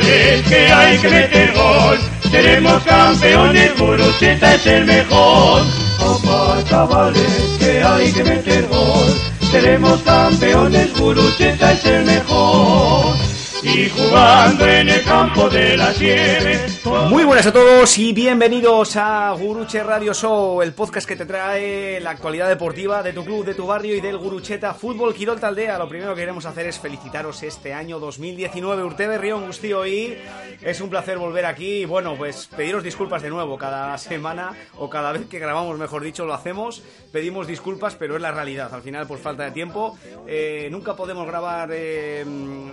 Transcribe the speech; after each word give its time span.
Que 0.00 0.70
hay 0.70 0.98
que 0.98 1.08
meter 1.08 1.52
gol. 1.54 1.98
Seremos 2.30 2.82
campeones, 2.82 3.78
Gurutzeta 3.78 4.54
es 4.54 4.66
el 4.66 4.84
mejor. 4.84 5.62
Opa, 6.00 6.62
chavales, 6.68 7.56
que 7.58 7.82
hay 7.82 8.12
que 8.12 8.22
meter 8.22 8.66
gol. 8.68 9.14
Seremos 9.50 10.02
campeones, 10.02 10.92
Gurutzeta 10.98 11.72
es 11.72 11.84
el 11.86 12.04
mejor. 12.04 13.25
Y 13.62 13.88
jugando 13.90 14.66
en 14.66 14.88
el 14.88 15.02
campo 15.02 15.48
de 15.48 15.76
la 15.76 15.92
nieve. 15.92 16.58
Muy 17.10 17.24
buenas 17.24 17.46
a 17.46 17.52
todos 17.52 17.98
y 17.98 18.12
bienvenidos 18.12 18.96
a 18.96 19.32
Guruche 19.32 19.82
Radio 19.82 20.14
Show, 20.14 20.62
el 20.62 20.72
podcast 20.72 21.06
que 21.08 21.16
te 21.16 21.26
trae 21.26 22.00
la 22.00 22.10
actualidad 22.10 22.48
deportiva 22.48 23.02
de 23.02 23.12
tu 23.12 23.24
club, 23.24 23.44
de 23.44 23.54
tu 23.54 23.66
barrio 23.66 23.96
y 23.96 24.00
del 24.00 24.18
Gurucheta 24.18 24.72
Fútbol 24.74 25.14
Quirol 25.14 25.40
Taldea. 25.40 25.78
Lo 25.78 25.88
primero 25.88 26.14
que 26.14 26.20
queremos 26.20 26.46
hacer 26.46 26.66
es 26.66 26.78
felicitaros 26.78 27.42
este 27.42 27.74
año 27.74 27.98
2019, 27.98 28.84
Urtebe 28.84 29.32
Gustío 29.32 29.84
y 29.86 30.16
es 30.62 30.80
un 30.80 30.88
placer 30.88 31.18
volver 31.18 31.46
aquí 31.46 31.82
y 31.82 31.84
bueno, 31.84 32.14
pues 32.16 32.48
pediros 32.56 32.82
disculpas 32.84 33.22
de 33.22 33.30
nuevo 33.30 33.58
cada 33.58 33.98
semana 33.98 34.52
o 34.78 34.88
cada 34.88 35.12
vez 35.12 35.26
que 35.28 35.38
grabamos, 35.40 35.76
mejor 35.78 36.02
dicho, 36.02 36.24
lo 36.24 36.34
hacemos. 36.34 36.82
Pedimos 37.12 37.46
disculpas, 37.46 37.94
pero 37.96 38.16
es 38.16 38.22
la 38.22 38.30
realidad. 38.30 38.72
Al 38.74 38.82
final, 38.82 39.06
por 39.06 39.18
falta 39.18 39.44
de 39.44 39.50
tiempo, 39.50 39.98
eh, 40.26 40.68
nunca 40.70 40.94
podemos 40.94 41.26
grabar 41.26 41.70
eh, 41.72 42.24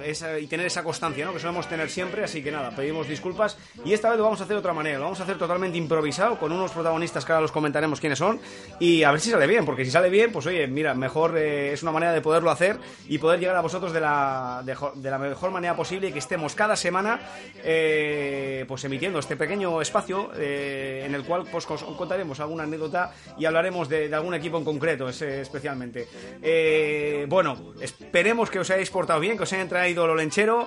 esa- 0.06 0.38
y 0.38 0.48
tener 0.48 0.68
esa 0.74 0.84
constancia, 0.84 1.24
¿no? 1.24 1.34
Que 1.34 1.40
solemos 1.40 1.68
tener 1.70 1.90
siempre, 1.90 2.24
así 2.24 2.44
que 2.44 2.52
nada, 2.52 2.72
pedimos 2.72 3.08
disculpas 3.08 3.58
y 3.86 3.94
esta 3.94 4.10
vez 4.10 4.18
lo 4.18 4.24
vamos 4.24 4.42
a 4.42 4.46
hacer 4.46 4.56
de 4.56 4.60
otra 4.60 4.74
manera, 4.74 4.98
lo 4.98 5.04
vamos 5.04 5.20
a 5.20 5.24
hacer 5.24 5.38
totalmente 5.38 5.78
improvisado 5.78 6.40
con 6.40 6.52
unos 6.52 6.72
protagonistas 6.72 7.24
que 7.24 7.32
ahora 7.32 7.42
los 7.44 7.52
comentaremos 7.52 8.00
quiénes 8.00 8.18
son 8.18 8.40
y 8.80 9.04
a 9.04 9.12
ver 9.12 9.20
si 9.20 9.30
sale 9.30 9.46
bien, 9.46 9.66
porque 9.66 9.86
si 9.86 9.92
sale 9.92 10.10
bien, 10.10 10.32
pues 10.32 10.48
oye, 10.48 10.66
mira, 10.68 10.96
mejor 10.96 11.38
eh, 11.38 11.74
es 11.74 11.84
una 11.84 11.92
manera 11.92 12.12
de 12.12 12.22
poderlo 12.22 12.50
hacer 12.50 12.78
y 13.08 13.20
poder 13.20 13.40
llegar 13.40 13.56
a 13.56 13.62
vosotros 13.62 13.94
de 13.94 14.02
la, 14.02 14.62
de, 14.66 14.76
de 14.96 15.10
la 15.12 15.20
mejor 15.20 15.52
manera 15.52 15.76
posible 15.76 16.08
y 16.08 16.12
que 16.12 16.20
estemos 16.20 16.56
cada 16.56 16.76
semana 16.76 17.20
eh, 17.64 18.66
pues 18.68 18.84
emitiendo 18.84 19.20
este 19.20 19.36
pequeño 19.38 19.80
espacio 19.82 20.32
eh, 20.36 21.04
en 21.06 21.14
el 21.14 21.24
cual 21.24 21.44
pues 21.52 21.70
os 21.70 21.84
contaremos 21.84 22.40
alguna 22.40 22.64
anécdota 22.64 23.14
y 23.38 23.46
hablaremos 23.46 23.88
de, 23.90 24.10
de 24.10 24.16
algún 24.16 24.34
equipo 24.34 24.58
en 24.58 24.64
concreto, 24.66 25.08
ese 25.08 25.42
especialmente. 25.42 26.08
Eh, 26.42 27.26
bueno, 27.30 27.74
esperemos 27.82 28.50
que 28.50 28.60
os 28.60 28.70
hayáis 28.72 28.90
portado 28.90 29.20
bien, 29.20 29.38
que 29.38 29.44
os 29.44 29.54
hayan 29.54 29.70
traído 29.70 30.08
lo 30.08 30.16
lenchero. 30.16 30.63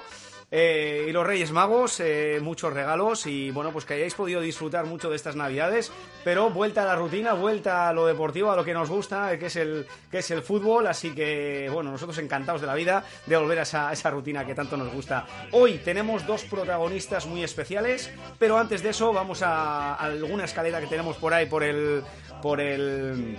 Eh, 0.50 1.06
y 1.08 1.12
los 1.12 1.27
Reyes 1.27 1.50
Magos, 1.50 1.98
eh, 1.98 2.39
muchos 2.41 2.72
regalos 2.72 3.27
y 3.27 3.50
bueno, 3.50 3.72
pues 3.72 3.84
que 3.84 3.94
hayáis 3.94 4.14
podido 4.14 4.41
disfrutar 4.41 4.86
mucho 4.86 5.11
de 5.11 5.16
estas 5.16 5.34
navidades, 5.34 5.91
pero 6.22 6.50
vuelta 6.50 6.83
a 6.83 6.86
la 6.86 6.94
rutina, 6.94 7.33
vuelta 7.33 7.89
a 7.89 7.92
lo 7.92 8.06
deportivo, 8.06 8.52
a 8.52 8.56
lo 8.56 8.64
que 8.64 8.72
nos 8.72 8.89
gusta, 8.89 9.33
eh, 9.33 9.40
que 9.40 9.46
es 9.46 9.57
el, 9.57 9.86
que 10.08 10.18
es 10.18 10.30
el 10.30 10.42
fútbol, 10.42 10.86
así 10.86 11.12
que 11.12 11.68
bueno, 11.73 11.90
nosotros 11.90 12.17
encantados 12.18 12.61
de 12.61 12.68
la 12.68 12.77
vida 12.77 13.05
de 13.27 13.36
volver 13.36 13.58
a 13.58 13.62
esa, 13.62 13.89
a 13.89 13.92
esa 13.92 14.11
rutina 14.11 14.46
que 14.46 14.55
tanto 14.55 14.77
nos 14.77 14.92
gusta. 14.92 15.27
Hoy 15.51 15.79
tenemos 15.79 16.24
dos 16.24 16.45
protagonistas 16.45 17.27
muy 17.27 17.42
especiales, 17.42 18.13
pero 18.39 18.57
antes 18.57 18.84
de 18.84 18.90
eso 18.90 19.13
vamos 19.13 19.42
a, 19.42 19.95
a 19.95 20.05
alguna 20.05 20.45
escalera 20.45 20.80
que 20.80 20.86
tenemos 20.86 21.17
por 21.17 21.34
ahí 21.34 21.46
por 21.46 21.64
el 21.64 22.05
por 22.42 22.61
el 22.61 23.39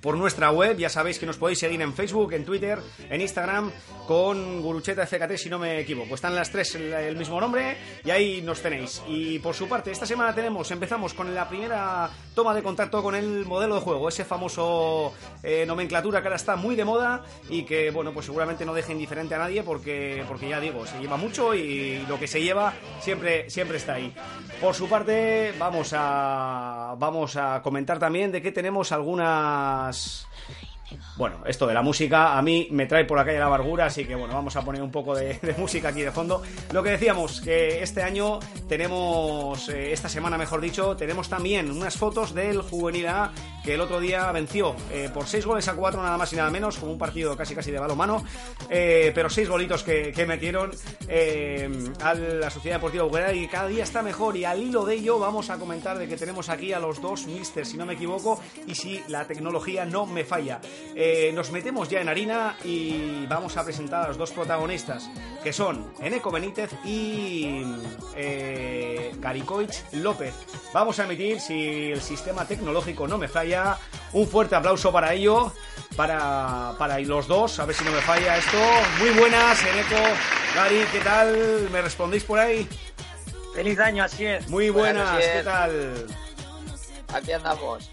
por 0.00 0.16
nuestra 0.16 0.50
web, 0.50 0.76
ya 0.76 0.88
sabéis 0.88 1.18
que 1.18 1.26
nos 1.26 1.36
podéis 1.36 1.58
seguir 1.58 1.80
en 1.80 1.94
Facebook, 1.94 2.32
en 2.32 2.44
Twitter, 2.44 2.78
en 3.08 3.20
Instagram 3.20 3.70
con 4.06 4.62
Gurucheta 4.62 5.06
FKT 5.06 5.36
si 5.36 5.48
no 5.48 5.58
me 5.58 5.80
equivoco. 5.80 6.14
Están 6.14 6.34
las 6.34 6.50
tres 6.50 6.74
el, 6.74 7.16
mismo 7.16 7.40
nombre 7.40 7.76
y 8.04 8.10
ahí 8.10 8.42
nos 8.42 8.60
tenéis. 8.60 9.02
Y 9.06 9.38
por 9.38 9.54
su 9.54 9.68
parte, 9.68 9.90
esta 9.90 10.06
semana 10.06 10.34
tenemos, 10.34 10.70
empezamos 10.70 11.14
con 11.14 11.34
la 11.34 11.48
primera 11.48 12.10
toma 12.34 12.54
de 12.54 12.62
contacto 12.62 13.02
con 13.02 13.14
el 13.14 13.44
modelo 13.46 13.76
de 13.76 13.80
juego, 13.80 14.08
ese 14.08 14.24
famoso 14.24 15.12
eh, 15.42 15.64
nomenclatura 15.66 16.20
que 16.20 16.28
ahora 16.28 16.36
está 16.36 16.56
muy 16.56 16.76
de 16.76 16.84
moda 16.84 17.24
y 17.48 17.64
que 17.64 17.90
bueno, 17.90 18.12
pues 18.12 18.26
seguramente 18.26 18.64
no 18.64 18.74
deja 18.74 18.92
indiferente 18.92 19.34
a 19.34 19.38
nadie 19.38 19.62
porque 19.62 20.24
porque 20.26 20.48
ya 20.48 20.60
digo, 20.60 20.86
se 20.86 20.98
lleva 20.98 21.16
mucho 21.16 21.54
y 21.54 22.04
lo 22.08 22.18
que 22.18 22.26
se 22.26 22.42
lleva 22.42 22.72
siempre 23.00 23.48
siempre 23.50 23.76
está 23.76 23.94
ahí. 23.94 24.12
Por 24.60 24.74
su 24.74 24.88
parte, 24.88 25.54
vamos 25.58 25.92
a 25.94 26.94
vamos 26.98 27.36
a 27.36 27.60
comentar 27.62 27.98
también 27.98 28.29
de 28.32 28.42
que 28.42 28.52
tenemos 28.52 28.92
algunas 28.92 30.26
bueno, 31.16 31.42
esto 31.46 31.66
de 31.66 31.74
la 31.74 31.82
música 31.82 32.36
a 32.36 32.42
mí 32.42 32.68
me 32.70 32.86
trae 32.86 33.04
por 33.04 33.18
la 33.18 33.24
calle 33.24 33.38
la 33.38 33.46
amargura, 33.46 33.86
así 33.86 34.04
que 34.04 34.14
bueno, 34.14 34.34
vamos 34.34 34.56
a 34.56 34.62
poner 34.62 34.82
un 34.82 34.90
poco 34.90 35.14
de, 35.14 35.38
música 35.58 35.88
aquí 35.88 36.02
de 36.02 36.12
fondo. 36.12 36.42
Lo 36.72 36.82
que 36.82 36.90
decíamos, 36.90 37.40
que 37.40 37.82
este 37.82 38.02
año 38.02 38.38
tenemos, 38.68 39.68
eh, 39.68 39.92
esta 39.92 40.08
semana 40.08 40.38
mejor 40.38 40.60
dicho, 40.60 40.96
tenemos 40.96 41.28
también 41.28 41.70
unas 41.70 41.96
fotos 41.96 42.34
del 42.34 42.62
Juvenil 42.62 43.08
A 43.08 43.32
que 43.62 43.74
el 43.74 43.80
otro 43.80 44.00
día 44.00 44.30
venció 44.32 44.74
eh, 44.92 45.10
por 45.12 45.26
6 45.26 45.44
goles 45.46 45.68
a 45.68 45.74
4 45.74 46.02
nada 46.02 46.16
más 46.16 46.32
y 46.32 46.36
nada 46.36 46.50
menos, 46.50 46.78
como 46.78 46.92
un 46.92 46.98
partido 46.98 47.36
casi 47.36 47.54
casi 47.54 47.70
de 47.70 47.78
balomano, 47.78 48.24
eh, 48.68 49.12
pero 49.14 49.28
6 49.28 49.48
golitos 49.48 49.82
que, 49.82 50.20
metieron 50.30 50.70
eh, 51.08 51.68
a 52.02 52.14
la 52.14 52.50
Sociedad 52.50 52.76
Deportiva 52.76 53.04
Buguera 53.04 53.32
y 53.32 53.48
cada 53.48 53.68
día 53.68 53.82
está 53.82 54.02
mejor 54.02 54.36
y 54.36 54.44
al 54.44 54.62
hilo 54.62 54.84
de 54.84 54.94
ello 54.94 55.18
vamos 55.18 55.50
a 55.50 55.56
comentar 55.56 55.98
de 55.98 56.06
que 56.06 56.16
tenemos 56.16 56.48
aquí 56.50 56.72
a 56.72 56.78
los 56.78 57.00
dos 57.00 57.26
misters, 57.26 57.70
si 57.70 57.76
no 57.76 57.86
me 57.86 57.94
equivoco, 57.94 58.40
y 58.66 58.74
si 58.74 59.02
la 59.08 59.26
tecnología 59.26 59.84
no 59.86 60.06
me 60.06 60.24
falla. 60.24 60.60
Eh, 60.94 61.30
nos 61.34 61.50
metemos 61.52 61.88
ya 61.88 62.00
en 62.00 62.08
harina 62.08 62.56
y 62.64 63.24
vamos 63.26 63.56
a 63.56 63.64
presentar 63.64 64.04
a 64.04 64.08
los 64.08 64.18
dos 64.18 64.32
protagonistas, 64.32 65.08
que 65.42 65.52
son 65.52 65.92
Eneco 66.00 66.30
Benítez 66.30 66.70
y 66.84 67.62
eh, 68.16 69.12
Garicoich 69.18 69.84
López. 69.92 70.34
Vamos 70.74 70.98
a 70.98 71.04
emitir, 71.04 71.40
si 71.40 71.92
el 71.92 72.00
sistema 72.00 72.44
tecnológico 72.44 73.06
no 73.06 73.18
me 73.18 73.28
falla, 73.28 73.78
un 74.12 74.26
fuerte 74.26 74.56
aplauso 74.56 74.92
para 74.92 75.14
ello, 75.14 75.52
para, 75.96 76.74
para 76.78 76.98
los 76.98 77.26
dos, 77.28 77.58
a 77.60 77.66
ver 77.66 77.76
si 77.76 77.84
no 77.84 77.92
me 77.92 78.00
falla 78.00 78.36
esto. 78.36 78.58
Muy 78.98 79.10
buenas, 79.10 79.62
Eneco, 79.64 80.02
Gary, 80.54 80.84
¿qué 80.92 81.00
tal? 81.00 81.68
¿Me 81.70 81.82
respondéis 81.82 82.24
por 82.24 82.38
ahí? 82.38 82.68
Feliz 83.54 83.78
año, 83.78 84.04
así 84.04 84.26
es. 84.26 84.48
Muy 84.48 84.70
Buenas 84.70 85.12
buenas. 85.12 85.30
¿qué 85.30 85.42
tal? 85.42 86.06
Aquí 87.12 87.32
andamos. 87.32 87.90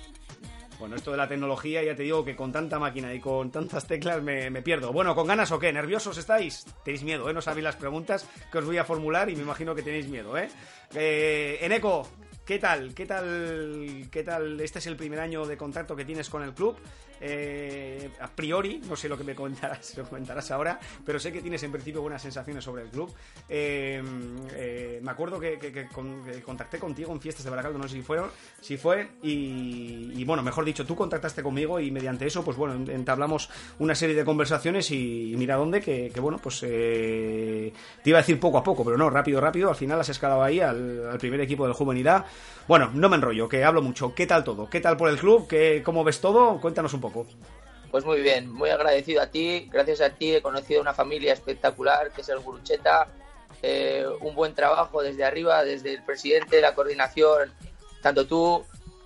Bueno, 0.80 0.96
esto 0.96 1.12
de 1.12 1.18
la 1.18 1.28
tecnología, 1.28 1.84
ya 1.84 1.96
te 1.96 2.04
digo 2.04 2.24
que 2.24 2.36
con 2.36 2.52
tanta 2.52 2.78
máquina 2.78 3.12
y 3.14 3.20
con 3.20 3.50
tantas 3.50 3.88
teclas 3.88 4.22
me, 4.22 4.62
pierdo. 4.62 4.94
Bueno, 4.94 5.16
¿con 5.16 5.28
ganas 5.28 5.52
o 5.52 5.58
qué? 5.58 5.74
¿Nerviosos 5.74 6.18
estáis? 6.18 6.66
Tenéis 6.84 7.04
miedo, 7.04 7.30
¿eh? 7.30 7.34
No 7.34 7.42
sabéis 7.42 7.64
las 7.64 7.76
preguntas 7.76 8.28
que 8.52 8.60
os 8.60 8.66
voy 8.66 8.78
a 8.78 8.84
formular 8.84 9.30
y 9.30 9.36
me 9.36 9.42
imagino 9.42 9.74
que 9.74 9.82
tenéis 9.82 10.08
miedo, 10.08 10.38
¿eh? 10.38 10.50
eh 10.94 11.58
Eneco, 11.62 12.08
¿qué 12.48 12.60
tal? 12.60 12.94
¿Qué 12.94 13.06
tal? 13.06 14.08
¿Qué 14.10 14.24
tal? 14.24 14.60
Este 14.62 14.80
es 14.80 14.88
el 14.88 14.96
primer 14.96 15.20
año 15.20 15.46
de 15.46 15.58
contacto 15.58 15.96
que 15.96 16.06
tienes 16.06 16.30
con 16.30 16.42
el 16.44 16.54
club. 16.54 16.78
Eh, 17.20 18.12
a 18.22 18.28
priori, 18.28 18.80
no 18.88 18.96
sé 18.96 19.10
lo 19.10 19.18
que 19.18 19.24
me 19.24 19.34
comentarás, 19.34 19.98
lo 19.98 20.04
comentarás 20.06 20.52
ahora, 20.52 20.80
pero 21.04 21.20
sé 21.20 21.32
que 21.34 21.42
tienes 21.42 21.64
en 21.64 21.72
principio 21.72 22.02
buenas 22.04 22.22
sensaciones 22.22 22.64
sobre 22.64 22.84
el 22.84 22.90
club. 22.90 23.12
Eh, 23.50 24.02
eh, 24.54 25.00
me 25.02 25.10
acuerdo 25.12 25.40
que, 25.40 25.58
que- 25.58 25.72
que 25.72 25.88
con- 25.88 26.24
que 26.24 26.42
contacté 26.44 26.78
contigo 26.78 27.12
en 27.12 27.20
fiestas 27.20 27.44
de 27.44 27.50
Baracaldo, 27.50 27.80
no 27.80 27.88
sé 27.88 27.96
si 27.96 28.02
fueron, 28.04 28.30
si 28.62 28.78
fue, 28.78 29.10
y, 29.24 30.24
bueno, 30.26 30.44
mejor 30.44 30.64
dicho, 30.64 30.86
tú 30.86 30.96
contactaste 30.96 31.42
conmigo 31.42 31.80
y 31.80 31.90
mediante 31.90 32.28
eso, 32.28 32.46
pues 32.46 32.56
bueno, 32.56 32.76
entablamos 32.92 33.50
una 33.80 33.96
serie 33.96 34.16
de 34.16 34.24
conversaciones 34.24 34.92
y, 34.92 35.34
mira 35.38 35.56
dónde, 35.56 35.82
que, 35.82 36.12
bueno, 36.22 36.38
pues 36.38 36.60
te 36.60 37.74
iba 38.06 38.20
a 38.20 38.22
decir 38.22 38.40
poco 38.40 38.60
a 38.60 38.64
poco, 38.64 38.86
pero 38.86 38.96
no, 38.96 39.10
rápido, 39.10 39.42
rápido, 39.42 39.70
al 39.70 39.76
final 39.76 40.00
has 40.00 40.10
escalado 40.10 40.44
ahí 40.44 40.60
al, 40.60 41.18
primer 41.20 41.42
equipo 41.42 41.66
del 41.66 41.74
Juvenilidad. 41.74 42.26
Bueno, 42.68 42.92
no 42.94 43.08
me 43.10 43.16
enrollo, 43.16 43.48
que 43.48 43.64
hablo 43.64 43.82
mucho. 43.82 44.14
¿Qué 44.14 44.28
tal 44.28 44.44
todo? 44.44 44.70
¿Qué 44.70 44.82
tal 44.82 44.98
por 44.98 45.10
el 45.10 45.18
club? 45.18 45.48
¿Qué, 45.48 45.82
¿Cómo 45.86 46.04
ves 46.04 46.20
todo? 46.20 46.60
Cuéntanos 46.60 46.94
un 46.94 47.02
poco. 47.02 47.26
Pues 47.92 48.04
muy 48.04 48.20
bien, 48.22 48.52
muy 48.52 48.70
agradecido 48.70 49.22
a 49.22 49.28
ti. 49.28 49.70
Gracias 49.72 50.02
a 50.02 50.10
ti 50.10 50.36
he 50.36 50.42
conocido 50.42 50.82
una 50.82 50.94
familia 50.94 51.32
espectacular 51.34 52.12
que 52.12 52.22
es 52.22 52.30
el 52.30 52.40
Gurucheta. 52.40 53.08
Eh, 53.64 54.06
un 54.22 54.36
buen 54.36 54.54
trabajo 54.54 55.02
desde 55.02 55.24
arriba, 55.24 55.64
desde 55.64 55.94
el 55.94 56.04
presidente, 56.04 56.60
la 56.62 56.76
coordinación, 56.76 57.52
tanto 58.02 58.28
tú 58.28 58.64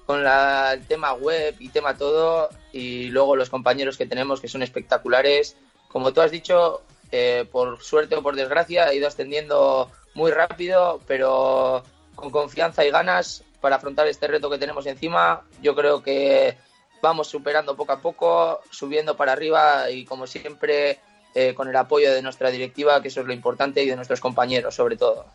con 0.07 0.23
la- 0.23 0.73
el 0.73 0.85
tema 0.87 1.13
web 1.13 1.55
y 1.59 1.69
tema 1.69 1.95
todo, 1.95 2.49
y 2.73 3.05
luego 3.09 3.35
los 3.35 3.49
compañeros 3.49 3.97
que 3.97 4.07
tenemos 4.07 4.41
que 4.41 4.47
son 4.49 4.63
espectaculares. 4.63 5.55
Como 5.87 6.11
tú 6.11 6.21
has 6.21 6.31
dicho, 6.31 6.81
eh, 7.11 7.45
por 7.51 7.81
suerte 7.81 8.15
o 8.15 8.23
por 8.23 8.35
desgracia, 8.35 8.85
ha 8.85 8.93
ido 8.93 9.07
ascendiendo 9.07 9.89
muy 10.15 10.31
rápido, 10.31 10.99
pero 11.07 11.83
con 12.15 12.29
confianza 12.29 12.85
y 12.85 12.91
ganas 12.91 13.43
para 13.59 13.77
afrontar 13.77 14.07
este 14.07 14.27
reto 14.27 14.49
que 14.49 14.57
tenemos 14.57 14.85
encima. 14.85 15.43
Yo 15.61 15.75
creo 15.75 16.01
que 16.01 16.57
vamos 17.01 17.27
superando 17.27 17.75
poco 17.75 17.93
a 17.93 18.01
poco, 18.01 18.61
subiendo 18.69 19.15
para 19.15 19.33
arriba 19.33 19.89
y 19.89 20.05
como 20.05 20.27
siempre 20.27 20.99
eh, 21.33 21.53
con 21.53 21.67
el 21.69 21.75
apoyo 21.75 22.13
de 22.13 22.21
nuestra 22.21 22.51
directiva, 22.51 23.01
que 23.01 23.07
eso 23.07 23.21
es 23.21 23.27
lo 23.27 23.33
importante, 23.33 23.81
y 23.83 23.87
de 23.87 23.95
nuestros 23.95 24.19
compañeros 24.19 24.75
sobre 24.75 24.97
todo. 24.97 25.25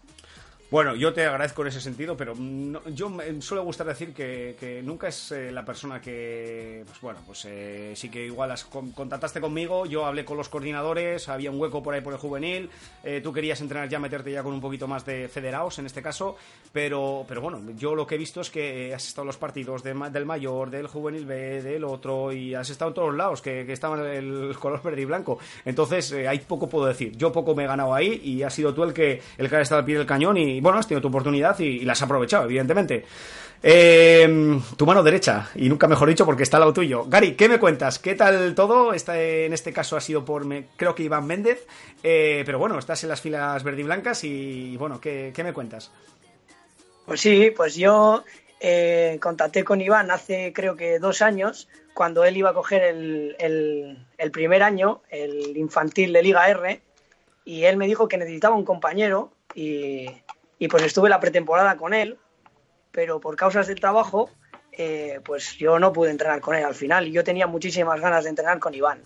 Bueno, 0.69 0.97
yo 0.97 1.13
te 1.13 1.25
agradezco 1.25 1.63
en 1.63 1.69
ese 1.69 1.81
sentido, 1.81 2.17
pero 2.17 2.35
yo 2.87 3.09
me 3.09 3.41
suele 3.41 3.63
gustar 3.63 3.87
decir 3.87 4.13
que, 4.13 4.83
nunca 4.83 5.07
es 5.07 5.31
eh, 5.31 5.53
la 5.53 5.65
persona 5.65 6.01
que, 6.01 6.83
pues 6.85 7.01
bueno, 7.01 7.21
pues 7.25 7.45
eh, 7.45 7.93
sí 7.95 8.09
que 8.11 8.27
igual 8.27 8.51
has, 8.51 8.65
contactaste 8.65 9.41
conmigo, 9.41 9.87
yo 9.87 10.05
hablé 10.05 10.25
con 10.25 10.37
los 10.37 10.49
coordinadores, 10.49 11.29
había 11.29 11.53
un 11.53 11.61
hueco 11.61 11.85
por 11.85 11.95
ahí 11.95 12.01
por 12.01 12.15
el 12.15 12.19
juvenil, 12.19 12.69
eh, 13.05 13.21
tú 13.23 13.33
querías 13.33 13.61
entrenar 13.61 13.89
ya, 13.89 14.01
meterte 14.01 14.33
ya 14.33 14.43
con 14.43 14.55
un 14.55 14.61
poquito 14.61 14.89
más 14.89 15.07
de 15.07 15.29
federados 15.29 15.79
en 15.79 15.87
este 15.87 16.03
caso, 16.03 16.35
pero, 16.73 17.25
pero 17.29 17.41
bueno, 17.41 17.63
yo 17.77 17.95
lo 17.95 18.05
que 18.05 18.17
he 18.17 18.19
visto 18.19 18.41
es 18.41 18.51
que 18.51 18.93
has 18.93 19.07
estado 19.07 19.23
en 19.23 19.29
los 19.29 19.37
partidos 19.37 19.85
del 19.85 20.27
mayor, 20.27 20.71
del 20.71 20.89
juvenil 20.89 21.27
B, 21.27 21.63
del 21.63 21.85
otro, 21.85 22.33
y 22.33 22.57
has 22.57 22.69
estado 22.71 22.89
en 22.89 22.95
todos 22.97 23.15
lados, 23.15 23.41
que, 23.41 23.65
que 23.67 23.73
estaban 23.73 24.05
el 24.05 24.57
color 24.59 24.83
verde 24.83 25.03
y 25.03 25.05
blanco. 25.05 25.39
Entonces, 25.65 26.13
hay 26.13 26.41
poco 26.41 26.69
puedo 26.69 26.87
decir. 26.87 27.17
Yo 27.17 27.31
poco 27.31 27.55
me 27.55 27.65
he 27.65 27.67
ganado 27.69 27.95
ahí 27.95 28.21
y 28.25 28.43
has 28.43 28.53
sido 28.53 28.75
tú 28.75 28.83
el 28.83 28.93
que, 28.93 29.23
el 29.39 29.49
que 29.49 29.57
ha 29.57 29.61
estado 29.61 29.79
al 29.79 29.85
pie 29.85 29.97
del 29.97 30.07
cañón 30.07 30.37
y 30.37 30.56
y 30.57 30.61
bueno, 30.61 30.79
has 30.79 30.89
tenido 30.89 31.03
tu 31.03 31.09
oportunidad 31.09 31.59
y, 31.59 31.81
la 31.81 31.93
has 31.93 32.03
aprovechado, 32.03 32.45
evidentemente. 32.45 33.05
Eh, 33.63 34.59
tu 34.77 34.87
mano 34.87 35.03
derecha, 35.03 35.51
y 35.55 35.69
nunca 35.69 35.87
mejor 35.87 36.09
dicho 36.09 36.25
porque 36.25 36.43
está 36.43 36.57
al 36.57 36.63
lado 36.63 36.73
tuyo. 36.73 37.05
Gary, 37.07 37.35
¿qué 37.35 37.49
me 37.49 37.59
cuentas? 37.59 37.99
¿Qué 37.99 38.15
tal 38.15 38.55
todo? 38.55 38.93
en 38.95 39.53
este 39.53 39.73
caso 39.73 39.97
ha 39.97 40.01
sido 40.01 40.25
por, 40.25 40.47
creo 40.77 40.95
que 40.95 41.03
Iván 41.03 41.27
Méndez, 41.27 41.67
eh, 42.03 42.43
pero 42.47 42.59
bueno, 42.59 42.79
estás 42.79 43.03
en 43.03 43.11
las 43.11 43.21
filas 43.21 43.63
verde 43.65 43.83
y 44.23 44.27
y 44.27 44.77
bueno, 44.77 45.01
¿qué, 45.01 45.33
me 45.45 45.53
cuentas? 45.53 45.91
Pues 47.05 47.21
sí, 47.21 47.53
pues 47.55 47.75
yo 47.77 48.25
eh, 48.61 49.19
contacté 49.21 49.63
con 49.63 49.81
Iván 49.81 50.11
hace 50.11 50.53
creo 50.55 50.77
que 50.77 50.99
dos 50.99 51.21
años, 51.21 51.69
cuando 51.93 52.25
él 52.25 52.37
iba 52.37 52.51
a 52.51 52.55
coger 52.55 52.83
el, 52.83 53.37
el 53.39 54.31
primer 54.31 54.63
año, 54.63 55.03
el 55.11 55.57
infantil 55.57 56.13
de 56.13 56.23
Liga 56.23 56.49
R, 56.49 56.81
y 57.47 57.65
él 57.65 57.77
me 57.77 57.87
dijo 57.87 58.09
que 58.09 58.19
necesitaba 58.19 58.57
un 58.57 58.65
compañero 58.65 59.31
y, 59.55 60.09
y 60.59 60.69
pues 60.69 60.83
estuve 60.83 61.09
la 61.09 61.21
pretemporada 61.21 61.77
con 61.77 61.95
él, 61.95 62.19
pero 62.93 63.21
por 63.21 63.37
causas 63.37 63.67
del 63.67 63.81
trabajo, 63.81 64.31
eh, 64.73 65.21
pues 65.25 65.57
yo 65.57 65.79
no 65.79 65.93
pude 65.93 66.11
entrenar 66.11 66.41
con 66.41 66.55
él 66.55 66.65
al 66.65 66.75
final 66.75 67.07
y 67.07 67.13
yo 67.13 67.25
tenía 67.25 67.47
muchísimas 67.47 68.01
ganas 68.01 68.25
de 68.25 68.31
entrenar 68.31 68.59
con 68.59 68.75
Iván. 68.75 69.03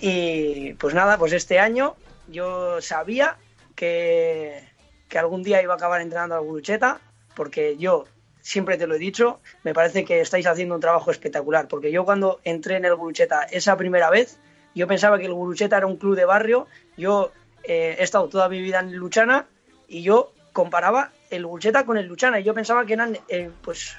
Y 0.00 0.74
pues 0.74 0.94
nada, 0.94 1.18
pues 1.18 1.32
este 1.32 1.58
año 1.58 1.96
yo 2.28 2.80
sabía 2.80 3.36
que, 3.74 4.62
que 5.08 5.18
algún 5.18 5.42
día 5.42 5.62
iba 5.62 5.74
a 5.74 5.76
acabar 5.76 6.00
entrenando 6.00 6.36
al 6.36 6.42
Gurucheta, 6.42 7.00
porque 7.34 7.76
yo 7.76 8.04
siempre 8.40 8.78
te 8.78 8.86
lo 8.86 8.94
he 8.94 8.98
dicho, 8.98 9.40
me 9.62 9.74
parece 9.74 10.04
que 10.04 10.20
estáis 10.20 10.46
haciendo 10.46 10.74
un 10.74 10.80
trabajo 10.80 11.10
espectacular, 11.10 11.68
porque 11.68 11.92
yo 11.92 12.04
cuando 12.04 12.40
entré 12.44 12.76
en 12.76 12.84
el 12.84 12.94
Gurucheta 12.94 13.42
esa 13.42 13.76
primera 13.76 14.10
vez, 14.10 14.38
yo 14.74 14.86
pensaba 14.86 15.18
que 15.18 15.26
el 15.26 15.34
Gurucheta 15.34 15.76
era 15.76 15.86
un 15.86 15.96
club 15.96 16.16
de 16.16 16.24
barrio, 16.24 16.66
yo 16.96 17.32
eh, 17.64 17.96
he 17.98 18.02
estado 18.02 18.28
toda 18.28 18.48
mi 18.48 18.60
vida 18.60 18.80
en 18.80 18.94
Luchana 18.96 19.46
y 19.86 20.02
yo 20.02 20.32
comparaba 20.58 21.12
el 21.30 21.46
Gulcheta 21.46 21.86
con 21.86 21.98
el 21.98 22.06
Luchana 22.06 22.40
y 22.40 22.42
yo 22.42 22.52
pensaba 22.52 22.84
que 22.84 22.94
eran 22.94 23.16
eh, 23.28 23.48
pues 23.62 23.94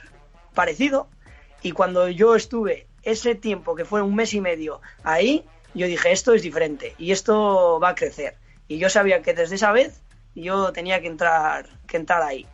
parecido 0.53 1.07
y 1.61 1.71
cuando 1.71 2.09
yo 2.09 2.35
estuve 2.35 2.85
ese 3.01 3.33
tiempo 3.33 3.75
que 3.75 3.85
fue 3.85 4.01
un 4.01 4.13
mes 4.13 4.33
y 4.33 4.41
medio 4.41 4.81
ahí 5.05 5.45
yo 5.73 5.87
dije 5.87 6.11
esto 6.11 6.33
es 6.33 6.41
diferente 6.41 6.95
y 6.97 7.13
esto 7.13 7.79
va 7.79 7.91
a 7.91 7.95
crecer 7.95 8.35
y 8.67 8.77
yo 8.77 8.89
sabía 8.89 9.21
que 9.21 9.33
desde 9.33 9.55
esa 9.55 9.71
vez 9.71 10.01
yo 10.35 10.73
tenía 10.73 10.99
que 10.99 11.07
entrar 11.07 11.69
que 11.87 11.95
entrar 11.95 12.23
ahí 12.23 12.45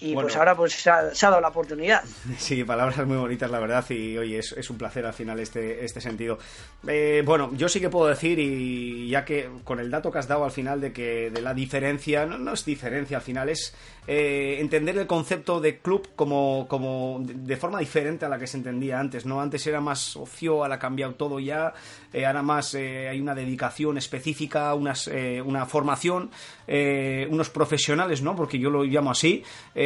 y 0.00 0.14
pues 0.14 0.36
ahora 0.36 0.56
pues 0.56 0.72
se 0.72 0.90
ha, 0.90 1.10
dado 1.12 1.40
la 1.40 1.48
oportunidad. 1.48 2.02
Sí, 2.38 2.64
palabras 2.64 3.06
muy 3.06 3.16
bonitas, 3.16 3.50
la 3.50 3.58
verdad, 3.58 3.84
y 3.90 4.16
oye, 4.16 4.38
es, 4.38 4.52
es 4.52 4.70
un 4.70 4.78
placer 4.78 5.04
al 5.04 5.12
final 5.12 5.38
este, 5.38 5.84
este 5.84 6.00
sentido. 6.00 6.38
Eh, 6.86 7.22
bueno, 7.24 7.50
yo 7.54 7.68
sí 7.68 7.80
que 7.80 7.90
puedo 7.90 8.08
decir, 8.08 8.38
y 8.38 9.08
ya 9.08 9.24
que 9.24 9.50
con 9.64 9.78
el 9.78 9.90
dato 9.90 10.10
que 10.10 10.18
has 10.18 10.28
dado 10.28 10.44
al 10.44 10.50
final 10.50 10.80
de 10.80 10.92
que 10.92 11.30
de 11.30 11.42
la 11.42 11.52
diferencia, 11.52 12.24
no, 12.24 12.38
no 12.38 12.54
es 12.54 12.64
diferencia 12.64 13.18
al 13.18 13.22
final, 13.22 13.48
es 13.48 13.74
eh, 14.06 14.56
entender 14.58 14.96
el 14.96 15.06
concepto 15.06 15.60
de 15.60 15.78
club 15.78 16.08
como, 16.16 16.66
como 16.68 17.20
de 17.22 17.56
forma 17.56 17.78
diferente 17.78 18.24
a 18.24 18.28
la 18.28 18.38
que 18.38 18.46
se 18.46 18.56
entendía 18.56 18.98
antes, 18.98 19.26
¿no? 19.26 19.40
Antes 19.40 19.66
era 19.66 19.80
más 19.80 20.16
ocio, 20.16 20.62
ahora 20.62 20.76
ha 20.76 20.78
cambiado 20.78 21.14
todo 21.14 21.38
ya, 21.38 21.74
eh, 22.12 22.24
ahora 22.24 22.42
más 22.42 22.74
hay 22.74 23.20
una 23.20 23.34
dedicación 23.34 23.98
específica, 23.98 24.74
unas, 24.74 25.10
una 25.44 25.66
formación, 25.66 26.30
unos 26.66 27.50
profesionales, 27.50 28.22
¿no? 28.22 28.34
Porque 28.34 28.58
yo 28.58 28.70
lo 28.70 28.84
llamo 28.84 29.10
así, 29.10 29.44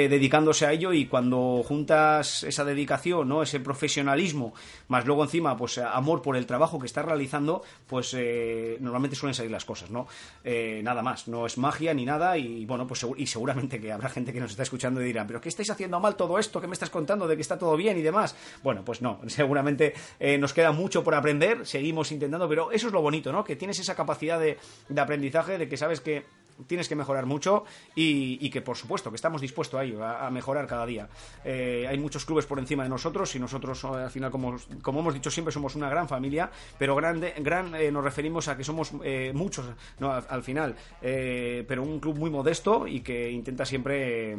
dedicándose 0.09 0.67
a 0.67 0.73
ello 0.73 0.93
y 0.93 1.07
cuando 1.07 1.63
juntas 1.65 2.43
esa 2.45 2.65
dedicación, 2.65 3.29
¿no? 3.29 3.43
ese 3.43 3.61
profesionalismo, 3.61 4.55
más 4.89 5.07
luego 5.07 5.25
encima 5.25 5.57
pues 5.57 5.79
amor 5.79 6.23
por 6.23 6.37
el 6.37 6.47
trabajo 6.47 6.79
que 6.79 6.87
estás 6.87 7.05
realizando, 7.05 7.63
pues 7.87 8.15
eh, 8.15 8.77
normalmente 8.81 9.17
suelen 9.17 9.35
salir 9.35 9.51
las 9.51 9.65
cosas, 9.65 9.91
¿no? 9.91 10.07
Eh, 10.43 10.81
nada 10.83 11.03
más, 11.03 11.29
no 11.29 11.47
es 11.47 11.59
magia 11.59 11.95
ni 11.95 12.05
nada 12.05 12.37
y 12.39 12.65
bueno, 12.67 12.87
pues 12.87 13.07
y 13.17 13.27
seguramente 13.27 13.81
que 13.81 13.93
habrá 13.93 14.09
gente 14.09 14.33
que 14.33 14.41
nos 14.41 14.51
está 14.51 14.63
escuchando 14.63 15.01
y 15.01 15.05
dirá, 15.05 15.27
pero 15.27 15.41
¿qué 15.41 15.49
estáis 15.49 15.71
haciendo 15.71 16.01
mal 16.01 16.17
todo 16.17 16.39
esto? 16.39 16.61
¿Qué 16.61 16.67
me 16.67 16.75
estás 16.75 16.91
contando 16.91 17.27
de 17.27 17.37
que 17.37 17.43
está 17.43 17.59
todo 17.59 17.77
bien 17.77 17.99
y 17.99 18.03
demás? 18.03 18.37
Bueno, 18.63 18.85
pues 18.85 19.03
no, 19.03 19.21
seguramente 19.27 19.95
eh, 20.19 20.39
nos 20.39 20.53
queda 20.53 20.73
mucho 20.73 21.03
por 21.05 21.15
aprender, 21.15 21.67
seguimos 21.67 22.13
intentando, 22.13 22.49
pero 22.49 22.71
eso 22.73 22.87
es 22.89 22.93
lo 22.93 23.03
bonito, 23.03 23.33
¿no? 23.33 23.45
Que 23.45 23.57
tienes 23.57 23.79
esa 23.79 23.95
capacidad 23.95 24.39
de, 24.39 24.59
de 24.89 25.01
aprendizaje, 25.01 25.59
de 25.59 25.69
que 25.69 25.77
sabes 25.77 26.01
que 26.01 26.25
tienes 26.67 26.89
que 26.89 26.97
mejorar 26.97 27.27
mucho 27.27 27.65
y, 27.95 28.49
que 28.51 28.63
por 28.63 28.77
supuesto 28.77 29.11
que 29.11 29.17
estamos 29.17 29.41
dispuestos 29.41 29.81
a 29.81 29.85
ello, 29.85 30.05
a, 30.05 30.31
mejorar 30.31 30.67
cada 30.67 30.87
día. 30.87 31.09
Eh, 31.45 31.87
hay 31.89 31.99
muchos 31.99 32.25
clubes 32.25 32.47
por 32.47 32.59
encima 32.59 32.83
de 32.83 32.89
nosotros 32.89 33.35
y 33.35 33.39
nosotros 33.39 33.83
eh, 33.85 33.89
al 33.89 34.11
final, 34.11 34.31
como, 34.31 34.57
como 34.83 35.01
hemos 35.01 35.15
dicho 35.15 35.31
siempre, 35.31 35.53
somos 35.53 35.75
una 35.75 35.89
gran 35.89 36.09
familia, 36.09 36.51
pero 36.79 36.95
grande, 36.97 37.35
gran 37.39 37.75
eh, 37.75 37.91
nos 37.91 38.05
referimos 38.05 38.49
a 38.49 38.57
que 38.57 38.65
somos 38.65 38.93
muchos 39.33 39.67
¿no? 39.99 40.13
al, 40.13 40.43
final, 40.43 40.77
pero 41.01 41.83
un 41.83 42.01
club 42.01 42.19
muy 42.19 42.31
modesto 42.31 42.87
y 42.87 43.01
que 43.01 43.31
intenta 43.31 43.65
siempre 43.65 44.37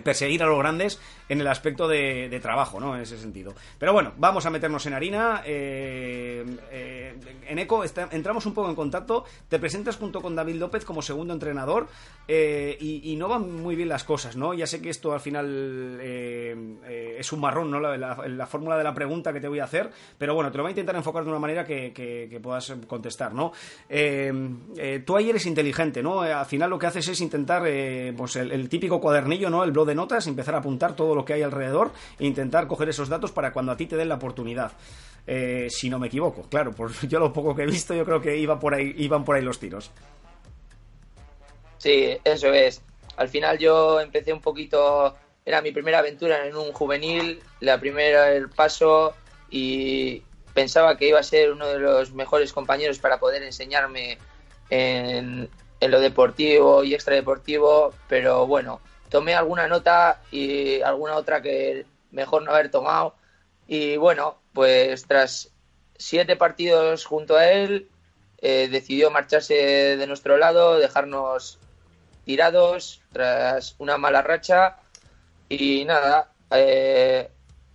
perseguir 0.00 0.42
a 0.42 0.46
los 0.46 0.58
grandes 0.58 1.00
en 1.28 1.40
el 1.40 1.46
aspecto 1.46 1.88
de, 1.88 2.38
trabajo, 2.42 2.80
¿no? 2.80 2.94
En 2.94 3.02
ese 3.02 3.18
sentido. 3.18 3.54
Pero 3.78 3.92
bueno, 3.92 4.12
vamos 4.18 4.44
a 4.46 4.50
meternos 4.50 4.84
en 4.86 4.94
harina. 4.94 5.42
Eh, 5.44 6.44
eh, 6.70 7.14
en 7.48 7.58
ECO 7.58 7.84
entramos 8.10 8.46
un 8.46 8.54
poco 8.54 8.68
en 8.68 8.74
contacto. 8.74 9.24
Te 9.48 9.58
presentas 9.58 9.96
junto 9.96 10.20
con 10.20 10.34
David 10.34 10.56
López 10.56 10.84
como 10.84 11.02
segundo 11.02 11.32
entrenador 11.32 11.88
eh, 12.28 12.76
y, 12.80 13.16
no 13.16 13.28
van 13.28 13.62
muy 13.62 13.76
bien 13.76 13.88
las 13.88 14.04
cosas, 14.04 14.36
¿no? 14.36 14.54
Ya 14.54 14.66
sé 14.66 14.80
que 14.82 14.90
esto 14.90 15.12
al 15.12 15.20
final 15.20 16.00
es 16.00 17.32
un 17.32 17.40
marrón, 17.40 17.70
¿no? 17.70 17.80
La, 17.80 18.46
fórmula 18.46 18.76
de 18.76 18.84
la 18.84 18.92
pregunta 18.92 19.32
que 19.32 19.40
te 19.40 19.48
voy 19.48 19.60
a 19.60 19.64
hacer, 19.64 19.90
pero 20.18 20.34
bueno, 20.34 20.50
te 20.50 20.58
lo 20.58 20.64
voy 20.64 20.70
a 20.70 20.72
intentar 20.72 20.96
enfocar 20.96 21.24
de 21.24 21.30
una 21.30 21.38
manera 21.38 21.64
que, 21.64 22.40
puedas 22.42 22.74
contestar, 22.86 23.32
¿no? 23.32 23.52
tú 25.04 25.16
ahí 25.16 25.30
eres 25.30 25.46
inteligente, 25.46 26.02
¿no? 26.02 26.22
Al 26.22 26.46
final 26.46 26.70
lo 26.70 26.78
que 26.78 26.86
haces 26.86 27.06
es 27.08 27.20
intentar, 27.20 27.62
pues 28.16 28.36
el, 28.36 28.50
el, 28.50 28.68
típico 28.68 29.00
cuadernillo, 29.00 29.48
¿no? 29.48 29.62
El 29.62 29.72
de 29.84 29.94
notas, 29.94 30.26
empezar 30.26 30.54
a 30.54 30.58
apuntar 30.58 30.94
todo 30.96 31.14
lo 31.14 31.24
que 31.24 31.34
hay 31.34 31.42
alrededor 31.42 31.92
e 32.18 32.26
intentar 32.26 32.66
coger 32.66 32.88
esos 32.88 33.08
datos 33.08 33.32
para 33.32 33.52
cuando 33.52 33.72
a 33.72 33.76
ti 33.76 33.86
te 33.86 33.96
den 33.96 34.08
la 34.08 34.16
oportunidad. 34.16 34.72
Eh, 35.26 35.68
si 35.70 35.88
no 35.88 35.98
me 35.98 36.08
equivoco, 36.08 36.42
claro, 36.48 36.72
por 36.72 36.92
yo 37.08 37.18
lo 37.18 37.32
poco 37.32 37.54
que 37.54 37.62
he 37.62 37.66
visto, 37.66 37.94
yo 37.94 38.04
creo 38.04 38.20
que 38.20 38.36
iba 38.36 38.58
por 38.58 38.74
ahí, 38.74 38.94
iban 38.98 39.24
por 39.24 39.36
ahí 39.36 39.42
los 39.42 39.58
tiros. 39.58 39.90
Sí, 41.78 42.16
eso 42.24 42.52
es. 42.52 42.82
Al 43.16 43.28
final 43.28 43.58
yo 43.58 44.00
empecé 44.00 44.32
un 44.32 44.40
poquito, 44.40 45.14
era 45.44 45.60
mi 45.60 45.72
primera 45.72 45.98
aventura 45.98 46.46
en 46.46 46.56
un 46.56 46.72
juvenil, 46.72 47.40
la 47.60 47.78
primera 47.78 48.32
el 48.32 48.48
paso 48.48 49.14
y 49.50 50.22
pensaba 50.54 50.96
que 50.96 51.08
iba 51.08 51.18
a 51.18 51.24
ser 51.24 51.52
uno 51.52 51.66
de 51.66 51.78
los 51.78 52.12
mejores 52.12 52.52
compañeros 52.52 52.98
para 52.98 53.18
poder 53.18 53.42
enseñarme 53.42 54.18
en, 54.70 55.48
en 55.80 55.90
lo 55.90 56.00
deportivo 56.00 56.84
y 56.84 56.94
extradeportivo, 56.94 57.92
pero 58.08 58.46
bueno, 58.46 58.80
tomé 59.12 59.34
alguna 59.34 59.68
nota 59.68 60.22
y 60.32 60.80
alguna 60.80 61.16
otra 61.16 61.42
que 61.42 61.84
mejor 62.10 62.42
no 62.42 62.50
haber 62.50 62.70
tomado. 62.70 63.14
Y 63.68 63.98
bueno, 63.98 64.38
pues 64.54 65.06
tras 65.06 65.50
siete 65.96 66.34
partidos 66.34 67.04
junto 67.04 67.36
a 67.36 67.50
él, 67.50 67.90
eh, 68.38 68.68
decidió 68.70 69.10
marcharse 69.10 69.96
de 69.96 70.06
nuestro 70.06 70.38
lado, 70.38 70.78
dejarnos 70.78 71.58
tirados 72.24 73.02
tras 73.12 73.76
una 73.78 73.98
mala 73.98 74.22
racha. 74.22 74.78
Y 75.50 75.84
nada, 75.84 76.32
eh, 76.50 77.30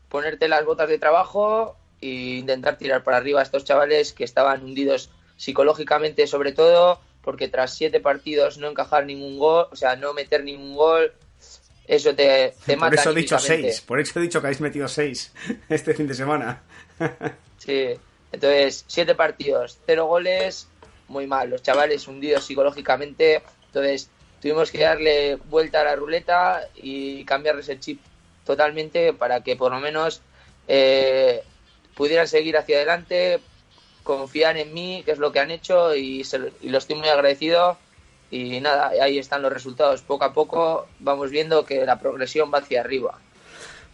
ponerte 0.10 0.48
las 0.48 0.66
botas 0.66 0.90
de 0.90 0.98
trabajo 0.98 1.78
e 2.02 2.40
intentar 2.40 2.78
tirar 2.80 3.04
para 3.04 3.18
arriba 3.18 3.42
a 3.42 3.44
estos 3.44 3.64
chavales 3.64 4.12
que 4.12 4.24
estaban 4.24 4.64
hundidos 4.64 5.12
psicológicamente 5.36 6.26
sobre 6.26 6.52
todo 6.52 7.00
porque 7.22 7.48
tras 7.48 7.74
siete 7.74 8.00
partidos 8.00 8.58
no 8.58 8.70
encajar 8.70 9.06
ningún 9.06 9.38
gol, 9.38 9.68
o 9.70 9.76
sea, 9.76 9.98
no 9.98 10.14
meter 10.14 10.46
ningún 10.46 10.76
gol, 10.76 11.12
eso 11.88 12.14
te, 12.14 12.54
mata. 12.76 12.90
Por 12.90 12.94
eso 12.94 13.12
he 13.12 13.16
dicho 13.16 13.40
seis, 13.40 13.82
por 13.82 14.00
eso 14.00 14.20
he 14.20 14.24
dicho 14.24 14.42
que 14.42 14.48
habéis 14.48 14.62
metido 14.62 14.88
seis 14.88 15.34
este 15.70 15.94
fin 15.94 16.08
de 16.08 16.14
semana. 16.14 16.62
sí, 17.58 17.94
entonces, 18.32 18.84
siete 18.88 19.16
partidos, 19.16 19.80
cero 19.86 20.06
goles, 20.06 20.68
muy 21.08 21.28
mal. 21.28 21.50
Los 21.50 21.64
chavales 21.64 22.08
hundidos 22.08 22.46
psicológicamente. 22.46 23.42
Entonces, 23.68 24.10
tuvimos 24.42 24.72
que 24.72 24.80
darle 24.80 25.36
vuelta 25.36 25.82
a 25.82 25.86
la 25.86 25.96
ruleta 25.96 26.68
y 26.76 27.24
cambiarles 27.26 27.70
el 27.70 27.80
chip 27.80 28.02
totalmente 28.46 29.14
para 29.14 29.42
que 29.42 29.56
por 29.56 29.72
lo 29.72 29.80
menos 29.80 30.22
eh, 30.68 31.44
pudieran 31.96 32.28
seguir 32.28 32.58
hacia 32.58 32.78
adelante, 32.78 33.40
confiar 34.04 34.58
en 34.58 34.74
mí, 34.74 35.04
que 35.06 35.12
es 35.12 35.18
lo 35.18 35.32
que 35.32 35.40
han 35.40 35.52
hecho 35.52 35.96
y, 35.96 36.24
se, 36.24 36.52
y 36.62 36.70
lo 36.70 36.78
estoy 36.78 36.96
muy 36.96 37.10
agradecido. 37.10 37.78
Y 38.30 38.60
nada, 38.60 38.92
ahí 39.02 39.18
están 39.18 39.42
los 39.42 39.54
resultados. 39.54 40.02
Poco 40.02 40.26
a 40.26 40.34
poco 40.34 40.88
vamos 41.00 41.32
viendo 41.32 41.66
que 41.66 41.86
la 41.86 42.00
progresión 42.00 42.52
va 42.54 42.60
hacia 42.60 42.82
arriba. 42.82 43.20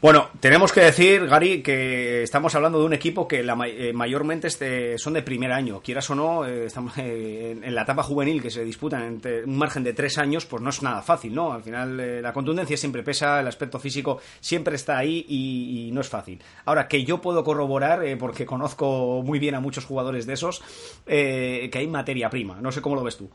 Bueno, 0.04 0.28
tenemos 0.42 0.74
que 0.74 0.82
decir, 0.82 1.28
Gary, 1.28 1.64
que 1.64 2.24
estamos 2.24 2.54
hablando 2.56 2.78
de 2.78 2.84
un 2.84 2.92
equipo 2.92 3.26
que 3.26 3.42
la, 3.42 3.58
eh, 3.66 3.94
mayormente 3.94 4.48
este, 4.48 4.98
son 4.98 5.14
de 5.14 5.22
primer 5.22 5.54
año. 5.54 5.80
Quieras 5.80 6.10
o 6.10 6.16
no, 6.16 6.46
eh, 6.46 6.66
estamos 6.66 6.98
eh, 6.98 7.52
en, 7.52 7.64
en, 7.64 7.74
la 7.74 7.84
etapa 7.84 8.04
juvenil 8.04 8.42
que 8.42 8.50
se 8.50 8.66
disputan 8.66 9.04
entre 9.04 9.46
un 9.46 9.58
margen 9.58 9.82
de 9.82 9.94
tres 9.94 10.18
años, 10.18 10.46
pues 10.46 10.62
no 10.62 10.72
es 10.72 10.82
nada 10.82 11.02
fácil, 11.02 11.34
¿no? 11.34 11.54
Al 11.54 11.64
final 11.64 11.98
eh, 12.02 12.22
la 12.22 12.34
contundencia 12.34 12.76
siempre 12.76 13.02
pesa, 13.02 13.40
el 13.40 13.48
aspecto 13.48 13.80
físico 13.80 14.20
siempre 14.42 14.76
está 14.76 14.98
ahí 14.98 15.26
y, 15.26 15.88
y 15.88 15.92
no 15.94 16.02
es 16.02 16.10
fácil. 16.10 16.44
Ahora, 16.66 16.90
que 16.90 17.06
yo 17.06 17.22
puedo 17.22 17.46
corroborar, 17.46 18.02
porque 18.20 18.46
conozco 18.46 19.24
muy 19.24 19.40
bien 19.40 19.56
a 19.56 19.62
muchos 19.62 19.86
jugadores 19.86 20.26
de 20.26 20.34
esos, 20.34 20.62
que 21.06 21.72
hay 21.74 21.88
materia 21.88 22.30
prima. 22.30 22.60
No 22.60 22.74
sé 22.74 22.82
cómo 22.82 22.98
lo 22.98 23.04
ves 23.04 23.16
tú. 23.16 23.30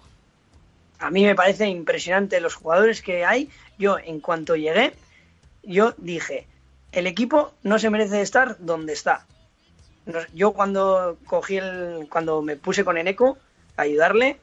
A 0.98 1.10
mí 1.10 1.24
me 1.24 1.34
parece 1.34 1.66
impresionante 1.66 2.40
los 2.40 2.54
jugadores 2.54 3.02
que 3.02 3.24
hay. 3.24 3.50
Yo, 3.78 3.98
en 3.98 4.20
cuanto 4.20 4.56
llegué, 4.56 4.92
yo 5.62 5.94
dije, 5.96 6.46
el 6.92 7.06
equipo 7.06 7.52
no 7.62 7.78
se 7.78 7.90
merece 7.90 8.20
estar 8.20 8.56
donde 8.58 8.92
está. 8.92 9.26
Yo 10.34 10.52
cuando 10.52 11.18
cogí 11.26 11.58
el, 11.58 12.08
cuando 12.10 12.42
me 12.42 12.56
puse 12.56 12.84
con 12.84 12.96
Eneco 12.96 13.38
a 13.76 13.82
ayudarle, 13.82 14.38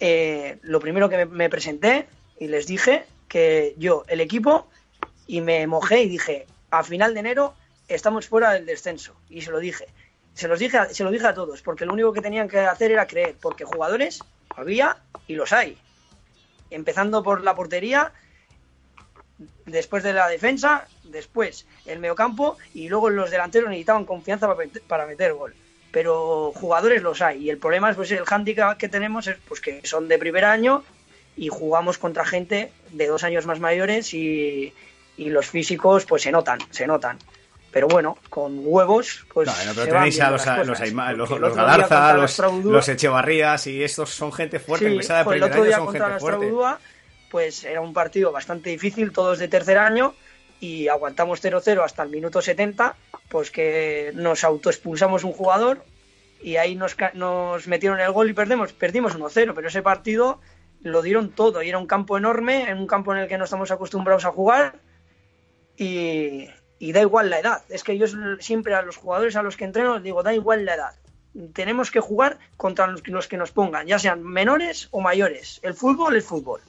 eh, 0.00 0.58
lo 0.62 0.80
primero 0.80 1.08
que 1.08 1.26
me, 1.26 1.50
presenté 1.50 2.08
y 2.40 2.48
les 2.48 2.66
dije 2.66 3.04
que 3.28 3.74
yo, 3.78 4.04
el 4.08 4.20
equipo, 4.20 4.66
y 5.26 5.40
me 5.40 5.66
mojé 5.66 6.02
y 6.02 6.08
dije, 6.08 6.46
a 6.70 6.82
final 6.82 7.14
de 7.14 7.20
enero 7.20 7.54
estamos 7.88 8.26
fuera 8.26 8.52
del 8.52 8.66
descenso. 8.66 9.14
Y 9.28 9.42
se 9.42 9.50
lo 9.50 9.58
dije. 9.58 9.86
Se, 10.34 10.48
los 10.48 10.58
dije 10.58 10.78
se 10.92 11.04
lo 11.04 11.10
dije 11.10 11.26
a 11.26 11.34
todos, 11.34 11.60
porque 11.60 11.84
lo 11.84 11.92
único 11.92 12.12
que 12.12 12.22
tenían 12.22 12.48
que 12.48 12.58
hacer 12.58 12.90
era 12.90 13.06
creer, 13.06 13.36
porque 13.40 13.64
jugadores 13.64 14.20
había 14.56 14.96
y 15.26 15.34
los 15.34 15.52
hay. 15.52 15.76
Empezando 16.72 17.22
por 17.22 17.42
la 17.42 17.54
portería, 17.54 18.12
después 19.66 20.02
de 20.02 20.12
la 20.12 20.28
defensa, 20.28 20.86
después 21.04 21.66
el 21.86 21.98
mediocampo 21.98 22.56
y 22.74 22.88
luego 22.88 23.10
los 23.10 23.30
delanteros 23.30 23.70
necesitaban 23.70 24.04
confianza 24.04 24.52
para 24.86 25.06
meter, 25.06 25.34
gol. 25.34 25.54
Pero 25.90 26.52
jugadores 26.54 27.02
los 27.02 27.20
hay 27.20 27.44
y 27.44 27.50
el 27.50 27.58
problema 27.58 27.90
es 27.90 27.96
pues 27.96 28.10
el 28.12 28.24
hándicap 28.24 28.78
que 28.78 28.88
tenemos 28.88 29.26
es 29.26 29.36
pues 29.46 29.60
que 29.60 29.80
son 29.84 30.08
de 30.08 30.18
primer 30.18 30.44
año 30.44 30.84
y 31.36 31.48
jugamos 31.48 31.98
contra 31.98 32.24
gente 32.24 32.72
de 32.90 33.06
dos 33.06 33.24
años 33.24 33.46
más 33.46 33.60
mayores 33.60 34.14
y, 34.14 34.72
y 35.16 35.30
los 35.30 35.46
físicos 35.48 36.06
pues 36.06 36.22
se 36.22 36.32
notan, 36.32 36.58
se 36.70 36.86
notan. 36.86 37.18
Pero 37.72 37.88
bueno, 37.88 38.18
con 38.28 38.60
huevos, 38.62 39.24
pues. 39.32 39.48
No, 39.48 39.64
no, 39.64 39.72
pero 39.74 39.94
tenéis 39.94 40.20
a 40.20 40.30
los, 40.30 40.46
los, 40.46 40.66
los, 40.66 41.28
los, 41.30 41.40
los 41.40 41.56
Galarza, 41.56 42.14
los, 42.14 42.38
los, 42.64 42.88
Echevarrías 42.88 43.66
y 43.66 43.82
estos 43.82 44.10
son 44.10 44.30
gente 44.30 44.60
fuerte. 44.60 44.86
Sí, 44.86 44.92
empezada 44.92 45.20
de 45.20 45.24
pues 45.24 45.36
el 45.38 45.42
otro 45.42 45.54
año 45.54 45.64
día 45.64 45.76
son 45.78 45.92
gente 45.92 46.18
fuerte. 46.20 46.52
Pues 47.30 47.64
era 47.64 47.80
un 47.80 47.94
partido 47.94 48.30
bastante 48.30 48.68
difícil, 48.68 49.10
todos 49.10 49.38
de 49.38 49.48
tercer 49.48 49.78
año, 49.78 50.14
y 50.60 50.88
aguantamos 50.88 51.42
0-0 51.42 51.82
hasta 51.82 52.02
el 52.02 52.10
minuto 52.10 52.42
70, 52.42 52.94
pues 53.30 53.50
que 53.50 54.12
nos 54.14 54.44
autoexpulsamos 54.44 55.24
un 55.24 55.32
jugador 55.32 55.82
y 56.42 56.56
ahí 56.56 56.74
nos, 56.74 56.94
nos 57.14 57.66
metieron 57.68 58.00
el 58.00 58.12
gol 58.12 58.28
y 58.28 58.34
perdemos, 58.34 58.74
perdimos 58.74 59.16
1-0, 59.16 59.54
pero 59.54 59.68
ese 59.68 59.80
partido 59.80 60.40
lo 60.82 61.00
dieron 61.00 61.30
todo 61.30 61.62
y 61.62 61.70
era 61.70 61.78
un 61.78 61.86
campo 61.86 62.18
enorme, 62.18 62.68
en 62.68 62.76
un 62.76 62.86
campo 62.86 63.14
en 63.14 63.20
el 63.20 63.28
que 63.28 63.38
no 63.38 63.44
estamos 63.44 63.70
acostumbrados 63.70 64.26
a 64.26 64.30
jugar 64.30 64.74
y, 65.78 66.48
y 66.82 66.90
da 66.90 67.00
igual 67.00 67.30
la 67.30 67.38
edad. 67.38 67.62
Es 67.68 67.84
que 67.84 67.96
yo 67.96 68.06
siempre 68.40 68.74
a 68.74 68.82
los 68.82 68.96
jugadores 68.96 69.36
a 69.36 69.42
los 69.44 69.56
que 69.56 69.64
entreno 69.64 69.94
les 69.94 70.02
digo, 70.02 70.24
da 70.24 70.34
igual 70.34 70.64
la 70.64 70.74
edad. 70.74 70.94
Tenemos 71.52 71.92
que 71.92 72.00
jugar 72.00 72.38
contra 72.56 72.88
los 72.88 73.28
que, 73.28 73.36
nos 73.36 73.52
pongan, 73.52 73.86
ya 73.86 74.00
sean 74.00 74.24
menores 74.24 74.88
o 74.90 75.00
mayores. 75.00 75.60
El 75.62 75.74
fútbol 75.74 76.16
es 76.16 76.24
fútbol. 76.24 76.60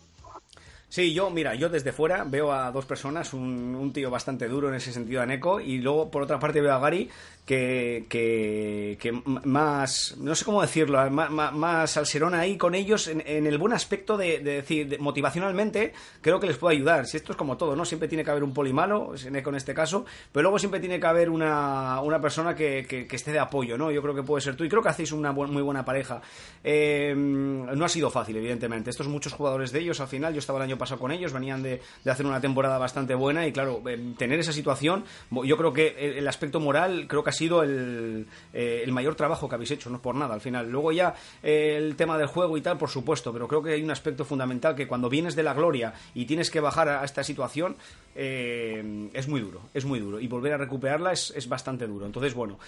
Sí, 0.94 1.12
yo, 1.12 1.32
mira, 1.32 1.56
yo 1.56 1.70
desde 1.70 1.92
fuera 1.92 2.24
veo 2.24 2.54
a 2.54 2.72
dos 2.72 2.86
personas, 2.86 3.34
un, 3.34 3.74
un 3.74 3.92
tío 3.92 4.12
bastante 4.12 4.48
duro 4.48 4.70
en 4.70 4.76
ese 4.76 4.94
sentido 4.94 5.24
a 5.24 5.26
Neko, 5.26 5.60
y 5.60 5.80
luego 5.80 6.12
por 6.12 6.22
otra 6.22 6.38
parte 6.38 6.62
veo 6.62 6.72
a 6.72 6.78
Gary 6.78 7.10
que, 7.46 8.06
que, 8.08 9.22
más, 9.26 10.16
no 10.18 10.36
sé 10.36 10.46
cómo 10.46 10.62
decirlo, 10.62 11.10
más, 11.10 11.32
más 11.32 11.92
salserón 11.92 12.36
ahí 12.36 12.58
con 12.58 12.76
ellos 12.76 13.08
en, 13.08 13.22
el 13.26 13.58
buen 13.58 13.74
aspecto 13.74 14.18
de, 14.18 14.40
de 14.40 14.54
decir, 14.62 14.88
de, 14.88 14.98
motivacionalmente, 14.98 15.94
creo 16.22 16.40
que 16.40 16.48
les 16.48 16.58
puede 16.58 16.76
ayudar. 16.76 17.06
Si 17.06 17.18
esto 17.18 17.32
es 17.32 17.38
como 17.38 17.58
todo, 17.58 17.76
¿no? 17.76 17.86
Siempre 17.86 18.08
tiene 18.08 18.24
que 18.24 18.32
haber 18.32 18.44
un 18.44 18.54
poli 18.54 18.72
malo, 18.72 19.14
Neko 19.32 19.50
en 19.50 19.56
este 19.56 19.74
caso, 19.74 20.06
pero 20.32 20.44
luego 20.44 20.60
siempre 20.60 20.80
tiene 20.80 21.00
que 21.00 21.08
haber 21.08 21.30
una, 21.30 22.00
una 22.02 22.22
persona 22.22 22.56
que, 22.56 22.86
que, 22.88 23.08
que 23.08 23.16
esté 23.16 23.32
de 23.32 23.40
apoyo, 23.40 23.80
¿no? 23.80 23.92
Yo 23.92 24.02
creo 24.04 24.14
que 24.14 24.24
puede 24.24 24.42
ser 24.42 24.56
tú, 24.56 24.64
y 24.64 24.70
creo 24.70 24.84
que 24.84 24.90
hacéis 24.90 25.12
una 25.12 25.32
bu 25.32 25.48
muy 25.48 25.64
buena 25.64 25.84
pareja. 25.84 26.22
Eh, 26.64 27.14
no 27.16 27.84
ha 27.84 27.90
sido 27.90 28.10
fácil, 28.10 28.38
evidentemente. 28.38 28.90
Estos 28.90 29.08
muchos 29.08 29.34
jugadores 29.34 29.72
de 29.72 29.80
ellos, 29.80 30.00
al 30.00 30.08
final, 30.08 30.34
yo 30.34 30.40
estaba 30.40 30.60
el 30.60 30.64
año 30.64 30.78
pasado 30.84 31.00
con 31.00 31.12
ellos, 31.12 31.32
venían 31.32 31.64
de, 31.64 31.82
de 32.04 32.12
hacer 32.12 32.26
una 32.26 32.42
temporada 32.42 32.78
bastante 32.78 33.16
buena, 33.16 33.48
y 33.48 33.54
claro, 33.54 33.82
eh, 33.88 34.14
tener 34.18 34.40
esa 34.40 34.52
situación, 34.52 35.06
yo 35.32 35.58
creo 35.58 35.72
que 35.72 36.18
el, 36.18 36.28
aspecto 36.28 36.60
moral, 36.60 37.06
creo 37.08 37.24
que 37.24 37.30
ha 37.30 37.34
sido 37.34 37.64
el, 37.64 38.28
eh, 38.54 38.82
el, 38.84 38.92
mayor 38.92 39.16
trabajo 39.16 39.48
que 39.48 39.56
habéis 39.56 39.72
hecho, 39.72 39.90
no 39.90 40.02
por 40.02 40.16
nada 40.16 40.34
al 40.34 40.42
final. 40.42 40.70
Luego 40.70 40.92
ya 40.92 41.16
eh, 41.42 41.76
el 41.78 41.96
tema 41.96 42.18
del 42.18 42.28
juego 42.28 42.58
y 42.58 42.62
tal, 42.62 42.78
por 42.78 42.90
supuesto, 42.90 43.32
pero 43.32 43.48
creo 43.48 43.64
que 43.64 43.72
hay 43.72 43.84
un 43.84 43.92
aspecto 43.92 44.26
fundamental 44.26 44.76
que 44.76 44.88
cuando 44.88 45.10
vienes 45.10 45.36
de 45.36 45.44
la 45.44 45.54
gloria 45.54 45.94
y 46.14 46.26
tienes 46.26 46.52
que 46.52 46.60
bajar 46.60 46.90
a 46.90 47.04
esta 47.06 47.24
situación, 47.24 47.78
es 48.16 49.28
muy 49.28 49.42
duro, 49.42 49.62
es 49.74 49.86
muy 49.86 50.00
duro. 50.00 50.20
Y 50.20 50.28
volver 50.28 50.54
a 50.54 50.58
recuperarla 50.58 51.14
es, 51.14 51.34
es 51.36 51.50
bastante 51.50 51.88
duro. 51.88 52.06
Entonces, 52.06 52.34
bueno, 52.36 52.60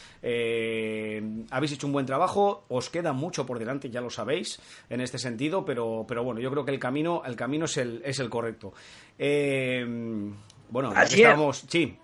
habéis 1.52 1.74
hecho 1.74 1.86
un 1.86 1.94
buen 1.94 2.06
trabajo, 2.06 2.66
os 2.70 2.90
queda 2.90 3.14
mucho 3.14 3.46
por 3.46 3.60
delante, 3.60 3.90
ya 3.90 4.02
lo 4.02 4.10
sabéis, 4.10 4.60
en 4.90 5.02
este 5.02 5.20
sentido, 5.20 5.66
pero, 5.66 6.06
pero 6.08 6.24
bueno, 6.24 6.40
yo 6.40 6.50
creo 6.50 6.66
que 6.66 6.72
el 6.72 6.80
camino, 6.80 7.22
el 7.26 7.36
camino 7.36 7.66
es 7.66 7.78
el, 7.78 8.02
es 8.06 8.20
el 8.20 8.30
correcto. 8.30 8.74
bueno, 9.18 10.94
ya 10.94 11.06
que 11.08 11.16
estamos... 11.16 11.66
Sí. 11.68 11.98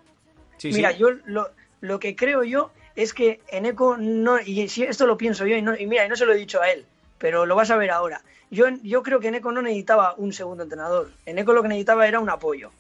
Sí, 0.58 0.72
Mira, 0.74 0.92
sí. 0.92 1.00
yo 1.00 1.10
lo, 1.26 1.50
lo 1.80 2.00
que 2.00 2.16
creo 2.16 2.44
yo 2.44 2.72
es 2.96 3.14
que 3.14 3.42
Eneco 3.48 3.98
no, 3.98 4.40
y 4.40 4.68
si 4.68 4.84
esto 4.84 5.08
lo 5.08 5.18
pienso 5.18 5.46
yo, 5.46 5.56
y, 5.56 5.62
no, 5.62 5.76
y 5.76 5.88
mira, 5.88 6.06
y 6.06 6.10
no 6.10 6.16
se 6.16 6.26
lo 6.26 6.34
he 6.34 6.38
dicho 6.38 6.62
a 6.62 6.70
él, 6.70 6.86
pero 7.18 7.46
lo 7.46 7.56
vas 7.56 7.72
a 7.72 7.78
ver 7.78 7.92
ahora. 7.92 8.22
Yo, 8.52 8.66
yo 8.84 9.02
creo 9.02 9.20
que 9.20 9.30
Eneco 9.30 9.52
no 9.52 9.62
necesitaba 9.62 10.14
un 10.18 10.34
segundo 10.34 10.64
entrenador. 10.64 11.10
Eneco 11.26 11.54
lo 11.54 11.62
que 11.62 11.70
necesitaba 11.70 12.08
era 12.08 12.20
un 12.20 12.30
apoyo. 12.30 12.72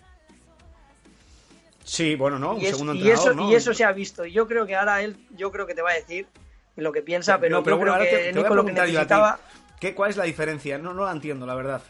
Sí, 1.83 2.15
bueno, 2.15 2.37
no, 2.37 2.53
un 2.53 2.61
y 2.61 2.65
es, 2.65 2.71
segundo 2.71 2.93
y 2.93 2.97
entrenador. 2.97 3.31
eso, 3.31 3.35
¿no? 3.35 3.51
y 3.51 3.55
eso 3.55 3.73
se 3.73 3.83
ha 3.83 3.91
visto. 3.91 4.25
Y 4.25 4.33
yo 4.33 4.47
creo 4.47 4.65
que 4.65 4.75
ahora 4.75 5.01
él, 5.01 5.15
yo 5.35 5.51
creo 5.51 5.65
que 5.65 5.73
te 5.73 5.81
va 5.81 5.91
a 5.91 5.95
decir 5.95 6.27
lo 6.75 6.91
que 6.91 7.01
piensa, 7.01 7.39
pero, 7.39 7.57
no, 7.57 7.63
pero 7.63 7.77
yo 7.77 7.79
bueno, 7.79 7.93
creo 7.93 8.03
ahora 8.03 8.09
que 8.09 8.17
te, 8.17 8.31
te 8.31 8.31
voy 8.33 8.39
a 8.39 8.41
Eneco 8.41 8.55
lo 8.55 8.61
que 8.65 8.73
preguntar 8.73 8.87
yo 8.87 8.99
a 8.99 9.07
ti, 9.07 9.13
necesitaba. 9.13 9.39
¿qué, 9.79 9.95
¿Cuál 9.95 10.09
es 10.11 10.17
la 10.17 10.25
diferencia? 10.25 10.77
No, 10.77 10.93
no 10.93 11.05
la 11.05 11.11
entiendo, 11.11 11.45
la 11.45 11.55
verdad. 11.55 11.81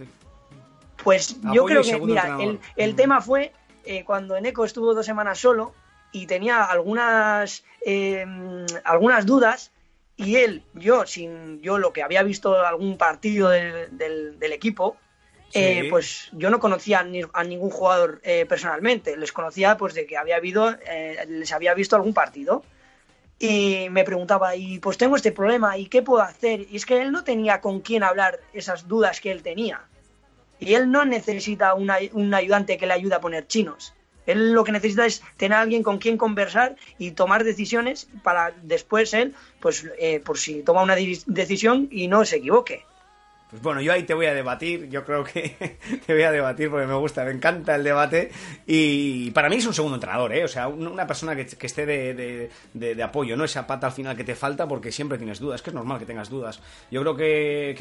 Pues 1.04 1.36
Apoyo 1.44 1.54
yo 1.56 1.66
creo 1.66 1.82
que, 1.84 2.06
mira, 2.08 2.28
el, 2.44 2.60
el 2.76 2.96
tema 2.96 3.22
fue 3.22 3.54
eh, 3.86 4.04
cuando 4.04 4.36
Eneco 4.36 4.66
estuvo 4.66 4.94
dos 4.94 5.06
semanas 5.06 5.40
solo 5.40 5.74
y 6.12 6.28
tenía 6.28 6.64
algunas, 6.66 7.64
eh, 7.86 8.26
algunas 8.84 9.26
dudas 9.26 9.72
y 10.18 10.36
él, 10.36 10.64
yo, 10.74 11.06
sin 11.08 11.62
yo 11.62 11.78
lo 11.80 11.94
que 11.94 12.04
había 12.04 12.22
visto 12.22 12.64
algún 12.66 12.98
partido 12.98 13.50
del, 13.50 13.98
del, 13.98 14.38
del 14.38 14.54
equipo, 14.54 14.98
eh, 15.54 15.80
pues 15.90 16.30
yo 16.34 16.50
no 16.50 16.60
conocía 16.60 17.04
ni- 17.04 17.24
a 17.34 17.44
ningún 17.44 17.72
jugador 17.72 18.20
eh, 18.24 18.46
personalmente, 18.46 19.18
les 19.18 19.32
conocía 19.32 19.78
pues 19.78 19.94
de 19.94 20.06
que 20.06 20.18
había 20.18 20.36
habido, 20.36 20.70
eh, 20.86 21.26
les 21.28 21.52
había 21.52 21.74
visto 21.74 21.96
algún 21.96 22.14
partido 22.14 22.64
y 23.40 23.88
me 23.90 24.04
preguntaba, 24.04 24.56
y 24.56 24.78
pues 24.80 24.98
tengo 24.98 25.16
este 25.16 25.32
problema, 25.32 25.76
¿y 25.78 25.88
qué 25.88 26.04
puedo 26.04 26.22
hacer? 26.22 26.68
Y 26.70 26.76
es 26.76 26.86
que 26.86 27.02
él 27.02 27.12
no 27.12 27.24
tenía 27.24 27.60
con 27.60 27.82
quién 27.82 28.04
hablar 28.04 28.40
esas 28.54 28.88
dudas 28.88 29.20
que 29.20 29.32
él 29.32 29.42
tenía. 29.42 29.82
Y 30.62 30.76
él 30.76 30.90
no 30.90 31.04
necesita 31.04 31.74
una- 31.74 31.98
un 32.14 32.34
ayudante 32.34 32.78
que 32.78 32.88
le 32.88 32.94
ayude 32.94 33.16
a 33.16 33.20
poner 33.20 33.48
chinos. 33.48 33.94
Él 34.28 34.54
lo 34.54 34.64
que 34.64 34.72
necesita 34.72 35.06
es 35.06 35.22
tener 35.36 35.58
a 35.58 35.62
alguien 35.62 35.82
con 35.82 35.98
quien 35.98 36.16
conversar 36.16 36.76
y 37.00 37.12
tomar 37.12 37.44
decisiones 37.44 38.08
para 38.24 38.54
después 38.62 39.14
él, 39.16 39.34
pues 39.60 39.86
eh, 39.98 40.20
por 40.20 40.38
si 40.38 40.62
toma 40.62 40.84
una 40.84 40.96
decisión 40.96 41.90
y 41.92 42.08
no 42.08 42.24
se 42.24 42.38
equivoque. 42.38 42.86
Pues 43.52 43.62
bueno, 43.64 43.82
yo 43.82 43.92
ahí 43.92 44.04
te 44.04 44.14
voy 44.14 44.28
a 44.28 44.34
debatir, 44.34 44.88
yo 44.90 45.04
creo 45.04 45.26
que 45.26 45.78
te 46.06 46.14
voy 46.14 46.24
a 46.24 46.32
debatir 46.32 46.70
porque 46.70 46.88
me 46.88 46.94
gusta, 46.94 47.26
me 47.26 47.32
encanta 47.32 47.76
el 47.76 47.84
debate 47.84 48.32
y 48.66 49.30
para 49.32 49.50
mí 49.50 49.58
es 49.58 49.66
un 49.66 49.74
segundo 49.74 49.96
entrenador, 49.98 50.34
¿eh? 50.34 50.46
o 50.46 50.48
sea, 50.48 50.70
un- 50.70 50.88
una 50.88 51.06
persona 51.06 51.36
que, 51.36 51.42
esté 51.42 51.86
de, 51.86 53.04
apoyo, 53.04 53.36
no 53.36 53.44
esa 53.44 53.68
pata 53.68 53.88
al 53.88 53.94
final 53.94 54.16
que 54.16 54.24
te 54.24 54.36
falta 54.36 54.70
porque 54.70 54.90
siempre 54.90 55.18
tienes 55.18 55.40
dudas, 55.40 55.62
que 55.62 55.70
es 55.70 55.74
normal 55.74 56.00
que 56.00 56.06
tengas 56.06 56.30
dudas. 56.30 56.62
Yo 56.90 57.02
creo 57.02 57.16
que, 57.18 57.76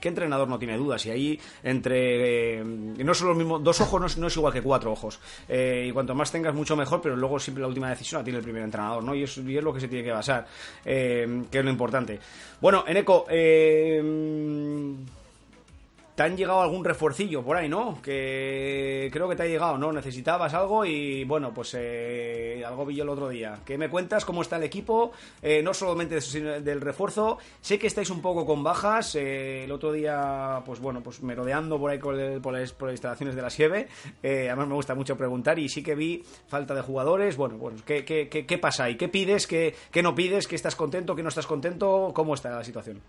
que, 0.00 0.08
entrenador 0.08 0.48
no 0.48 0.58
tiene 0.58 0.78
dudas 0.78 1.04
y 1.04 1.10
ahí 1.10 1.40
entre... 1.62 2.60
eh, 2.60 2.64
no 2.64 3.12
son 3.12 3.28
los 3.28 3.36
mismos, 3.36 3.62
dos 3.62 3.82
ojos 3.82 4.00
no 4.00 4.06
es, 4.06 4.16
no 4.16 4.28
es 4.28 4.36
igual 4.38 4.54
que 4.54 4.62
cuatro 4.62 4.90
ojos 4.92 5.20
Eh, 5.50 5.86
y 5.88 5.92
cuanto 5.92 6.14
más 6.14 6.32
tengas 6.32 6.54
mucho 6.54 6.76
mejor, 6.76 7.02
pero 7.02 7.14
luego 7.14 7.38
siempre 7.38 7.60
la 7.60 7.68
última 7.68 7.90
decisión 7.90 8.20
la 8.20 8.24
tiene 8.24 8.38
el 8.38 8.44
primer 8.44 8.62
entrenador, 8.62 9.04
¿no? 9.04 9.14
Y 9.14 9.24
es, 9.24 9.36
y 9.36 9.54
es 9.58 9.62
lo 9.62 9.74
que 9.74 9.80
se 9.80 9.88
tiene 9.88 10.02
que 10.02 10.12
basar, 10.12 10.46
eh, 10.86 11.42
que 11.50 11.58
es 11.58 11.64
lo 11.64 11.70
importante. 11.70 12.18
Bueno, 12.60 12.84
Eneco, 12.86 13.26
eh, 13.28 14.00
te 16.14 16.22
han 16.22 16.36
llegado 16.36 16.60
algún 16.60 16.84
refuercillo 16.84 17.42
por 17.42 17.56
ahí, 17.56 17.68
¿no? 17.68 18.00
Que 18.00 19.08
creo 19.12 19.28
que 19.28 19.34
te 19.34 19.42
ha 19.42 19.46
llegado, 19.46 19.76
¿no? 19.78 19.92
Necesitabas 19.92 20.54
algo 20.54 20.84
y 20.84 21.24
bueno, 21.24 21.52
pues 21.52 21.74
eh, 21.76 22.62
algo 22.64 22.86
vi 22.86 22.94
yo 22.94 23.02
el 23.02 23.08
otro 23.08 23.28
día. 23.28 23.58
¿Qué 23.64 23.76
me 23.76 23.88
cuentas? 23.88 24.24
¿Cómo 24.24 24.42
está 24.42 24.56
el 24.56 24.62
equipo? 24.62 25.10
Eh, 25.42 25.60
no 25.62 25.74
solamente 25.74 26.20
del 26.60 26.80
refuerzo. 26.80 27.38
Sé 27.60 27.80
que 27.80 27.88
estáis 27.88 28.10
un 28.10 28.22
poco 28.22 28.46
con 28.46 28.62
bajas. 28.62 29.16
Eh, 29.16 29.64
el 29.64 29.72
otro 29.72 29.90
día, 29.90 30.62
pues 30.64 30.78
bueno, 30.78 31.02
pues 31.02 31.20
merodeando 31.20 31.80
por 31.80 31.90
ahí 31.90 31.98
por, 31.98 32.14
las, 32.14 32.72
por 32.72 32.88
las, 32.88 32.92
instalaciones 32.92 33.34
de 33.34 33.42
la 33.42 33.50
Sieve. 33.50 33.88
además 34.22 34.68
me 34.68 34.74
gusta 34.74 34.94
mucho 34.94 35.16
preguntar 35.16 35.58
y 35.58 35.68
sí 35.68 35.82
que 35.82 35.96
vi 35.96 36.22
falta 36.46 36.74
de 36.74 36.82
jugadores. 36.82 37.36
Bueno, 37.36 37.56
bueno, 37.58 37.78
¿qué, 37.84 38.04
qué, 38.04 38.28
qué, 38.28 38.58
pasa 38.58 38.84
ahí? 38.84 38.96
¿Qué 38.96 39.08
pides? 39.08 39.48
¿Qué, 39.48 39.74
¿Qué 39.90 40.02
no 40.02 40.14
pides? 40.14 40.46
¿Qué 40.46 40.54
estás 40.54 40.76
contento? 40.76 41.16
¿Qué 41.16 41.24
no 41.24 41.28
estás 41.28 41.46
contento? 41.46 42.12
¿Cómo 42.14 42.34
está 42.34 42.50
la 42.50 42.62
situación? 42.62 43.00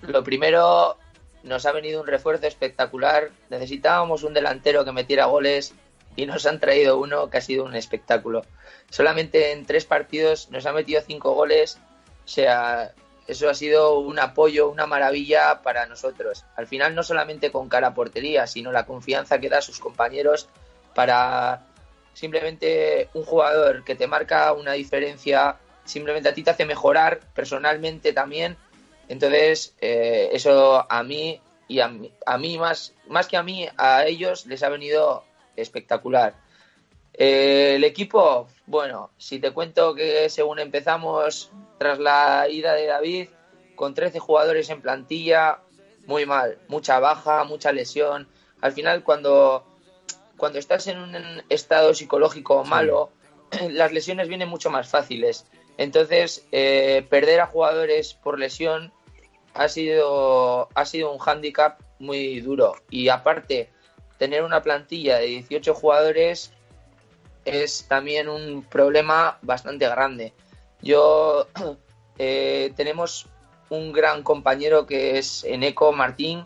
Lo 0.00 0.24
primero, 0.24 0.96
nos 1.42 1.66
ha 1.66 1.72
venido 1.72 2.00
un 2.00 2.06
refuerzo 2.06 2.46
espectacular. 2.46 3.30
Necesitábamos 3.50 4.22
un 4.22 4.34
delantero 4.34 4.84
que 4.84 4.92
metiera 4.92 5.26
goles 5.26 5.74
y 6.16 6.26
nos 6.26 6.46
han 6.46 6.60
traído 6.60 6.98
uno 6.98 7.30
que 7.30 7.38
ha 7.38 7.40
sido 7.40 7.64
un 7.64 7.74
espectáculo. 7.74 8.44
Solamente 8.90 9.52
en 9.52 9.64
tres 9.66 9.84
partidos 9.84 10.50
nos 10.50 10.66
ha 10.66 10.72
metido 10.72 11.00
cinco 11.00 11.32
goles. 11.32 11.78
O 12.24 12.28
sea, 12.28 12.92
eso 13.26 13.48
ha 13.48 13.54
sido 13.54 13.98
un 13.98 14.18
apoyo, 14.18 14.70
una 14.70 14.86
maravilla 14.86 15.62
para 15.62 15.86
nosotros. 15.86 16.44
Al 16.56 16.66
final 16.66 16.94
no 16.94 17.02
solamente 17.02 17.50
con 17.50 17.68
cara 17.68 17.88
a 17.88 17.94
portería, 17.94 18.46
sino 18.46 18.72
la 18.72 18.86
confianza 18.86 19.38
que 19.38 19.48
da 19.48 19.58
a 19.58 19.62
sus 19.62 19.78
compañeros 19.78 20.48
para 20.94 21.64
simplemente 22.12 23.08
un 23.14 23.24
jugador 23.24 23.84
que 23.84 23.94
te 23.94 24.06
marca 24.06 24.52
una 24.52 24.72
diferencia, 24.72 25.56
simplemente 25.84 26.28
a 26.28 26.34
ti 26.34 26.42
te 26.42 26.50
hace 26.50 26.66
mejorar 26.66 27.20
personalmente 27.34 28.12
también 28.12 28.56
entonces, 29.08 29.74
eh, 29.80 30.30
eso 30.32 30.86
a 30.90 31.02
mí 31.02 31.40
y 31.68 31.80
a 31.80 31.88
mí, 31.88 32.58
más, 32.58 32.92
más 33.08 33.28
que 33.28 33.36
a 33.36 33.42
mí, 33.42 33.66
a 33.78 34.04
ellos 34.06 34.46
les 34.46 34.62
ha 34.62 34.68
venido 34.68 35.24
espectacular. 35.56 36.34
Eh, 37.14 37.74
el 37.76 37.84
equipo, 37.84 38.48
bueno, 38.66 39.10
si 39.16 39.38
te 39.38 39.52
cuento 39.52 39.94
que 39.94 40.28
según 40.28 40.58
empezamos 40.58 41.50
tras 41.78 41.98
la 41.98 42.46
ida 42.48 42.74
de 42.74 42.86
David, 42.86 43.28
con 43.74 43.94
13 43.94 44.18
jugadores 44.18 44.68
en 44.70 44.82
plantilla, 44.82 45.60
muy 46.06 46.26
mal, 46.26 46.58
mucha 46.68 46.98
baja, 46.98 47.44
mucha 47.44 47.72
lesión. 47.72 48.28
Al 48.60 48.72
final, 48.72 49.02
cuando, 49.02 49.64
cuando 50.36 50.58
estás 50.58 50.86
en 50.88 50.98
un 50.98 51.42
estado 51.48 51.94
psicológico 51.94 52.64
malo, 52.64 53.10
las 53.70 53.92
lesiones 53.92 54.28
vienen 54.28 54.48
mucho 54.48 54.70
más 54.70 54.88
fáciles. 54.88 55.46
Entonces, 55.78 56.46
eh, 56.52 57.06
perder 57.08 57.40
a 57.40 57.46
jugadores 57.46 58.14
por 58.14 58.38
lesión 58.38 58.92
ha 59.54 59.68
sido, 59.68 60.68
ha 60.74 60.84
sido 60.84 61.12
un 61.12 61.18
hándicap 61.18 61.80
muy 61.98 62.40
duro. 62.40 62.74
Y 62.90 63.08
aparte, 63.08 63.70
tener 64.18 64.42
una 64.42 64.62
plantilla 64.62 65.18
de 65.18 65.26
18 65.26 65.74
jugadores 65.74 66.52
es 67.44 67.86
también 67.88 68.28
un 68.28 68.62
problema 68.62 69.38
bastante 69.42 69.88
grande. 69.88 70.32
Yo 70.80 71.48
eh, 72.18 72.72
tenemos 72.76 73.26
un 73.70 73.92
gran 73.92 74.22
compañero 74.22 74.86
que 74.86 75.18
es 75.18 75.44
Eneco 75.44 75.92
Martín, 75.92 76.44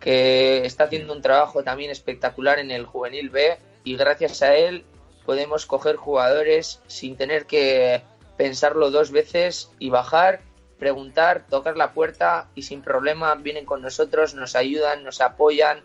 que 0.00 0.64
está 0.64 0.84
haciendo 0.84 1.12
un 1.12 1.22
trabajo 1.22 1.64
también 1.64 1.90
espectacular 1.90 2.58
en 2.58 2.70
el 2.70 2.86
juvenil 2.86 3.30
B 3.30 3.58
y 3.84 3.96
gracias 3.96 4.42
a 4.42 4.54
él 4.54 4.84
podemos 5.24 5.66
coger 5.66 5.96
jugadores 5.96 6.80
sin 6.86 7.16
tener 7.16 7.46
que 7.46 8.02
pensarlo 8.38 8.90
dos 8.90 9.10
veces 9.10 9.70
y 9.78 9.90
bajar, 9.90 10.40
preguntar, 10.78 11.44
tocar 11.50 11.76
la 11.76 11.92
puerta 11.92 12.48
y 12.54 12.62
sin 12.62 12.80
problema 12.80 13.34
vienen 13.34 13.66
con 13.66 13.82
nosotros, 13.82 14.34
nos 14.34 14.56
ayudan, 14.56 15.04
nos 15.04 15.20
apoyan, 15.20 15.82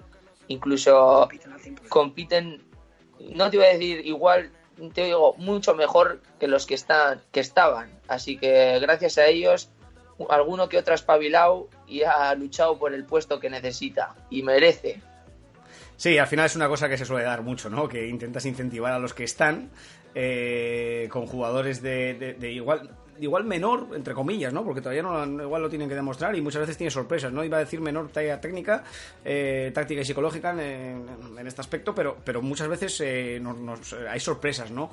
incluso 0.47 1.27
compiten, 1.89 2.63
no 3.19 3.49
te 3.49 3.57
iba 3.57 3.65
a 3.65 3.69
decir 3.69 4.05
igual, 4.05 4.51
te 4.93 5.05
digo, 5.05 5.33
mucho 5.37 5.73
mejor 5.73 6.21
que 6.39 6.47
los 6.47 6.65
que 6.65 6.75
están, 6.75 7.21
que 7.31 7.39
estaban. 7.39 7.99
Así 8.07 8.37
que 8.37 8.79
gracias 8.79 9.17
a 9.17 9.25
ellos, 9.25 9.69
alguno 10.29 10.69
que 10.69 10.77
otro 10.77 10.93
ha 10.93 10.95
espabilado 10.95 11.69
y 11.87 12.03
ha 12.03 12.33
luchado 12.35 12.77
por 12.77 12.93
el 12.93 13.03
puesto 13.03 13.39
que 13.39 13.49
necesita 13.49 14.15
y 14.29 14.43
merece. 14.43 15.01
Sí, 15.97 16.17
al 16.19 16.27
final 16.27 16.45
es 16.45 16.55
una 16.55 16.67
cosa 16.67 16.87
que 16.87 16.97
se 16.97 17.05
suele 17.05 17.23
dar 17.23 17.41
mucho, 17.41 17.69
¿no? 17.69 17.87
Que 17.87 18.07
intentas 18.07 18.45
incentivar 18.45 18.93
a 18.93 18.99
los 18.99 19.13
que 19.13 19.23
están 19.23 19.71
eh, 20.15 21.07
con 21.11 21.25
jugadores 21.25 21.81
de, 21.81 22.35
de, 22.39 22.51
igual 22.51 22.89
igual 23.19 23.43
menor, 23.45 23.87
entre 23.95 24.13
comillas, 24.13 24.53
¿no? 24.53 24.63
Porque 24.63 24.81
todavía 24.81 25.03
no 25.03 25.43
igual 25.43 25.61
lo 25.61 25.69
tienen 25.69 25.89
que 25.89 25.95
demostrar 25.95 26.35
y 26.35 26.41
muchas 26.41 26.61
veces 26.61 26.77
tiene 26.77 26.91
sorpresas, 26.91 27.31
¿no? 27.31 27.43
Iba 27.43 27.57
a 27.57 27.59
decir 27.59 27.81
menor 27.81 28.09
talla 28.09 28.39
técnica, 28.39 28.83
eh, 29.23 29.71
táctica 29.73 30.01
y 30.01 30.05
psicológica 30.05 30.51
en, 30.51 31.05
este 31.45 31.61
aspecto, 31.61 31.93
pero, 31.93 32.17
pero 32.23 32.41
muchas 32.41 32.67
veces 32.67 32.99
eh, 33.01 33.41
hay 34.09 34.19
sorpresas, 34.19 34.71
¿no? 34.71 34.89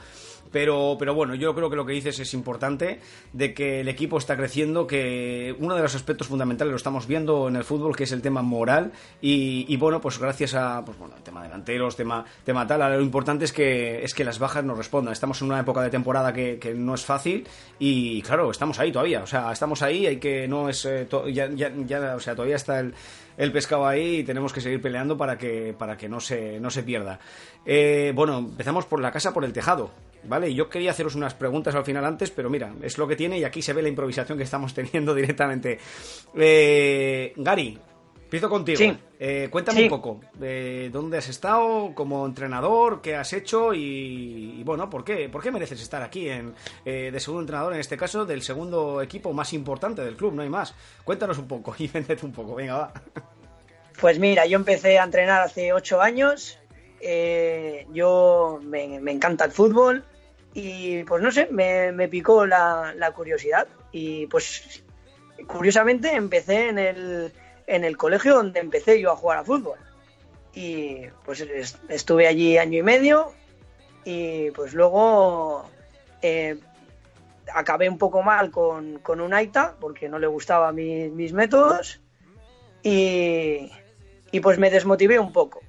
Pero, 0.53 0.97
pero 0.99 1.15
bueno, 1.15 1.35
yo 1.35 1.55
creo 1.55 1.71
que 1.71 1.77
lo 1.77 1.87
que 1.87 1.93
dices 1.93 2.19
es 2.19 2.35
importante, 2.35 3.01
de 3.33 3.55
que 3.55 3.81
el 3.81 3.89
equipo 3.89 4.19
está 4.19 4.37
creciendo, 4.37 4.87
que 4.87 5.55
uno 5.59 5.77
de 5.77 5.83
los 5.83 5.95
aspectos 5.95 6.27
fundamentales 6.27 6.71
lo 6.71 6.77
estamos 6.77 7.07
viendo 7.07 7.49
en 7.49 7.57
el 7.57 7.65
fútbol, 7.65 7.95
que 7.95 8.05
es 8.05 8.13
el 8.13 8.21
tema 8.21 8.43
moral, 8.43 8.93
y, 9.21 9.77
bueno, 9.77 10.01
pues 10.01 10.19
gracias 10.19 10.55
a, 10.55 10.85
pues 10.85 10.99
bueno, 10.99 11.15
el 11.17 11.23
tema 11.23 11.43
delanteros, 11.43 11.97
tema, 11.97 12.25
tema 12.45 12.67
tal, 12.67 12.81
lo 12.81 13.01
importante 13.01 13.45
es 13.45 13.53
que, 13.53 14.03
es 14.03 14.13
que 14.13 14.25
las 14.25 14.39
bajas 14.39 14.65
nos 14.65 14.77
respondan. 14.77 15.13
Estamos 15.13 15.41
en 15.41 15.49
una 15.49 15.61
época 15.61 15.83
de 15.83 15.91
temporada 15.91 16.33
que, 16.33 16.59
que 16.59 16.75
no 16.75 16.95
es 16.95 17.05
fácil 17.05 17.47
y 17.79 18.10
claro, 18.23 18.51
estamos 18.51 18.79
ahí 18.79 18.91
todavía, 18.91 19.23
o 19.23 19.27
sea, 19.27 19.53
estamos 19.53 19.83
ahí, 19.83 20.07
hay 20.07 20.17
que, 20.19 20.49
no 20.49 20.69
es, 20.69 20.85
eh, 20.85 21.07
ya, 21.33 21.49
ya, 21.51 22.15
o 22.17 22.21
sea, 22.21 22.35
todavía 22.35 22.57
está 22.57 22.81
el, 22.81 22.95
el 23.37 23.53
pescado 23.53 23.87
ahí 23.87 24.19
y 24.19 24.25
tenemos 24.25 24.53
que 24.53 24.61
seguir 24.61 24.81
peleando 24.81 25.17
para 25.17 25.39
que, 25.39 25.75
para 25.79 25.97
que 25.97 26.09
no 26.09 26.21
se, 26.21 26.61
no 26.61 26.71
se 26.71 26.83
pierda. 26.83 27.21
Eh, 27.65 28.13
bueno, 28.15 28.39
empezamos 28.39 28.87
por 28.87 29.01
la 29.01 29.11
casa, 29.11 29.33
por 29.33 29.45
el 29.45 29.53
tejado. 29.53 29.91
¿vale? 30.25 30.55
Yo 30.55 30.69
quería 30.69 30.91
haceros 30.91 31.15
unas 31.15 31.35
preguntas 31.35 31.75
al 31.75 31.85
final 31.85 32.05
antes, 32.05 32.31
pero 32.31 32.51
mira, 32.51 32.75
es 32.83 32.99
lo 32.99 33.09
que 33.09 33.17
tiene 33.17 33.39
y 33.39 33.45
aquí 33.45 33.63
se 33.63 33.73
ve 33.73 33.83
la 33.83 33.89
improvisación 33.89 34.37
que 34.37 34.45
estamos 34.45 34.75
teniendo 34.75 35.15
directamente. 35.17 35.79
Eh, 36.35 37.33
Gary, 37.37 37.79
empiezo 38.31 38.49
contigo. 38.49 38.97
Eh, 39.19 39.49
cuéntame 39.51 39.83
un 39.83 39.89
poco, 39.89 40.21
de 40.35 40.89
¿dónde 40.91 41.19
has 41.19 41.29
estado 41.29 41.93
como 41.97 42.25
entrenador? 42.25 43.03
¿Qué 43.03 43.17
has 43.17 43.33
hecho? 43.33 43.75
Y, 43.75 44.63
bueno, 44.65 44.89
¿por 44.89 45.03
qué? 45.03 45.29
¿por 45.29 45.43
qué 45.43 45.51
mereces 45.51 45.83
estar 45.83 46.01
aquí 46.01 46.29
en, 46.29 46.55
eh, 46.85 47.11
de 47.13 47.19
segundo 47.19 47.43
entrenador, 47.43 47.75
en 47.75 47.81
este 47.81 47.97
caso, 47.97 48.25
del 48.25 48.43
segundo 48.43 49.03
equipo 49.03 49.33
más 49.33 49.53
importante 49.53 50.03
del 50.03 50.17
club? 50.17 50.33
No 50.35 50.43
hay 50.43 50.49
más. 50.49 50.77
Cuéntanos 51.03 51.39
un 51.39 51.49
poco 51.49 51.75
y 51.79 51.89
véndete 51.89 52.25
un 52.25 52.33
poco, 52.33 52.55
venga, 52.55 52.77
va. 52.79 52.93
Pues 54.01 54.21
mira, 54.21 54.47
yo 54.47 54.57
empecé 54.57 55.01
a 55.01 55.05
entrenar 55.05 55.43
hace 55.43 55.73
ocho 55.73 56.01
años. 56.01 56.57
yo 57.93 58.61
me, 58.63 59.01
me 59.01 59.11
encanta 59.11 59.45
el 59.45 59.51
fútbol, 59.51 60.05
y 60.55 61.03
pues 61.05 61.23
no 61.23 61.31
sé, 61.33 61.49
me, 61.51 62.09
picó 62.09 62.47
la, 62.47 63.13
curiosidad 63.15 63.67
y 63.93 64.27
pues 64.27 64.83
curiosamente 65.47 66.15
empecé 66.15 66.69
en 66.69 66.79
el, 66.79 67.33
en 67.71 67.85
el 67.85 67.97
colegio 67.97 68.35
donde 68.35 68.59
empecé 68.59 69.01
yo 69.01 69.13
a 69.13 69.17
jugar 69.17 69.39
a 69.39 69.45
fútbol. 69.45 69.79
Y 70.53 71.07
pues 71.25 71.47
estuve 71.89 72.27
allí 72.27 72.59
año 72.59 72.79
y 72.79 72.83
medio 72.83 73.33
y 74.05 74.51
pues 74.51 74.75
luego 74.75 75.65
eh, 76.21 76.59
acabé 77.55 77.89
un 77.89 77.97
poco 77.97 78.23
mal 78.23 78.51
con, 78.51 78.99
con 78.99 79.21
un 79.21 79.33
Aita 79.33 79.77
porque 79.79 80.09
no 80.09 80.19
le 80.19 80.27
gustaban 80.27 80.75
mis 80.75 81.33
métodos 81.33 82.01
y, 82.83 83.71
y 84.33 84.41
pues 84.41 84.59
me 84.59 84.71
desmotivé 84.71 85.21
un 85.21 85.33
poco. 85.33 85.61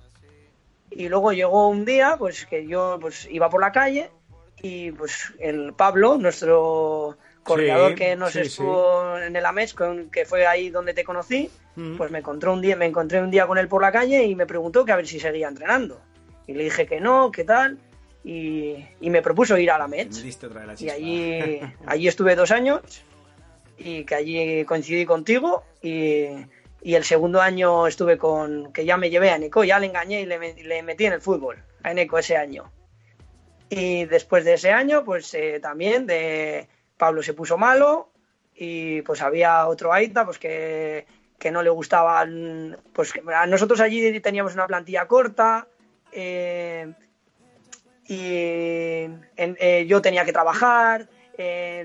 Y 0.90 1.08
luego 1.08 1.34
llegó 1.34 1.68
un 1.68 1.86
día 1.86 2.16
pues 2.18 2.48
que 2.48 2.66
yo 2.66 2.98
pues 3.00 3.28
iba 3.30 3.48
por 3.52 3.62
la 3.62 3.72
calle 3.72 4.10
y 4.60 4.92
pues 4.92 5.34
el 5.38 5.74
Pablo, 5.74 6.18
nuestro 6.18 7.18
coordinador 7.44 7.96
que 7.96 8.16
nos 8.16 8.36
estuvo 8.36 9.18
en 9.18 9.36
el 9.36 9.46
AMES, 9.46 9.76
que 10.12 10.26
fue 10.26 10.46
ahí 10.46 10.70
donde 10.70 10.94
te 10.94 11.04
conocí, 11.04 11.50
mm. 11.76 11.98
pues 11.98 12.12
me 12.12 12.20
encontré 12.20 12.50
un 12.50 12.62
día, 12.62 12.76
me 12.76 12.86
encontré 12.86 13.22
un 13.22 13.32
día 13.32 13.48
con 13.48 13.58
él 13.58 13.68
por 13.68 13.82
la 13.82 13.92
calle 13.92 14.24
y 14.24 14.36
me 14.36 14.46
preguntó 14.46 14.86
que 14.86 14.92
a 14.92 14.96
ver 14.96 15.08
si 15.08 15.20
seguía 15.20 15.48
entrenando. 15.48 16.02
Y 16.48 16.54
le 16.54 16.64
dije 16.64 16.86
que 16.86 17.00
no, 17.00 17.32
qué 17.32 17.44
tal, 17.44 17.78
y, 18.24 18.86
me 19.02 19.22
propuso 19.22 19.58
ir 19.58 19.72
a 19.72 19.78
la 19.78 19.88
METS. 19.88 20.24
Y 20.80 20.90
allí, 20.90 21.60
allí 21.86 22.08
estuve 22.08 22.36
dos 22.36 22.52
años 22.52 22.82
y 23.78 24.04
que 24.04 24.16
allí 24.16 24.66
coincidí 24.66 25.06
contigo 25.06 25.64
y, 25.82 26.26
y, 26.82 26.96
el 26.96 27.04
segundo 27.04 27.42
año 27.42 27.88
estuve 27.88 28.18
con, 28.18 28.72
que 28.74 28.86
ya 28.86 28.98
me 28.98 29.10
llevé 29.10 29.32
a 29.32 29.38
Nico, 29.38 29.64
ya 29.64 29.80
le 29.80 29.88
engañé 29.88 30.22
y 30.22 30.26
le, 30.26 30.54
le 30.64 30.84
metí 30.84 31.06
en 31.06 31.14
el 31.14 31.22
fútbol, 31.22 31.64
a 31.84 31.94
Nico 31.94 32.20
ese 32.20 32.38
año. 32.38 32.72
Y 33.70 34.06
después 34.06 34.44
de 34.44 34.56
ese 34.56 34.72
año, 34.72 35.04
pues 35.06 35.34
eh, 35.34 35.60
también 35.62 36.06
de 36.06 36.68
Pablo 37.02 37.24
se 37.24 37.34
puso 37.34 37.58
malo 37.58 38.12
y 38.56 39.02
pues 39.02 39.24
había 39.24 39.66
otro 39.66 39.92
Aita 39.92 40.24
pues 40.24 40.38
que, 40.38 41.08
no 41.52 41.64
le 41.64 41.72
gustaban, 41.72 42.78
pues 42.94 43.14
a 43.34 43.48
nosotros 43.48 43.82
allí 43.82 44.20
teníamos 44.20 44.54
una 44.54 44.68
plantilla 44.68 45.08
corta 45.08 45.68
eh, 46.12 46.94
y 48.08 48.20
eh, 49.36 49.86
yo 49.88 50.00
tenía 50.00 50.26
que 50.26 50.32
trabajar, 50.32 51.10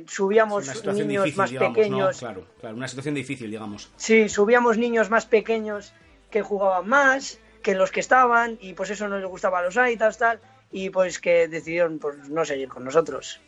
subíamos 0.07 0.85
niños 0.85 1.35
más 1.35 1.51
pequeños. 1.51 2.19
Claro, 2.19 2.47
claro, 2.61 2.77
una 2.77 2.89
situación 2.89 3.15
difícil, 3.15 3.51
digamos. 3.51 3.91
Sí, 3.97 4.29
subíamos 4.29 4.77
niños 4.77 5.09
más 5.09 5.25
pequeños 5.25 5.95
que 6.31 6.43
jugaban 6.43 6.87
más 6.87 7.41
que 7.63 7.75
los 7.75 7.91
que 7.91 8.01
estaban 8.01 8.59
y 8.61 8.75
pues 8.75 8.91
eso 8.91 9.09
no 9.09 9.19
les 9.19 9.27
gustaba 9.27 9.61
a 9.61 9.63
los 9.63 9.79
Aitas, 9.79 10.19
tal, 10.19 10.41
y 10.71 10.91
pues 10.91 11.19
que 11.21 11.49
decidieron 11.49 11.99
pues 11.99 12.29
no 12.29 12.45
seguir 12.45 12.69
con 12.69 12.85
nosotros. 12.85 13.41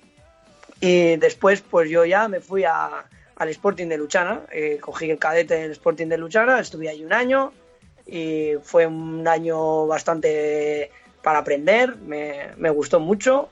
Y 0.80 1.16
después 1.16 1.60
pues 1.62 1.90
yo 1.90 2.04
ya 2.04 2.28
me 2.28 2.40
fui 2.40 2.64
a, 2.64 3.04
al 3.36 3.48
Sporting 3.48 3.86
de 3.88 3.98
Luchana, 3.98 4.42
eh, 4.52 4.78
cogí 4.80 5.10
el 5.10 5.18
cadete 5.18 5.56
en 5.56 5.62
el 5.64 5.70
Sporting 5.72 6.06
de 6.06 6.18
Luchana, 6.18 6.60
estuve 6.60 6.88
ahí 6.88 7.04
un 7.04 7.12
año 7.12 7.52
y 8.06 8.52
fue 8.62 8.86
un 8.86 9.26
año 9.26 9.86
bastante 9.86 10.90
para 11.22 11.40
aprender, 11.40 11.96
me, 11.96 12.48
me 12.56 12.70
gustó 12.70 13.00
mucho. 13.00 13.48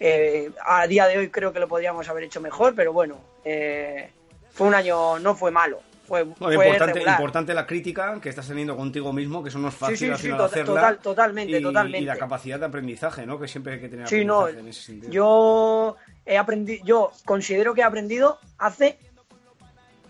Eh, 0.00 0.50
a 0.64 0.86
día 0.86 1.06
de 1.08 1.18
hoy 1.18 1.28
creo 1.30 1.52
que 1.52 1.58
lo 1.58 1.66
podríamos 1.68 2.08
haber 2.08 2.24
hecho 2.24 2.40
mejor, 2.40 2.74
pero 2.74 2.92
bueno, 2.92 3.16
eh, 3.44 4.10
fue 4.52 4.68
un 4.68 4.74
año, 4.74 5.18
no 5.18 5.34
fue 5.34 5.50
malo, 5.50 5.80
fue, 6.06 6.24
No, 6.24 6.34
fue 6.38 6.54
importante, 6.54 7.00
importante 7.02 7.54
la 7.54 7.66
crítica 7.66 8.20
que 8.22 8.28
estás 8.28 8.46
teniendo 8.46 8.76
contigo 8.76 9.12
mismo, 9.12 9.42
que 9.42 9.48
eso 9.48 9.58
no 9.58 9.68
es 9.68 9.74
fácil 9.74 9.96
Sí, 9.96 10.04
sí, 10.04 10.10
al 10.12 10.18
sí, 10.18 10.28
tota- 10.30 10.44
hacerla. 10.44 10.74
total- 10.74 10.98
totalmente, 10.98 11.58
y, 11.58 11.62
totalmente. 11.62 11.98
Y 11.98 12.04
la 12.04 12.16
capacidad 12.16 12.60
de 12.60 12.66
aprendizaje, 12.66 13.26
¿no? 13.26 13.40
Que 13.40 13.48
siempre 13.48 13.74
hay 13.74 13.80
que 13.80 13.88
tener 13.88 14.06
Sí, 14.06 14.24
no, 14.24 14.42
aprendizaje 14.42 14.60
en 14.64 14.68
ese 14.68 14.82
sentido. 14.82 15.12
yo 15.12 15.96
he 16.28 16.36
aprendido, 16.36 16.84
yo 16.84 17.12
considero 17.24 17.74
que 17.74 17.80
he 17.80 17.84
aprendido 17.84 18.38
hace 18.58 18.98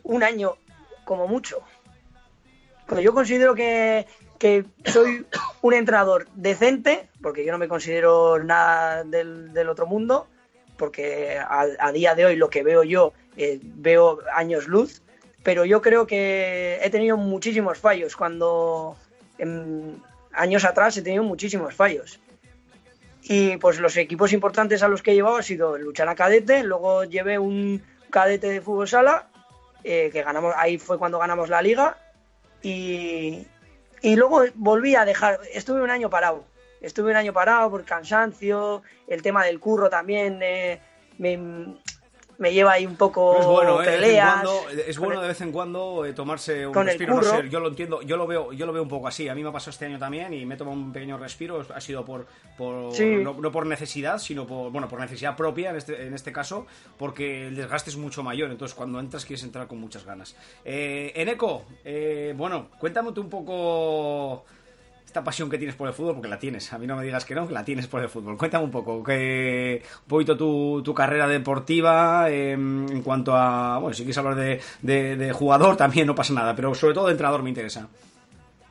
un 0.02 0.22
año, 0.22 0.56
como 1.04 1.28
mucho. 1.28 1.62
Pero 2.86 3.00
yo 3.00 3.14
considero 3.14 3.54
que, 3.54 4.06
que 4.38 4.64
soy 4.84 5.24
un 5.62 5.74
entrenador 5.74 6.26
decente, 6.34 7.08
porque 7.22 7.44
yo 7.44 7.52
no 7.52 7.58
me 7.58 7.68
considero 7.68 8.42
nada 8.42 9.04
del, 9.04 9.52
del 9.52 9.68
otro 9.68 9.86
mundo, 9.86 10.26
porque 10.76 11.38
a, 11.38 11.92
día 11.92 12.14
de 12.14 12.26
hoy 12.26 12.36
lo 12.36 12.50
que 12.50 12.62
veo 12.62 12.82
yo, 12.82 13.12
eh, 13.36 13.60
veo 13.62 14.20
años 14.34 14.66
luz, 14.66 15.02
pero 15.44 15.64
yo 15.64 15.80
creo 15.82 16.06
que 16.06 16.78
he 16.82 16.90
tenido 16.90 17.16
muchísimos 17.16 17.78
fallos. 17.78 18.16
Cuando 18.16 18.96
años 20.32 20.64
atrás 20.64 20.96
he 20.96 21.02
tenido 21.02 21.22
muchísimos 21.22 21.74
fallos. 21.74 22.20
Y 23.22 23.56
pues 23.58 23.78
los 23.80 23.96
equipos 23.96 24.32
importantes 24.32 24.82
a 24.82 24.88
los 24.88 25.02
que 25.02 25.12
he 25.12 25.14
llevado 25.14 25.36
ha 25.36 25.42
sido 25.42 25.76
el 25.76 25.82
Luchana 25.82 26.14
Cadete, 26.14 26.62
luego 26.62 27.04
llevé 27.04 27.38
un 27.38 27.82
cadete 28.10 28.48
de 28.48 28.60
fútbol 28.60 28.88
sala, 28.88 29.28
eh, 29.84 30.10
que 30.12 30.22
ganamos, 30.22 30.54
ahí 30.56 30.78
fue 30.78 30.98
cuando 30.98 31.18
ganamos 31.18 31.48
la 31.48 31.60
liga, 31.60 31.98
y, 32.62 33.46
y 34.02 34.16
luego 34.16 34.44
volví 34.54 34.94
a 34.94 35.04
dejar, 35.04 35.40
estuve 35.52 35.82
un 35.82 35.90
año 35.90 36.08
parado, 36.10 36.44
estuve 36.80 37.10
un 37.10 37.16
año 37.16 37.32
parado 37.32 37.70
por 37.70 37.84
cansancio, 37.84 38.82
el 39.06 39.22
tema 39.22 39.44
del 39.44 39.60
curro 39.60 39.90
también 39.90 40.40
eh, 40.42 40.80
me, 41.18 41.78
me 42.38 42.52
lleva 42.52 42.72
ahí 42.72 42.86
un 42.86 42.96
poco 42.96 43.38
es 43.38 43.44
bueno, 43.46 43.82
¿eh? 43.82 43.84
Peleas. 43.84 44.42
cuando- 44.42 44.68
es 44.86 44.98
bueno 44.98 45.20
de 45.20 45.28
vez 45.28 45.40
en 45.40 45.52
cuando 45.52 46.04
eh, 46.06 46.12
tomarse 46.12 46.66
un 46.66 46.72
con 46.72 46.82
el 46.88 46.88
respiro. 46.98 47.16
No 47.16 47.22
sé, 47.22 47.48
yo 47.50 47.60
lo 47.60 47.68
entiendo, 47.68 48.00
yo 48.02 48.16
lo 48.16 48.26
veo, 48.26 48.52
yo 48.52 48.64
lo 48.64 48.72
veo 48.72 48.82
un 48.82 48.88
poco 48.88 49.08
así. 49.08 49.28
A 49.28 49.34
mí 49.34 49.42
me 49.42 49.48
ha 49.48 49.52
pasado 49.52 49.70
este 49.70 49.86
año 49.86 49.98
también 49.98 50.32
y 50.32 50.46
me 50.46 50.54
he 50.54 50.58
tomado 50.58 50.76
un 50.76 50.92
pequeño 50.92 51.18
respiro. 51.18 51.66
Ha 51.74 51.80
sido 51.80 52.04
por, 52.04 52.26
por 52.56 52.94
Sí. 52.94 53.04
no, 53.22 53.34
no 53.34 53.50
por 53.52 53.66
necesidad, 53.66 54.18
sino 54.18 54.46
por 54.46 54.70
bueno, 54.70 54.88
por 54.88 55.00
necesidad 55.00 55.36
propia 55.36 55.70
en 55.70 55.76
este, 55.76 56.06
en 56.06 56.14
este 56.14 56.32
caso, 56.32 56.66
porque 56.96 57.48
el 57.48 57.56
desgaste 57.56 57.90
es 57.90 57.96
mucho 57.96 58.22
mayor. 58.22 58.50
Entonces, 58.50 58.74
cuando 58.76 59.00
entras 59.00 59.24
quieres 59.24 59.42
entrar 59.44 59.66
con 59.66 59.80
muchas 59.80 60.04
ganas. 60.04 60.36
Eh, 60.64 61.12
Eneco, 61.16 61.64
eh, 61.84 62.34
bueno, 62.36 62.68
cuéntame 62.78 63.12
tú 63.12 63.20
un 63.20 63.30
poco 63.30 64.44
esta 65.08 65.24
pasión 65.24 65.48
que 65.48 65.56
tienes 65.56 65.74
por 65.74 65.88
el 65.88 65.94
fútbol, 65.94 66.14
porque 66.16 66.28
la 66.28 66.38
tienes, 66.38 66.70
a 66.70 66.78
mí 66.78 66.86
no 66.86 66.94
me 66.94 67.02
digas 67.02 67.24
que 67.24 67.34
no, 67.34 67.48
que 67.48 67.54
la 67.54 67.64
tienes 67.64 67.86
por 67.86 68.02
el 68.02 68.10
fútbol. 68.10 68.36
Cuéntame 68.36 68.64
un 68.64 68.70
poco, 68.70 69.02
que, 69.02 69.82
un 70.02 70.08
poquito 70.08 70.36
tu, 70.36 70.82
tu 70.84 70.92
carrera 70.92 71.26
deportiva 71.26 72.30
eh, 72.30 72.52
en 72.52 73.00
cuanto 73.02 73.34
a, 73.34 73.78
bueno, 73.78 73.94
si 73.94 74.02
quieres 74.02 74.18
hablar 74.18 74.34
de, 74.34 74.60
de- 74.82 75.16
de 75.16 75.32
jugador 75.32 75.76
también 75.78 76.06
no 76.06 76.14
pasa 76.14 76.34
nada, 76.34 76.54
pero 76.54 76.74
sobre 76.74 76.92
todo 76.92 77.06
de 77.06 77.12
entrenador 77.12 77.42
me 77.42 77.48
interesa. 77.48 77.88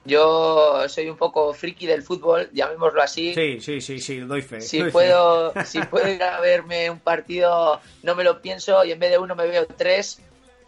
Yo 0.06 0.88
soy 0.88 1.10
un 1.10 1.18
poco 1.18 1.54
friki 1.54 1.86
del 1.88 2.04
fútbol, 2.04 2.50
llamémoslo 2.54 3.02
así. 3.02 3.34
Sí, 3.34 3.60
sí, 3.60 3.82
sí, 3.82 4.00
sí, 4.00 4.20
doy 4.20 4.42
fe. 4.44 4.62
Si 4.62 4.78
doy 4.78 4.86
fe. 4.88 4.92
puedo, 4.92 5.54
si 5.66 5.82
puedo 5.82 6.08
ir 6.10 6.22
a 6.24 6.40
verme 6.40 6.90
un 6.92 7.00
partido, 7.00 7.82
no 8.04 8.16
me 8.16 8.24
lo 8.24 8.42
pienso 8.42 8.86
y 8.86 8.92
en 8.92 9.00
vez 9.00 9.10
de 9.12 9.18
uno 9.18 9.36
me 9.36 9.48
veo 9.48 9.66
tres. 9.66 10.22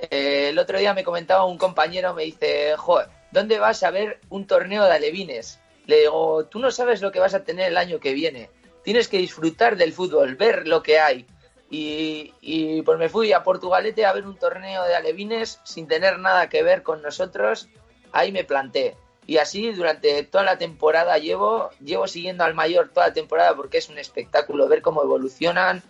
Eh, 0.09 0.47
el 0.49 0.57
otro 0.59 0.79
día 0.79 0.93
me 0.93 1.03
comentaba 1.03 1.45
un 1.45 1.57
compañero, 1.57 2.13
me 2.13 2.23
dice, 2.23 2.73
joder, 2.75 3.07
¿dónde 3.31 3.59
vas 3.59 3.83
a 3.83 3.91
ver 3.91 4.19
un 4.29 4.47
torneo 4.47 4.85
de 4.85 4.93
alevines? 4.93 5.59
Le 5.85 6.01
digo, 6.01 6.45
tú 6.45 6.59
no 6.59 6.71
sabes 6.71 7.01
lo 7.01 7.11
que 7.11 7.19
vas 7.19 7.33
a 7.33 7.43
tener 7.43 7.67
el 7.67 7.77
año 7.77 7.99
que 7.99 8.13
viene. 8.13 8.49
Tienes 8.83 9.07
que 9.07 9.17
disfrutar 9.17 9.75
del 9.75 9.93
fútbol, 9.93 10.35
ver 10.35 10.67
lo 10.67 10.83
que 10.83 10.99
hay. 10.99 11.25
Y, 11.71 12.81
pues 12.83 12.97
me 12.97 13.09
fui 13.09 13.31
a 13.31 13.43
Portugalete 13.43 14.05
a 14.05 14.13
ver 14.13 14.25
un 14.25 14.37
torneo 14.37 14.83
de 14.85 14.95
alevines 14.95 15.59
sin 15.63 15.87
tener 15.87 16.19
nada 16.19 16.49
que 16.49 16.63
ver 16.63 16.83
con 16.83 17.01
nosotros. 17.01 17.69
Ahí 18.11 18.31
me 18.31 18.43
planté. 18.43 18.95
Y 19.27 19.37
así 19.37 19.71
durante 19.71 20.23
toda 20.23 20.43
la 20.43 20.57
temporada 20.57 21.17
llevo, 21.19 21.69
llevo 21.83 22.07
siguiendo 22.07 22.43
al 22.43 22.55
mayor 22.55 22.89
toda 22.89 23.07
la 23.07 23.13
temporada 23.13 23.55
porque 23.55 23.77
es 23.77 23.89
un 23.89 23.99
espectáculo 23.99 24.67
ver 24.67 24.81
cómo 24.81 25.03
evolucionan. 25.03 25.83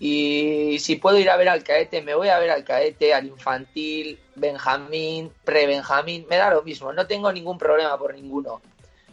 Y 0.00 0.78
si 0.78 0.96
puedo 0.96 1.18
ir 1.18 1.28
a 1.28 1.36
ver 1.36 1.48
al 1.48 1.64
caete, 1.64 2.02
me 2.02 2.14
voy 2.14 2.28
a 2.28 2.38
ver 2.38 2.50
al 2.50 2.64
caete, 2.64 3.12
al 3.14 3.26
infantil, 3.26 4.18
Benjamín, 4.36 5.32
pre-Benjamín, 5.44 6.26
me 6.30 6.36
da 6.36 6.50
lo 6.50 6.62
mismo, 6.62 6.92
no 6.92 7.06
tengo 7.06 7.32
ningún 7.32 7.58
problema 7.58 7.98
por 7.98 8.14
ninguno. 8.14 8.60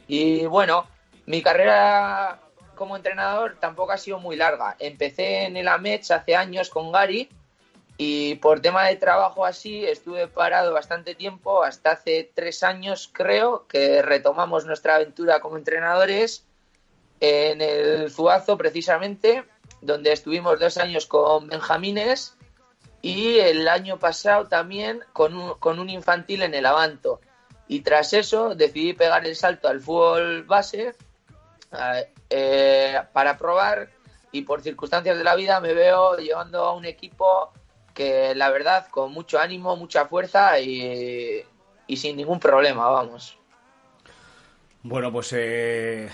Y 0.08 0.46
bueno, 0.46 0.86
mi 1.26 1.42
carrera 1.42 2.40
como 2.76 2.96
entrenador 2.96 3.58
tampoco 3.60 3.94
ha 3.94 3.98
sido 3.98 4.20
muy 4.20 4.36
larga. 4.36 4.76
Empecé 4.78 5.46
en 5.46 5.58
el 5.58 5.68
Amets 5.68 6.12
hace 6.12 6.36
años 6.36 6.70
con 6.70 6.92
Gary 6.92 7.30
y 7.98 8.36
por 8.36 8.60
tema 8.60 8.86
de 8.86 8.98
trabajo 8.98 9.46
así 9.46 9.86
estuve 9.86 10.28
parado 10.28 10.74
bastante 10.74 11.16
tiempo, 11.16 11.64
hasta 11.64 11.92
hace 11.92 12.30
tres 12.34 12.62
años 12.62 13.10
creo 13.12 13.66
que 13.68 14.02
retomamos 14.02 14.66
nuestra 14.66 14.96
aventura 14.96 15.40
como 15.40 15.58
entrenadores 15.58 16.46
en 17.22 17.62
el 17.62 18.12
Zuazo 18.12 18.58
precisamente, 18.58 19.46
donde 19.82 20.12
estuvimos 20.12 20.60
dos 20.60 20.78
años 20.78 21.06
con 21.06 21.48
Benjamines 21.48 22.38
y 23.02 23.38
el 23.40 23.68
año 23.68 24.00
pasado 24.00 24.48
también 24.48 25.02
con 25.14 25.36
un, 25.36 25.54
con 25.56 25.80
un 25.80 25.90
infantil 25.90 26.42
en 26.42 26.54
el 26.54 26.66
Avanto. 26.66 27.22
Y 27.68 27.82
tras 27.82 28.14
eso 28.14 28.56
decidí 28.56 28.94
pegar 28.94 29.26
el 29.26 29.36
salto 29.36 29.68
al 29.68 29.80
fútbol 29.80 30.44
base 30.44 30.96
eh, 32.30 33.00
para 33.14 33.38
probar 33.38 33.90
y 34.32 34.42
por 34.42 34.62
circunstancias 34.62 35.18
de 35.18 35.24
la 35.24 35.36
vida 35.36 35.60
me 35.60 35.74
veo 35.74 36.18
llevando 36.18 36.64
a 36.64 36.74
un 36.74 36.86
equipo 36.86 37.52
que 37.94 38.36
la 38.36 38.50
verdad 38.50 38.88
con 38.90 39.12
mucho 39.12 39.40
ánimo, 39.40 39.76
mucha 39.76 40.06
fuerza 40.06 40.60
y, 40.60 41.44
y 41.88 41.98
sin 41.98 42.18
ningún 42.18 42.40
problema, 42.40 42.90
vamos. 42.90 43.38
Bueno, 44.84 45.12
pues 45.12 45.34
eh, 45.34 46.10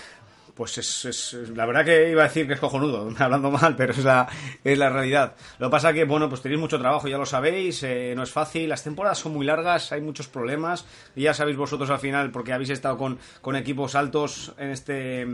pues 0.54 0.78
es, 0.78 1.04
es- 1.04 1.32
la 1.54 1.66
verdad 1.66 1.84
que 1.84 2.10
iba 2.10 2.22
a 2.22 2.28
decir 2.28 2.46
que 2.46 2.54
es 2.54 2.60
cojonudo, 2.60 3.08
hablando 3.18 3.50
mal, 3.50 3.74
pero 3.76 3.92
es 3.92 4.04
la, 4.04 4.28
es 4.64 4.78
la 4.78 4.90
realidad. 4.90 5.34
Lo 5.58 5.68
que 5.68 5.70
pasa 5.70 5.92
que, 5.92 6.04
bueno, 6.04 6.28
pues 6.28 6.42
tenéis 6.42 6.60
mucho 6.60 6.78
trabajo, 6.78 7.08
ya 7.08 7.18
lo 7.18 7.26
sabéis, 7.26 7.82
eh, 7.82 8.12
no 8.16 8.22
es 8.22 8.30
fácil, 8.30 8.68
las 8.68 8.82
temporadas 8.84 9.18
son 9.18 9.32
muy 9.32 9.46
largas, 9.46 9.92
hay 9.92 10.00
muchos 10.00 10.28
problemas, 10.28 10.84
y 11.16 11.22
ya 11.22 11.34
sabéis 11.34 11.56
vosotros 11.56 11.88
al 11.90 11.98
final, 12.00 12.30
porque 12.30 12.52
habéis 12.52 12.70
estado 12.70 12.96
con, 12.98 13.18
con 13.40 13.56
equipos 13.56 13.94
altos 13.94 14.52
en 14.58 14.70
este... 14.70 15.26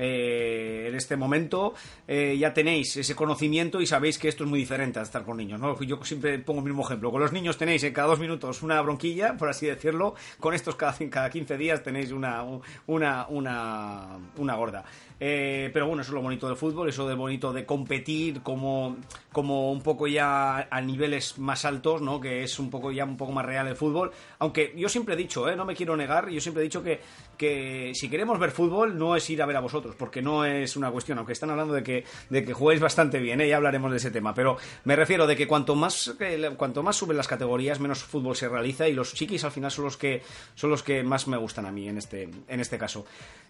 eh, 0.00 0.86
en 0.88 0.94
este 0.94 1.16
momento 1.16 1.74
eh, 2.06 2.36
ya 2.38 2.54
tenéis 2.54 2.96
ese 2.96 3.16
conocimiento 3.16 3.80
y 3.80 3.86
sabéis 3.86 4.16
que 4.16 4.28
esto 4.28 4.44
es 4.44 4.50
muy 4.50 4.60
diferente 4.60 5.00
a 5.00 5.02
estar 5.02 5.24
con 5.24 5.36
niños, 5.36 5.58
¿no? 5.58 5.78
Yo 5.82 5.98
siempre 6.04 6.38
pongo 6.38 6.60
el 6.60 6.66
mismo 6.66 6.84
ejemplo. 6.84 7.10
Con 7.10 7.20
los 7.20 7.32
niños 7.32 7.58
tenéis 7.58 7.82
en 7.82 7.92
cada 7.92 8.06
dos 8.06 8.20
minutos 8.20 8.62
una 8.62 8.80
bronquilla, 8.80 9.36
por 9.36 9.48
así 9.48 9.66
decirlo. 9.66 10.14
Con 10.38 10.54
estos 10.54 10.76
cada, 10.76 10.96
cada 11.10 11.30
15 11.30 11.56
días 11.58 11.82
tenéis 11.82 12.12
una, 12.12 12.44
una, 12.86 13.26
una, 13.28 14.18
una 14.36 14.54
gorda. 14.54 14.84
Eh, 15.20 15.70
pero 15.72 15.86
bueno, 15.88 16.02
eso 16.02 16.10
es 16.12 16.14
lo 16.14 16.22
bonito 16.22 16.46
del 16.46 16.56
fútbol, 16.56 16.88
eso 16.88 17.08
de 17.08 17.14
bonito 17.16 17.52
de 17.52 17.66
competir 17.66 18.40
como, 18.42 18.96
como 19.32 19.72
un 19.72 19.82
poco 19.82 20.06
ya 20.06 20.68
a 20.70 20.80
niveles 20.80 21.38
más 21.38 21.64
altos, 21.64 22.00
¿no? 22.00 22.20
Que 22.20 22.44
es 22.44 22.58
un 22.60 22.70
poco 22.70 22.92
ya 22.92 23.04
un 23.04 23.16
poco 23.16 23.32
más 23.32 23.44
real 23.44 23.66
el 23.66 23.74
fútbol. 23.74 24.12
Aunque 24.38 24.72
yo 24.76 24.88
siempre 24.88 25.14
he 25.14 25.16
dicho, 25.16 25.48
¿eh? 25.48 25.56
No 25.56 25.64
me 25.64 25.74
quiero 25.74 25.96
negar, 25.96 26.28
yo 26.28 26.40
siempre 26.40 26.62
he 26.62 26.64
dicho 26.64 26.84
que, 26.84 27.00
que 27.36 27.90
si 27.94 28.08
queremos 28.08 28.38
ver 28.38 28.52
fútbol 28.52 28.96
no 28.96 29.16
es 29.16 29.28
ir 29.28 29.42
a 29.42 29.46
ver 29.46 29.56
a 29.56 29.60
vosotros, 29.60 29.96
porque 29.98 30.22
no 30.22 30.44
es 30.44 30.76
una 30.76 30.90
cuestión, 30.92 31.18
aunque 31.18 31.32
están 31.32 31.50
hablando 31.50 31.74
de 31.74 31.82
que, 31.82 32.04
de 32.30 32.44
que 32.44 32.52
juguéis 32.52 32.80
bastante 32.80 33.18
bien, 33.18 33.40
¿eh? 33.40 33.48
ya 33.48 33.56
hablaremos 33.56 33.90
de 33.90 33.96
ese 33.96 34.12
tema, 34.12 34.34
pero 34.34 34.56
me 34.84 34.94
refiero 34.94 35.26
de 35.26 35.34
que 35.34 35.48
cuanto 35.48 35.74
más, 35.74 36.14
que- 36.16 36.52
cuanto 36.56 36.84
más 36.84 36.94
suben 36.94 37.16
las 37.16 37.26
categorías, 37.26 37.80
menos 37.80 38.04
fútbol 38.04 38.36
se 38.36 38.48
realiza 38.48 38.86
y 38.86 38.92
los 38.92 39.12
chiquis 39.14 39.42
al 39.42 39.50
final 39.50 39.72
son 39.72 39.84
los 39.86 39.96
que, 39.96 40.22
son 40.54 40.70
los 40.70 40.84
que 40.84 41.02
más 41.02 41.26
me 41.26 41.36
gustan 41.36 41.66
a 41.66 41.72
mí 41.72 41.88
en 41.88 41.98
este, 41.98 42.28
en 42.46 42.60
este 42.60 42.78
caso. 42.78 43.04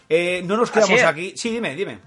Eh, 0.08 0.42
no 0.46 0.56
nos 0.56 0.70
quedamos 0.70 1.00
aquí. 1.06 1.32
Sí, 1.36 1.57
dime, 1.60 1.74
dime. 1.74 1.98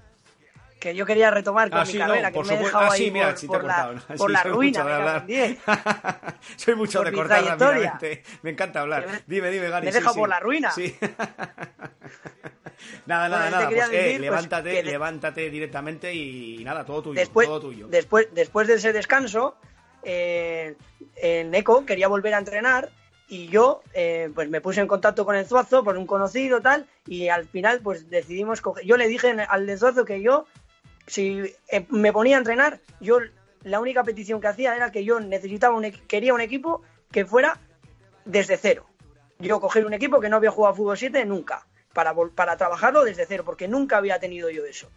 que 0.80 0.94
yo 0.96 1.06
quería 1.06 1.30
retomar 1.30 1.70
con 1.70 1.78
Ah, 1.78 1.84
mi 1.84 1.92
sí, 1.92 1.98
carrera, 1.98 2.28
no, 2.28 2.32
que 2.32 2.34
por 2.34 2.46
me 2.46 2.52
he 2.54 2.56
supuesto. 2.56 2.78
dejado 2.78 2.92
Ah, 2.92 2.96
sí, 2.96 3.10
mira, 3.10 3.28
por, 3.28 3.38
sí 3.38 3.46
he 3.46 3.48
por 3.48 3.64
la, 3.64 3.86
cortado. 3.86 4.16
por 4.16 4.28
Sí, 4.30 4.32
la 4.32 4.42
ruina, 4.54 4.84
me. 5.28 5.58
Soy 6.56 6.74
mucho 6.74 7.02
de 7.04 7.12
cortar 7.12 7.44
rápidamente. 7.44 8.22
Me 8.42 8.50
encanta 8.50 8.80
hablar. 8.80 9.06
Me- 9.06 9.22
Dime, 9.26 9.50
dime, 9.50 9.68
Gary. 9.68 9.84
me 9.84 9.90
he 9.90 9.92
sí, 9.92 9.98
dejado 9.98 10.14
sí. 10.14 10.20
por 10.20 10.28
la 10.28 10.40
ruina. 10.40 10.70
Sí. 10.72 10.96
nada, 13.06 13.28
nada, 13.28 13.28
Bueno, 13.28 13.50
nada. 13.50 13.68
Pues, 13.68 13.90
eh, 13.92 14.06
pues, 14.10 14.20
levántate, 14.20 14.70
que 14.72 14.82
levántate 14.82 15.50
directamente 15.50 16.12
y 16.14 16.64
nada, 16.64 16.84
todo 16.84 17.02
tuyo. 17.02 17.20
después, 17.20 17.46
todo 17.46 17.60
tuyo. 17.60 17.86
después, 17.88 18.28
después 18.32 18.66
de 18.66 18.74
ese 18.74 18.92
descanso, 18.92 19.56
eh, 20.02 20.74
en 21.16 21.54
ECO 21.54 21.86
quería 21.86 22.08
volver 22.08 22.34
a 22.34 22.38
entrenar 22.38 22.90
y 23.32 23.48
yo 23.48 23.80
eh, 23.94 24.30
pues 24.34 24.50
me 24.50 24.60
puse 24.60 24.82
en 24.82 24.86
contacto 24.86 25.24
con 25.24 25.34
el 25.34 25.46
Zuazo 25.46 25.82
por 25.82 25.96
un 25.96 26.06
conocido 26.06 26.60
tal 26.60 26.86
y 27.06 27.28
al 27.28 27.46
final 27.46 27.80
pues 27.80 28.10
decidimos 28.10 28.60
coger, 28.60 28.84
yo 28.84 28.98
le 28.98 29.08
dije 29.08 29.34
al 29.48 29.64
de 29.64 29.78
Zuazo 29.78 30.04
que 30.04 30.20
yo 30.20 30.44
si 31.06 31.42
eh, 31.68 31.86
me 31.88 32.12
ponía 32.12 32.36
a 32.36 32.40
entrenar, 32.40 32.80
yo 33.00 33.20
la 33.62 33.80
única 33.80 34.04
petición 34.04 34.38
que 34.42 34.48
hacía 34.48 34.76
era 34.76 34.92
que 34.92 35.02
yo 35.02 35.18
necesitaba 35.18 35.74
un 35.74 35.90
quería 36.06 36.34
un 36.34 36.42
equipo 36.42 36.82
que 37.10 37.24
fuera 37.24 37.58
desde 38.26 38.58
cero. 38.58 38.84
Yo 39.38 39.60
coger 39.60 39.86
un 39.86 39.94
equipo 39.94 40.20
que 40.20 40.28
no 40.28 40.36
había 40.36 40.50
jugado 40.50 40.74
fútbol 40.74 40.98
7 40.98 41.24
nunca, 41.24 41.66
para, 41.94 42.14
para 42.34 42.58
trabajarlo 42.58 43.02
desde 43.02 43.24
cero, 43.24 43.44
porque 43.46 43.66
nunca 43.66 43.96
había 43.96 44.18
tenido 44.18 44.50
yo 44.50 44.66
eso. 44.66 44.90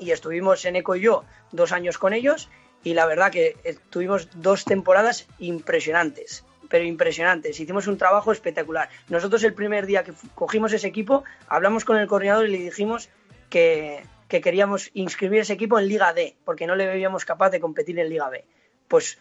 Y 0.00 0.10
estuvimos 0.10 0.64
en 0.64 0.74
Eco 0.74 0.96
y 0.96 1.02
yo 1.02 1.24
dos 1.52 1.70
años 1.70 1.98
con 1.98 2.14
ellos 2.14 2.50
y 2.82 2.94
la 2.94 3.06
verdad 3.06 3.30
que 3.30 3.56
tuvimos 3.90 4.28
dos 4.34 4.64
temporadas 4.64 5.28
impresionantes, 5.38 6.44
pero 6.68 6.84
impresionantes. 6.84 7.58
Hicimos 7.58 7.86
un 7.86 7.98
trabajo 7.98 8.32
espectacular. 8.32 8.88
Nosotros 9.08 9.42
el 9.44 9.54
primer 9.54 9.86
día 9.86 10.04
que 10.04 10.12
cogimos 10.34 10.72
ese 10.72 10.86
equipo, 10.86 11.24
hablamos 11.48 11.84
con 11.84 11.96
el 11.98 12.06
coordinador 12.06 12.48
y 12.48 12.52
le 12.52 12.58
dijimos 12.58 13.08
que, 13.50 14.02
que 14.28 14.40
queríamos 14.40 14.90
inscribir 14.94 15.40
ese 15.40 15.54
equipo 15.54 15.78
en 15.78 15.88
Liga 15.88 16.12
D, 16.12 16.36
porque 16.44 16.66
no 16.66 16.76
le 16.76 16.86
veíamos 16.86 17.24
capaz 17.24 17.50
de 17.50 17.60
competir 17.60 17.98
en 17.98 18.08
Liga 18.08 18.28
B. 18.28 18.44
Pues 18.86 19.18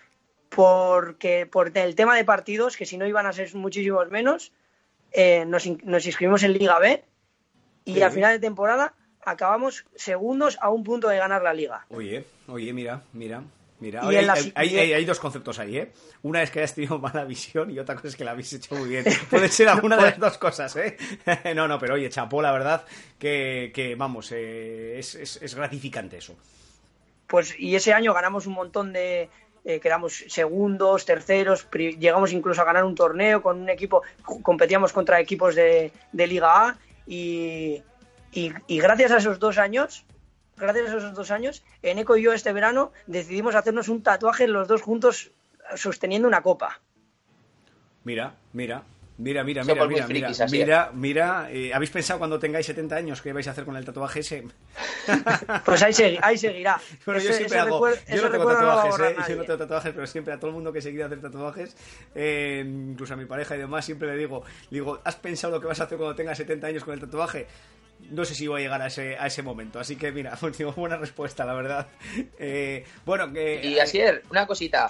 porque 0.49 1.45
por 1.45 1.77
el 1.77 1.95
tema 1.95 2.15
de 2.15 2.25
partidos, 2.25 2.77
que 2.77 2.85
si 2.85 2.97
no 2.97 3.05
iban 3.05 3.25
a 3.25 3.33
ser 3.33 3.53
muchísimos 3.55 4.09
menos, 4.09 4.51
eh, 5.11 5.45
nos, 5.45 5.65
inscribimos 5.65 6.43
en 6.43 6.53
Liga 6.53 6.79
B 6.79 7.03
y 7.85 8.01
a 8.01 8.09
final 8.09 8.33
de 8.33 8.39
temporada 8.39 8.93
acabamos 9.25 9.85
segundos 9.95 10.57
a 10.61 10.69
un 10.69 10.83
punto 10.83 11.09
de 11.09 11.17
ganar 11.17 11.41
la 11.41 11.53
liga. 11.53 11.85
Oye, 11.89 12.25
oye, 12.47 12.73
mira, 12.73 13.01
mira. 13.13 13.43
Mira, 13.79 14.01
hay, 14.55 15.05
dos 15.05 15.19
conceptos 15.19 15.59
ahí, 15.59 15.77
¿eh? 15.77 15.91
Una 16.23 16.41
es 16.41 16.49
que 16.49 16.59
hayas 16.59 16.73
tenido 16.73 16.97
mala 16.99 17.25
visión 17.25 17.69
y 17.69 17.77
otra 17.77 17.95
cosa 17.95 18.07
es 18.07 18.15
que 18.15 18.23
la 18.23 18.31
habéis 18.31 18.51
hecho 18.53 18.75
muy 18.75 18.89
bien. 18.89 19.05
Puede 19.29 19.49
ser 19.49 19.69
alguna 19.69 19.97
de 19.97 20.03
las 20.03 20.19
dos 20.19 20.37
cosas, 20.37 20.75
¿eh? 20.77 20.97
no, 21.55 21.67
no, 21.67 21.77
pero 21.77 21.93
oye, 21.93 22.09
chapó, 22.09 22.41
la 22.41 22.51
verdad, 22.51 22.85
que, 23.19 23.95
vamos, 23.97 24.31
eh, 24.31 24.97
es, 24.97 25.55
gratificante 25.55 26.17
eso. 26.17 26.35
Pues 27.27 27.55
y 27.59 27.75
ese 27.75 27.93
año 27.93 28.13
ganamos 28.13 28.47
un 28.47 28.53
montón 28.53 28.93
de, 28.93 29.29
eh, 29.65 29.79
quedamos 29.79 30.23
segundos, 30.27 31.05
terceros, 31.05 31.67
llegamos 31.71 32.31
incluso 32.31 32.61
a 32.61 32.65
ganar 32.65 32.83
un 32.83 32.95
torneo 32.95 33.41
con 33.41 33.59
un 33.59 33.69
equipo, 33.69 34.01
competíamos 34.23 34.93
contra 34.93 35.19
equipos 35.19 35.53
de, 35.53 35.91
Liga 36.13 36.69
A 36.69 36.77
y, 37.05 37.83
y, 38.31 38.79
gracias 38.79 39.11
a 39.11 39.17
esos 39.17 39.39
dos 39.39 39.57
años 39.57 40.05
gracias 40.57 40.89
a 40.89 40.97
esos 40.97 41.13
dos 41.13 41.31
años, 41.31 41.63
Eneco 41.81 42.17
y 42.17 42.23
yo 42.23 42.33
este 42.33 42.53
verano 42.53 42.91
decidimos 43.05 43.55
hacernos 43.55 43.89
un 43.89 44.03
tatuaje 44.03 44.47
los 44.47 44.67
dos 44.67 44.81
juntos 44.81 45.31
sosteniendo 45.75 46.27
una 46.27 46.41
copa. 46.41 46.79
Mira, 48.03 48.35
mira, 48.53 48.83
Mira, 49.19 49.43
mira, 49.43 49.63
mira, 49.63 49.87
mira, 49.87 50.07
mira, 50.07 50.47
mira, 50.47 50.91
mira, 50.93 51.47
eh, 51.49 51.73
¿habéis 51.73 51.89
pensado 51.89 52.19
cuando 52.19 52.37
tengáis 52.37 52.67
70 52.67 52.95
años 52.95 53.19
qué 53.19 53.33
vais 53.33 53.47
a 53.47 53.51
hacer 53.51 53.65
con 53.65 53.75
el 53.75 53.83
tatuaje 53.83 54.19
ese? 54.19 54.43
pues 55.65 55.81
ahí, 55.81 56.19
ahí 56.21 56.37
seguirá. 56.37 56.79
Bueno, 57.05 57.19
yo 57.21 57.33
siempre 57.33 57.57
hago, 57.57 57.89
yo 57.89 58.21
no 58.21 58.29
tengo 58.29 58.45
tatuajes, 58.45 58.99
eh, 58.99 59.15
yo 59.29 59.35
no 59.37 59.43
tengo 59.43 59.57
tatuajes, 59.57 59.93
pero 59.93 60.05
siempre 60.05 60.33
a 60.33 60.37
todo 60.37 60.49
el 60.49 60.53
mundo 60.53 60.71
que 60.71 60.81
se 60.83 60.89
quiere 60.89 61.05
hacer 61.05 61.19
tatuajes, 61.19 61.75
eh, 62.13 62.63
incluso 62.63 63.15
a 63.15 63.17
mi 63.17 63.25
pareja 63.25 63.55
y 63.55 63.59
demás, 63.59 63.85
siempre 63.85 64.07
le 64.07 64.17
digo, 64.17 64.43
digo, 64.69 64.99
¿has 65.03 65.15
pensado 65.15 65.55
lo 65.55 65.61
que 65.61 65.67
vas 65.67 65.81
a 65.81 65.85
hacer 65.85 65.97
cuando 65.97 66.15
tengas 66.15 66.37
70 66.37 66.67
años 66.67 66.83
con 66.83 66.93
el 66.93 66.99
tatuaje? 66.99 67.47
No 68.09 68.25
sé 68.25 68.35
si 68.35 68.47
voy 68.47 68.61
a 68.61 68.63
llegar 68.63 68.81
a 68.81 68.87
ese, 68.87 69.17
a 69.17 69.27
ese 69.27 69.41
momento. 69.41 69.79
Así 69.79 69.95
que 69.95 70.11
mira, 70.11 70.37
buena 70.75 70.97
respuesta, 70.97 71.45
la 71.45 71.53
verdad. 71.53 71.87
Eh, 72.39 72.85
bueno, 73.05 73.31
que... 73.31 73.61
Y 73.63 73.79
así 73.79 73.99
es, 73.99 74.21
una 74.29 74.45
cosita. 74.45 74.89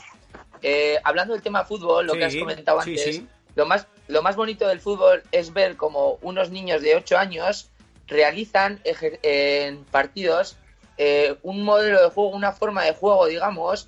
Eh, 0.61 0.97
hablando 1.03 1.33
del 1.33 1.41
tema 1.41 1.63
fútbol, 1.63 2.05
lo 2.05 2.13
que 2.13 2.25
has 2.25 2.35
comentado 2.35 2.79
antes, 2.79 3.21
Lo, 3.55 3.65
más, 3.65 3.87
lo 4.07 4.21
más 4.21 4.35
bonito 4.35 4.67
del 4.67 4.79
fútbol 4.79 5.23
es 5.31 5.53
ver 5.53 5.77
como 5.77 6.17
unos 6.21 6.49
niños 6.49 6.81
de 6.81 6.95
8 6.95 7.17
años 7.17 7.69
realizan 8.07 8.81
en 8.83 9.83
partidos 9.85 10.57
eh, 10.97 11.35
un 11.41 11.63
modelo 11.63 12.01
de 12.01 12.09
juego, 12.09 12.29
una 12.29 12.51
forma 12.51 12.83
de 12.83 12.93
juego, 12.93 13.27
digamos, 13.27 13.87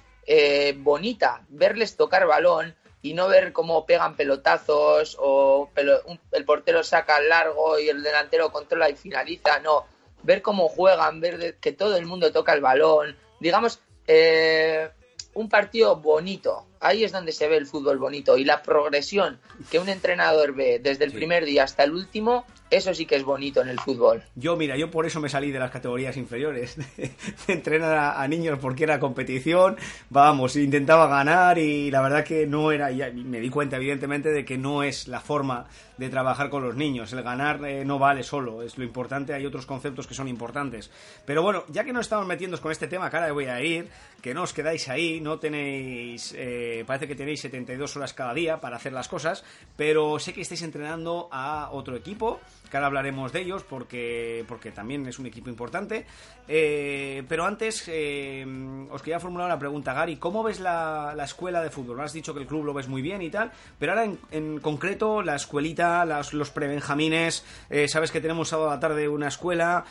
bonita. 0.77 1.41
Verles 1.49 1.97
tocar 1.97 2.25
balón, 2.27 2.75
y 3.01 3.13
no 3.13 3.27
ver 3.27 3.53
cómo 3.53 3.85
pegan 3.85 4.15
pelotazos 4.15 5.15
o 5.19 5.69
el 6.31 6.45
portero 6.45 6.83
saca 6.83 7.19
largo 7.21 7.79
y 7.79 7.89
el 7.89 8.03
delantero 8.03 8.51
controla 8.51 8.89
y 8.89 8.95
finaliza, 8.95 9.59
no, 9.59 9.85
ver 10.23 10.41
cómo 10.41 10.67
juegan, 10.67 11.19
ver 11.19 11.57
que 11.59 11.71
todo 11.71 11.95
el 11.95 12.05
mundo 12.05 12.31
toca 12.31 12.53
el 12.53 12.62
balón, 12.62 13.15
digamos, 13.39 13.79
eh, 14.07 14.89
un 15.33 15.47
partido 15.47 15.95
bonito, 15.95 16.65
ahí 16.79 17.03
es 17.03 17.11
donde 17.11 17.31
se 17.31 17.47
ve 17.47 17.57
el 17.57 17.65
fútbol 17.65 17.97
bonito 17.97 18.37
y 18.37 18.45
la 18.45 18.61
progresión 18.61 19.39
que 19.69 19.79
un 19.79 19.89
entrenador 19.89 20.53
ve 20.53 20.79
desde 20.79 21.05
el 21.05 21.11
primer 21.11 21.45
día 21.45 21.63
hasta 21.63 21.83
el 21.83 21.91
último 21.91 22.45
eso 22.69 22.93
sí 22.93 23.05
que 23.05 23.15
es 23.15 23.23
bonito 23.23 23.61
en 23.61 23.69
el 23.69 23.79
fútbol. 23.79 24.21
Yo, 24.35 24.55
mira, 24.55 24.77
yo 24.77 24.91
por 24.91 25.05
eso 25.05 25.19
me 25.19 25.29
salí 25.29 25.51
de 25.51 25.59
las 25.59 25.71
categorías 25.71 26.17
inferiores, 26.17 26.77
de, 26.97 27.11
entrenar 27.47 28.15
a, 28.15 28.27
niños 28.27 28.59
porque 28.59 28.83
era 28.83 28.99
competición, 28.99 29.75
vamos, 30.09 30.55
intentaba 30.55 31.07
ganar 31.07 31.57
y 31.57 31.89
la 31.89 32.01
verdad 32.01 32.23
que 32.23 32.45
no 32.45 32.71
era, 32.71 32.91
y 32.91 33.11
me 33.23 33.39
di 33.39 33.49
cuenta 33.49 33.77
evidentemente 33.77 34.29
de 34.29 34.45
que 34.45 34.57
no 34.57 34.83
es 34.83 35.07
la 35.07 35.19
forma 35.19 35.65
de 35.97 36.09
trabajar 36.09 36.49
con 36.49 36.63
los 36.63 36.75
niños, 36.75 37.11
el 37.11 37.23
ganar 37.23 37.63
eh, 37.65 37.83
no 37.83 37.99
vale 37.99 38.23
solo, 38.23 38.61
es 38.61 38.77
lo 38.77 38.83
importante, 38.83 39.33
hay 39.33 39.45
otros 39.45 39.65
conceptos 39.65 40.07
que 40.07 40.13
son 40.13 40.27
importantes. 40.27 40.91
Pero 41.25 41.41
bueno, 41.41 41.63
ya 41.69 41.83
que 41.83 41.91
nos 41.91 42.05
estamos 42.05 42.25
metiendo 42.27 42.59
con 42.61 42.71
este 42.71 42.87
tema, 42.87 43.09
cara, 43.09 43.31
voy 43.31 43.45
a 43.45 43.61
ir, 43.61 43.89
que 44.21 44.33
no 44.33 44.43
os 44.43 44.53
quedáis 44.53 44.87
ahí, 44.89 45.19
no 45.19 45.39
tenéis, 45.39 46.33
eh, 46.37 46.68
parece 46.86 47.08
que 47.08 47.15
tenéis 47.15 47.41
72 47.41 47.95
horas 47.97 48.13
cada 48.13 48.34
día 48.34 48.60
para 48.62 48.77
hacer 48.77 48.93
las 48.93 49.08
cosas, 49.08 49.43
pero 49.75 50.19
sé 50.19 50.34
que 50.34 50.41
estáis 50.41 50.62
entrenando 50.62 51.29
a 51.32 51.69
otro 51.71 51.95
equipo, 51.95 52.39
que 52.69 52.77
ahora 52.77 52.88
hablaremos 52.88 53.32
de 53.32 53.41
ellos 53.41 53.63
porque, 53.63 54.45
porque 54.47 54.71
también 54.71 55.05
es 55.08 55.19
un 55.19 55.25
equipo 55.25 55.49
importante. 55.49 56.05
Eh, 56.47 57.23
pero 57.27 57.45
antes 57.45 57.84
eh, 57.88 58.45
os 58.89 59.01
quería 59.01 59.19
formular 59.19 59.45
una 59.45 59.60
pregunta, 59.60 59.93
Gary. 59.93 60.17
¿Cómo 60.17 60.41
ves 60.43 60.60
la, 60.60 61.15
escuela 61.23 61.62
de 61.62 61.69
fútbol? 61.69 61.99
Has 62.01 62.13
dicho 62.13 62.34
que 62.34 62.41
el 62.41 62.47
club 62.47 62.65
lo 62.65 62.73
ves 62.73 62.88
muy 62.88 63.01
bien 63.01 63.21
y 63.21 63.29
tal, 63.29 63.51
pero 63.77 63.91
ahora 63.93 64.12
en, 64.32 64.60
concreto 64.60 65.21
la 65.21 65.36
escuelita, 65.36 66.05
los 66.05 66.49
prebenjamines, 66.51 67.45
eh, 67.69 67.88
sabes 67.88 68.12
que 68.12 68.21
tenemos 68.21 68.49
sábado 68.49 68.71
a 68.71 68.75
la 68.75 68.79
tarde 68.79 69.08
una 69.08 69.27
escuela, 69.27 69.86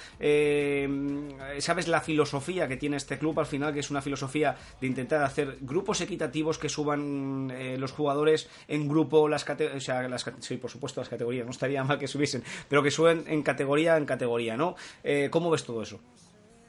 sabes 1.58 1.88
la 1.88 2.00
filosofía 2.00 2.66
que 2.66 2.76
tiene 2.76 2.96
este 2.96 3.18
club 3.18 3.38
al 3.38 3.46
final, 3.46 3.72
que 3.72 3.80
es 3.80 3.90
una 3.90 4.02
filosofía 4.02 4.56
de 4.80 4.86
intentar 4.86 5.22
hacer 5.22 5.58
grupos 5.60 6.00
equitativos 6.00 6.58
que 6.58 6.67
suban 6.68 7.52
los 7.78 7.92
jugadores 7.92 8.48
en 8.68 8.88
grupo, 8.88 9.28
las 9.28 9.44
categorías, 9.44 9.82
o 9.82 9.84
sea, 9.84 10.08
las, 10.08 10.24
sí, 10.40 10.56
por 10.56 10.70
supuesto 10.70 11.00
las 11.00 11.08
categorías, 11.08 11.44
no 11.44 11.52
estaría 11.52 11.82
mal 11.84 11.98
que 11.98 12.08
subiesen, 12.08 12.42
pero 12.68 12.82
que 12.82 12.90
suben 12.90 13.24
en 13.26 13.42
categoría 13.42 13.96
en 13.96 14.06
categoría, 14.06 14.56
¿no? 14.56 14.76
Eh, 15.04 15.28
¿Cómo 15.30 15.50
ves 15.50 15.64
todo 15.64 15.82
eso? 15.82 16.00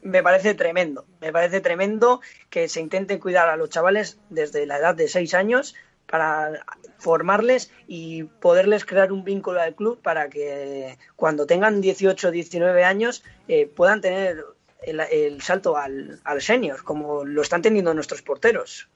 Me 0.02 0.24
parece 0.24 0.54
tremendo, 0.54 1.06
me 1.20 1.32
parece 1.32 1.60
tremendo 1.60 2.22
que 2.50 2.70
se 2.70 2.80
intente 2.80 3.20
cuidar 3.20 3.50
a 3.50 3.58
los 3.58 3.70
chavales 3.70 4.20
desde 4.30 4.66
la 4.66 4.78
edad 4.78 4.96
de 4.96 5.08
6 5.08 5.34
años 5.34 5.76
para 6.06 6.66
formarles 6.98 7.72
y 7.88 8.24
poderles 8.24 8.86
crear 8.86 9.12
un 9.12 9.24
vínculo 9.24 9.62
al 9.62 9.76
club 9.76 10.02
para 10.02 10.30
que 10.30 10.98
cuando 11.16 11.46
tengan 11.46 11.82
18 11.82 12.30
o 12.30 12.32
19 12.32 12.84
años 12.84 13.24
eh, 13.48 13.68
puedan 13.68 14.02
tener 14.02 14.44
el, 14.82 15.42
salto 15.42 15.76
al, 15.76 16.20
al, 16.24 16.42
senior, 16.42 16.84
como 16.84 17.26
lo 17.26 17.42
están 17.42 17.62
teniendo 17.62 17.94
nuestros 17.94 18.22
porteros. 18.22 18.88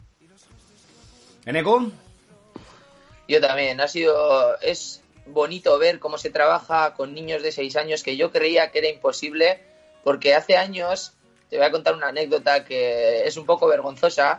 ¿Eneco? 1.45 1.91
Yo 3.27 3.41
también, 3.41 3.79
ha 3.81 3.87
sido, 3.87 4.59
es, 4.59 5.03
bonito 5.25 5.77
ver 5.79 5.99
cómo 5.99 6.17
se 6.17 6.29
trabaja 6.29 6.93
con 6.93 7.13
niños 7.13 7.41
de 7.43 7.51
6 7.51 7.75
años 7.77 8.03
que 8.03 8.17
yo 8.17 8.31
creía 8.31 8.71
que 8.71 8.79
era 8.79 8.89
imposible 8.89 9.61
porque 10.03 10.35
hace 10.35 10.57
años 10.57 11.13
te 11.49 11.57
voy 11.57 11.65
a 11.67 11.71
contar 11.71 11.93
una 11.93 12.07
anécdota 12.07 12.65
que 12.65 13.25
es 13.27 13.37
un 13.37 13.45
poco 13.45 13.67
vergonzosa, 13.67 14.37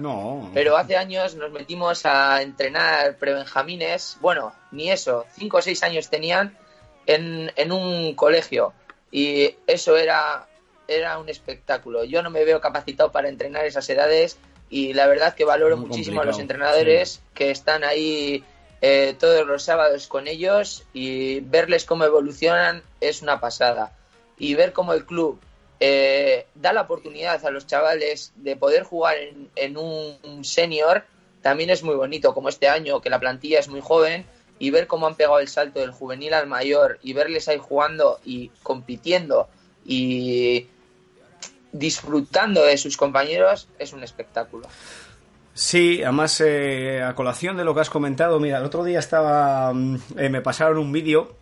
pero 0.53 0.77
hace 0.77 0.97
años 0.97 1.37
nos 1.37 1.53
metimos 1.53 2.05
a 2.07 2.43
entrenar 2.43 3.17
prebenjamines, 3.19 4.19
bueno, 4.21 4.53
ni 4.73 4.91
eso, 4.91 5.25
5 5.39 5.57
o 5.57 5.63
6 5.63 5.83
años 5.85 6.11
tenían 6.11 6.59
en, 7.07 7.53
en, 7.55 7.71
un 7.71 8.15
colegio 8.15 8.73
y 9.13 9.55
eso 9.69 9.97
era, 9.97 10.49
era 10.89 11.19
un 11.19 11.29
espectáculo. 11.29 12.03
Yo 12.03 12.21
no 12.21 12.31
me 12.31 12.45
veo 12.45 12.61
capacitado 12.61 13.13
para 13.13 13.29
entrenar 13.29 13.65
esas 13.65 13.89
edades 13.89 14.37
y 14.75 14.93
la 14.93 15.07
verdad 15.07 15.35
que 15.35 15.45
valoro 15.45 15.77
muchísimo 15.77 16.21
a 16.21 16.25
los 16.25 16.41
entrenadores 16.41 17.21
que 17.33 17.53
están 17.53 17.85
ahí 17.85 18.43
eh, 18.81 19.15
todos 19.21 19.47
los 19.47 19.63
sábados 19.63 20.09
con 20.09 20.27
ellos 20.27 20.83
y 20.93 21.39
verles 21.39 21.85
cómo 21.85 22.03
evolucionan 22.03 22.83
es 23.01 23.23
una 23.23 23.39
pasada. 23.39 23.97
Y 24.37 24.55
ver 24.55 24.73
cómo 24.73 24.93
el 24.93 25.07
club 25.07 25.41
eh, 25.79 26.47
da 26.57 26.73
la 26.73 26.81
oportunidad 26.81 27.47
a 27.47 27.53
los 27.53 27.69
chavales 27.69 28.33
de 28.35 28.57
poder 28.57 28.83
jugar 28.83 29.15
en, 29.55 29.77
un, 29.77 30.45
senior 30.45 31.05
también 31.41 31.71
es 31.71 31.85
muy 31.85 31.95
bonito, 31.95 32.35
como 32.35 32.49
este 32.49 32.67
año 32.67 33.01
que 33.01 33.11
la 33.11 33.21
plantilla 33.21 33.61
es 33.61 33.69
muy 33.69 33.81
joven 33.81 34.27
y 34.59 34.71
ver 34.71 34.89
cómo 34.89 35.07
han 35.07 35.15
pegado 35.15 35.39
el 35.39 35.47
salto 35.47 35.79
del 35.79 35.93
juvenil 35.93 36.35
al 36.35 36.49
mayor 36.49 36.99
y 37.01 37.13
verles 37.13 37.47
ahí 37.47 37.61
jugando 37.63 38.19
y 38.25 38.49
compitiendo 38.65 39.47
y 39.85 40.67
disfrutando 41.75 42.65
de 42.65 42.79
sus 42.79 42.97
compañeros 42.97 43.69
es 43.79 43.93
un 43.93 44.03
espectáculo. 44.03 44.67
Sí, 45.53 46.03
además, 46.03 46.41
eh, 46.41 47.03
a 47.03 47.15
colación 47.15 47.57
de 47.57 47.65
lo 47.65 47.75
que 47.75 47.81
has 47.83 47.91
comentado, 47.91 48.41
mira, 48.41 48.59
el 48.59 48.65
otro 48.65 48.83
día 48.83 48.99
estaba. 48.99 49.73
mm, 49.73 49.97
eh, 50.19 50.29
me 50.29 50.41
pasaron 50.41 50.79
un 50.79 50.91
vídeo 50.91 51.37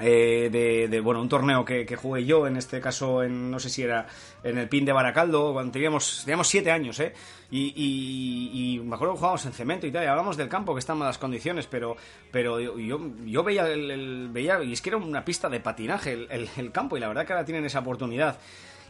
eh, 0.00 0.88
de, 0.90 1.00
bueno, 1.00 1.20
un 1.22 1.28
torneo 1.28 1.64
que, 1.64 1.86
jugué 1.96 2.24
yo, 2.26 2.46
en 2.46 2.56
este 2.56 2.80
caso, 2.80 3.22
en 3.22 3.50
no 3.50 3.58
sé 3.58 3.70
si 3.70 3.82
era 3.82 4.06
en 4.44 4.58
el 4.58 4.68
PIN 4.68 4.84
de 4.84 4.92
Baracaldo, 4.92 5.52
cuando 5.52 5.72
teníamos, 5.72 6.22
teníamos 6.24 6.48
siete 6.48 6.70
años, 6.70 6.98
¿eh? 7.00 7.12
Y, 7.50 7.72
y- 7.76 8.80
me 8.80 8.94
acuerdo 8.96 9.14
que 9.14 9.18
jugábamos 9.18 9.46
en 9.46 9.52
cemento 9.52 9.86
y 9.86 9.92
tal, 9.92 10.04
y 10.04 10.06
hablamos 10.06 10.36
del 10.36 10.48
campo, 10.48 10.74
que 10.74 10.80
está 10.80 10.92
en 10.92 10.98
malas 10.98 11.16
condiciones, 11.18 11.66
pero, 11.66 11.96
pero 12.30 12.60
yo, 12.60 13.00
yo, 13.24 13.42
veía, 13.44 13.66
el, 13.68 14.28
veía, 14.30 14.62
y 14.62 14.72
es 14.74 14.82
que 14.82 14.90
era 14.90 14.98
una 14.98 15.24
pista 15.24 15.48
de 15.48 15.60
patinaje 15.60 16.12
el, 16.12 16.26
el- 16.30 16.48
el 16.56 16.72
campo, 16.72 16.96
y 16.96 17.00
la 17.00 17.08
verdad 17.08 17.24
que 17.26 17.32
ahora 17.32 17.44
tienen 17.44 17.64
esa 17.64 17.78
oportunidad. 17.78 18.36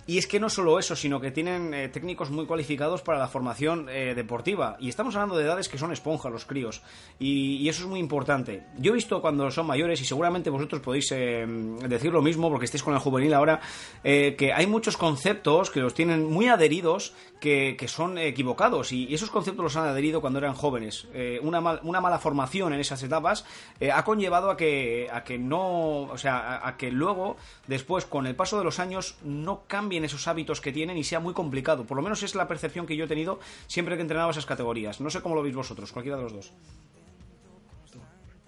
Y 0.08 0.18
es 0.18 0.28
que 0.28 0.38
no 0.38 0.48
solo 0.48 0.78
eso, 0.78 0.94
sino 0.94 1.20
que 1.20 1.32
tienen 1.32 1.74
eh, 1.74 1.88
técnicos 1.88 2.30
muy 2.30 2.46
cualificados 2.46 3.02
para 3.02 3.18
la 3.18 3.26
formación 3.26 3.88
eh, 3.88 4.14
deportiva. 4.14 4.76
Y 4.78 4.88
estamos 4.88 5.16
hablando 5.16 5.36
de 5.36 5.44
edades 5.44 5.68
que 5.68 5.78
son 5.78 5.92
esponja, 5.92 6.30
los 6.30 6.44
críos. 6.44 6.80
Y, 7.18 7.68
eso 7.68 7.82
es 7.82 7.88
muy 7.88 7.98
importante. 7.98 8.62
Yo 8.78 8.92
he 8.92 8.94
visto 8.94 9.20
cuando 9.20 9.50
son 9.50 9.66
mayores, 9.66 10.00
y 10.00 10.04
seguramente 10.04 10.48
vosotros 10.48 10.80
podéis 10.80 11.10
eh, 11.10 11.44
decir 11.88 12.12
lo 12.12 12.22
mismo, 12.22 12.48
porque 12.50 12.66
estáis 12.66 12.84
con 12.84 12.94
el 12.94 13.00
juvenil 13.00 13.34
ahora, 13.34 13.60
eh, 14.04 14.36
que 14.38 14.52
hay 14.52 14.68
muchos 14.68 14.96
conceptos 14.96 15.70
que 15.70 15.80
los 15.80 15.92
tienen 15.94 16.24
muy 16.24 16.46
adheridos 16.46 17.12
que, 17.40 17.74
que 17.76 17.88
son 17.88 18.16
equivocados. 18.16 18.92
Y, 18.92 19.12
esos 19.12 19.30
conceptos 19.30 19.64
los 19.64 19.76
han 19.76 19.88
adherido 19.88 20.20
cuando 20.20 20.38
eran 20.38 20.54
jóvenes. 20.54 21.08
Una, 21.42 21.60
mal- 21.60 21.80
una 21.82 22.00
mala 22.00 22.18
formación 22.20 22.72
en 22.72 22.78
esas 22.80 23.02
etapas 23.02 23.44
ha 23.92 24.04
conllevado 24.04 24.50
a 24.50 24.56
que, 24.56 25.08
a 25.12 25.24
que 25.24 25.36
no. 25.38 26.02
O 26.02 26.18
sea, 26.18 26.60
a, 26.64 26.76
que 26.76 26.92
luego, 26.92 27.36
después, 27.66 28.06
con 28.06 28.26
el 28.26 28.36
paso 28.36 28.56
de 28.58 28.64
los 28.64 28.78
años, 28.78 29.16
no 29.24 29.62
cambien 29.96 30.04
esos 30.04 30.28
hábitos 30.28 30.60
que 30.60 30.72
tienen 30.72 30.98
y 30.98 31.04
sea 31.04 31.20
muy 31.20 31.32
complicado. 31.32 31.84
Por 31.84 31.96
lo 31.96 32.02
menos 32.02 32.22
es 32.22 32.34
la 32.34 32.46
percepción 32.46 32.86
que 32.86 32.96
yo 32.96 33.06
he 33.06 33.08
tenido 33.08 33.38
siempre 33.66 33.96
que 33.96 34.02
entrenaba 34.02 34.30
esas 34.30 34.44
categorías. 34.44 35.00
No 35.00 35.08
sé 35.08 35.22
cómo 35.22 35.34
lo 35.34 35.42
veis 35.42 35.54
vosotros, 35.54 35.90
cualquiera 35.90 36.18
de 36.18 36.24
los 36.24 36.32
dos. 36.34 36.52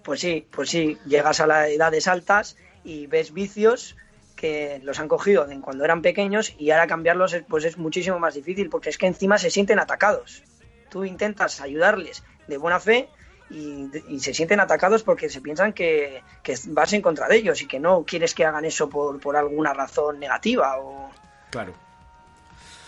Pues 0.03 0.19
sí, 0.19 0.45
pues 0.51 0.69
sí, 0.69 0.97
llegas 1.07 1.39
a 1.39 1.47
las 1.47 1.69
edades 1.69 2.07
altas 2.07 2.55
y 2.83 3.07
ves 3.07 3.33
vicios 3.33 3.95
que 4.35 4.79
los 4.83 4.99
han 4.99 5.07
cogido 5.07 5.45
de 5.45 5.59
cuando 5.59 5.83
eran 5.83 6.01
pequeños 6.01 6.53
y 6.57 6.69
ahora 6.71 6.87
cambiarlos 6.87 7.33
es- 7.33 7.43
pues 7.47 7.65
es 7.65 7.77
muchísimo 7.77 8.19
más 8.19 8.35
difícil 8.35 8.69
porque 8.69 8.89
es 8.89 8.97
que 8.97 9.07
encima 9.07 9.37
se 9.37 9.49
sienten 9.49 9.79
atacados. 9.79 10.43
Tú 10.89 11.03
intentas 11.03 11.61
ayudarles 11.61 12.23
de 12.47 12.57
buena 12.57 12.79
fe 12.79 13.09
y, 13.49 14.19
se 14.19 14.33
sienten 14.33 14.59
atacados 14.59 15.03
porque 15.03 15.29
se 15.29 15.41
piensan 15.41 15.73
que, 15.73 16.21
que 16.43 16.55
vas 16.67 16.93
en 16.93 17.01
contra 17.01 17.27
de 17.27 17.37
ellos 17.37 17.61
y 17.61 17.67
que 17.67 17.79
no 17.79 18.03
quieres 18.05 18.35
que 18.35 18.45
hagan 18.45 18.65
eso 18.65 18.89
por, 18.89 19.19
por 19.19 19.35
alguna 19.35 19.73
razón 19.73 20.19
negativa 20.19 20.77
o... 20.79 21.09
Claro. 21.49 21.73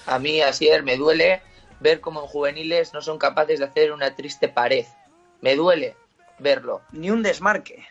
A 0.06 0.19
mí, 0.19 0.41
Asier, 0.41 0.84
me 0.84 0.97
duele 0.97 1.41
ver 1.80 2.00
cómo 2.02 2.21
en 2.21 2.28
juveniles 2.28 2.93
no 2.93 3.02
son 3.02 3.17
capaces 3.17 3.60
de 3.60 3.65
hacer 3.65 3.91
una 3.91 4.15
triste 4.15 4.47
pared. 4.47 4.86
Me 5.41 5.56
duele 5.56 5.95
verlo, 6.39 6.82
ni 6.91 7.10
un 7.10 7.24
desmarque. 7.24 7.86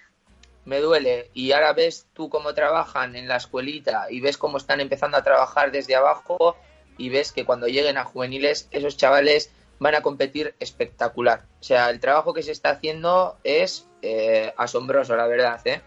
me 0.65 0.81
duele. 0.81 1.31
Y 1.35 1.53
ahora 1.53 1.73
ves 1.73 2.07
tú 2.13 2.29
cómo 2.29 2.55
trabajan 2.55 3.17
en 3.17 3.27
la 3.27 3.37
escuelita 3.37 4.07
y 4.11 4.21
ves 4.21 4.39
cómo 4.39 4.57
están 4.59 4.81
empezando 4.81 5.17
a 5.17 5.23
trabajar 5.23 5.73
desde 5.73 5.97
abajo 5.97 6.57
y 6.99 7.09
ves 7.09 7.33
que 7.33 7.45
cuando 7.45 7.67
lleguen 7.67 7.99
a 7.99 8.05
juveniles 8.05 8.69
esos 8.71 8.97
chavales 8.97 9.51
van 9.79 9.95
a 9.95 10.03
competir 10.03 10.55
espectacular. 10.61 11.45
O 11.61 11.63
sea, 11.65 11.91
el 11.91 11.99
trabajo 12.01 12.35
que 12.35 12.43
se 12.43 12.53
está 12.53 12.71
haciendo 12.71 13.39
es 13.43 13.87
eh, 14.03 14.53
asombroso, 14.57 15.17
la 15.17 15.27
verdad, 15.27 15.61
¿eh? 15.67 15.81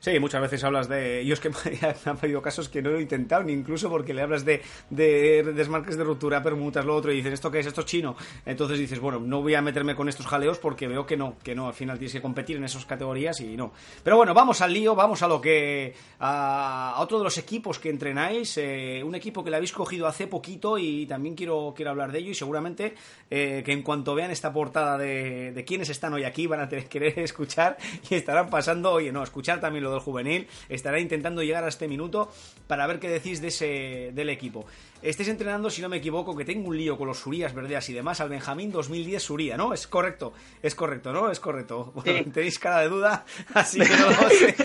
Sí, 0.00 0.18
muchas 0.18 0.40
veces 0.40 0.62
hablas 0.64 0.88
de. 0.88 1.24
Yo 1.24 1.34
es 1.34 1.40
que 1.40 1.48
han 2.04 2.18
habido 2.18 2.42
casos 2.42 2.68
que 2.68 2.82
no 2.82 2.90
lo 2.90 2.98
he 2.98 3.02
intentado, 3.02 3.42
ni 3.42 3.52
incluso 3.52 3.88
porque 3.88 4.14
le 4.14 4.22
hablas 4.22 4.44
de, 4.44 4.62
de 4.90 5.42
desmarques 5.54 5.96
de 5.96 6.04
ruptura, 6.04 6.42
permutas, 6.42 6.84
lo 6.84 6.94
otro, 6.94 7.12
y 7.12 7.16
dices, 7.16 7.34
¿esto 7.34 7.50
qué 7.50 7.60
es? 7.60 7.66
¿Esto 7.66 7.80
es 7.80 7.86
chino? 7.86 8.16
Entonces 8.44 8.78
dices, 8.78 9.00
bueno, 9.00 9.20
no 9.20 9.42
voy 9.42 9.54
a 9.54 9.62
meterme 9.62 9.94
con 9.94 10.08
estos 10.08 10.26
jaleos 10.26 10.58
porque 10.58 10.86
veo 10.86 11.06
que 11.06 11.16
no, 11.16 11.36
que 11.42 11.54
no, 11.54 11.68
al 11.68 11.74
final 11.74 11.98
tienes 11.98 12.12
que 12.12 12.22
competir 12.22 12.56
en 12.56 12.64
esas 12.64 12.84
categorías 12.84 13.40
y 13.40 13.56
no. 13.56 13.72
Pero 14.02 14.16
bueno, 14.16 14.34
vamos 14.34 14.60
al 14.60 14.72
lío, 14.72 14.94
vamos 14.94 15.22
a 15.22 15.28
lo 15.28 15.40
que. 15.40 15.94
a, 16.20 16.96
otro 16.98 17.18
de 17.18 17.24
los 17.24 17.38
equipos 17.38 17.78
que 17.78 17.90
entrenáis, 17.90 18.58
eh, 18.58 19.02
un 19.04 19.14
equipo 19.14 19.42
que 19.42 19.50
le 19.50 19.56
habéis 19.56 19.72
cogido 19.72 20.06
hace 20.06 20.26
poquito 20.26 20.78
y 20.78 21.06
también 21.06 21.34
quiero, 21.34 21.72
quiero 21.74 21.90
hablar 21.90 22.12
de 22.12 22.18
ello 22.18 22.30
y 22.30 22.34
seguramente 22.34 22.94
eh, 23.30 23.62
que 23.64 23.72
en 23.72 23.82
cuanto 23.82 24.14
vean 24.14 24.30
esta 24.30 24.52
portada 24.52 24.98
de, 24.98 25.52
de 25.52 25.64
quiénes 25.64 25.88
están 25.88 26.12
hoy 26.14 26.24
aquí 26.24 26.46
van 26.46 26.60
a 26.60 26.68
tener, 26.68 26.88
querer 26.88 27.18
escuchar 27.20 27.76
y 28.08 28.14
estarán 28.14 28.50
pasando, 28.50 28.92
oye, 28.92 29.12
no, 29.12 29.22
escuchar 29.22 29.60
también 29.60 29.84
lo 29.86 29.92
del 29.92 30.00
juvenil, 30.00 30.46
estará 30.68 31.00
intentando 31.00 31.42
llegar 31.42 31.64
a 31.64 31.68
este 31.68 31.88
minuto 31.88 32.30
para 32.66 32.86
ver 32.86 32.98
qué 33.00 33.08
decís 33.08 33.40
de 33.40 33.48
ese, 33.48 34.10
del 34.12 34.28
equipo. 34.28 34.66
Estáis 35.02 35.28
entrenando, 35.28 35.68
si 35.70 35.82
no 35.82 35.88
me 35.88 35.98
equivoco, 35.98 36.34
que 36.36 36.44
tengo 36.44 36.68
un 36.68 36.76
lío 36.76 36.96
con 36.96 37.06
los 37.06 37.18
Surías 37.18 37.54
Verdeas 37.54 37.88
y 37.90 37.92
demás, 37.92 38.20
al 38.20 38.28
Benjamín 38.30 38.72
2010 38.72 39.22
Suría, 39.22 39.56
¿no? 39.56 39.72
Es 39.74 39.86
correcto, 39.86 40.32
es 40.62 40.74
correcto, 40.74 41.12
¿no? 41.12 41.30
Es 41.30 41.38
correcto. 41.38 41.92
Bueno, 41.94 42.18
Sí. 42.24 42.30
tenéis 42.34 42.58
cara 42.58 42.80
de 42.80 42.88
duda, 42.88 43.24
así 43.54 43.78
que 43.80 43.88
no 43.88 44.10
lo 44.10 44.28
sé. 44.30 44.56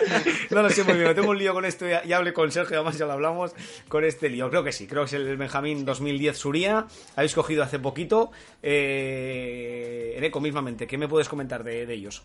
no 0.50 0.62
lo 0.62 0.70
sé 0.70 0.84
muy 0.84 0.94
bien, 0.94 1.14
tengo 1.14 1.30
un 1.30 1.38
lío 1.38 1.52
con 1.52 1.64
esto, 1.64 1.86
ya, 1.88 2.04
ya 2.04 2.16
hablé 2.18 2.32
con 2.32 2.50
Sergio, 2.50 2.76
además 2.76 2.96
ya 2.98 3.06
lo 3.06 3.12
hablamos, 3.12 3.52
con 3.88 4.04
este 4.04 4.28
lío. 4.30 4.48
Creo 4.48 4.62
que 4.64 4.72
sí, 4.72 4.86
creo 4.86 5.02
que 5.02 5.06
es 5.06 5.12
el 5.14 5.36
Benjamín 5.36 5.84
2010 5.84 6.38
Suría, 6.38 6.86
habéis 7.16 7.34
cogido 7.34 7.62
hace 7.64 7.78
poquito. 7.78 8.30
Eh, 8.62 10.14
Ereco, 10.16 10.40
mismamente, 10.40 10.86
¿qué 10.86 10.96
me 10.98 11.08
puedes 11.08 11.28
comentar 11.28 11.64
de, 11.64 11.84
de 11.86 11.94
ellos? 11.94 12.22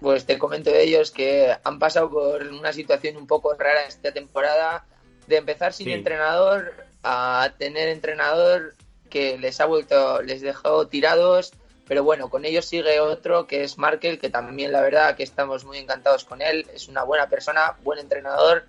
Pues 0.00 0.24
te 0.24 0.38
comento 0.38 0.70
de 0.70 0.82
ellos 0.82 1.10
que 1.10 1.54
han 1.62 1.78
pasado 1.78 2.10
por 2.10 2.42
una 2.42 2.72
situación 2.72 3.16
un 3.16 3.26
poco 3.26 3.54
rara 3.54 3.82
esta 3.86 4.12
temporada 4.12 4.86
de 5.26 5.36
empezar 5.36 5.72
sin 5.72 5.86
Sí. 5.86 5.92
entrenador 5.92 6.72
a 7.02 7.52
tener 7.58 7.88
entrenador 7.88 8.74
que 9.10 9.38
les 9.38 9.60
ha 9.60 9.66
vuelto, 9.66 10.22
les 10.22 10.40
dejó 10.40 10.86
tirados, 10.86 11.52
pero 11.86 12.04
bueno, 12.04 12.30
con 12.30 12.44
ellos 12.44 12.64
sigue 12.66 13.00
otro 13.00 13.46
que 13.46 13.64
es 13.64 13.76
Markel, 13.76 14.18
que 14.18 14.30
también 14.30 14.70
la 14.72 14.80
verdad 14.80 15.16
que 15.16 15.22
estamos 15.24 15.64
muy 15.64 15.78
encantados 15.78 16.24
con 16.24 16.40
él, 16.40 16.66
es 16.72 16.88
una 16.88 17.02
buena 17.02 17.28
persona, 17.28 17.76
buen 17.82 17.98
entrenador 17.98 18.64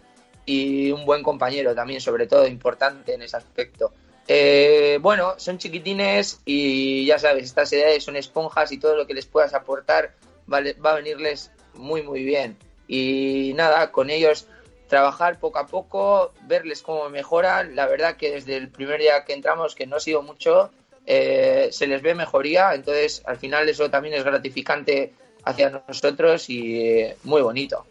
y 0.46 0.92
un 0.92 1.06
buen 1.06 1.22
compañero 1.22 1.76
también, 1.76 2.02
sobre 2.02 2.26
todo 2.26 2.48
importante 2.48 3.14
en 3.14 3.22
ese 3.22 3.38
aspecto. 3.38 3.94
Eh, 4.28 4.98
bueno, 5.02 5.36
son 5.38 5.58
chiquitines 5.60 6.42
y 6.46 7.06
ya 7.06 7.20
sabes, 7.20 7.44
estas 7.44 7.72
edades 7.74 8.04
son 8.04 8.16
esponjas 8.16 8.72
y 8.72 8.80
todo 8.80 8.96
lo 8.96 9.06
que 9.06 9.14
les 9.14 9.26
puedas 9.28 9.54
aportar 9.54 10.14
vale- 10.48 10.74
va 10.74 10.92
a 10.92 10.96
venirles 10.96 11.52
muy 11.74 12.02
muy 12.02 12.24
bien. 12.24 12.58
Y 12.88 13.54
nada, 13.56 13.92
con 13.92 14.10
ellos 14.10 14.48
trabajar 14.88 15.40
poco 15.40 15.60
a 15.60 15.68
poco, 15.68 16.34
verles 16.48 16.82
cómo 16.82 17.10
mejoran. 17.10 17.76
La 17.76 17.88
verdad 17.88 18.18
que 18.18 18.32
desde 18.32 18.58
el 18.58 18.70
primer 18.70 19.00
día 19.00 19.24
que 19.24 19.34
entramos, 19.34 19.74
que 19.76 19.88
no 19.88 19.96
ha 19.96 20.00
sido 20.02 20.22
mucho, 20.22 20.70
eh, 21.06 21.70
se 21.72 21.88
les 21.88 22.02
ve 22.02 22.14
mejoría. 22.14 22.74
Entonces, 22.74 23.24
al 23.26 23.38
final 23.38 23.70
eso 23.70 23.90
también 23.90 24.16
es 24.16 24.24
gratificante 24.24 25.14
hacia 25.46 25.84
nosotros 25.88 26.50
y 26.50 26.80
eh, 26.82 27.16
muy 27.24 27.42
bonito. 27.42 27.86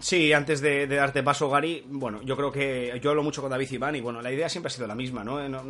Sí, 0.00 0.32
antes 0.32 0.60
de, 0.60 0.88
darte 0.88 1.22
paso, 1.22 1.48
Gary, 1.48 1.84
bueno, 1.88 2.20
yo 2.22 2.36
creo 2.36 2.50
que 2.50 2.98
yo 3.00 3.10
hablo 3.10 3.22
mucho 3.22 3.40
con 3.42 3.50
David 3.50 3.70
Iván 3.70 3.94
y 3.94 4.00
bueno, 4.00 4.20
la 4.22 4.32
idea 4.32 4.48
siempre 4.48 4.66
ha 4.66 4.70
sido 4.70 4.88
la 4.88 4.94
misma, 4.96 5.22
¿no? 5.22 5.48
No, 5.48 5.62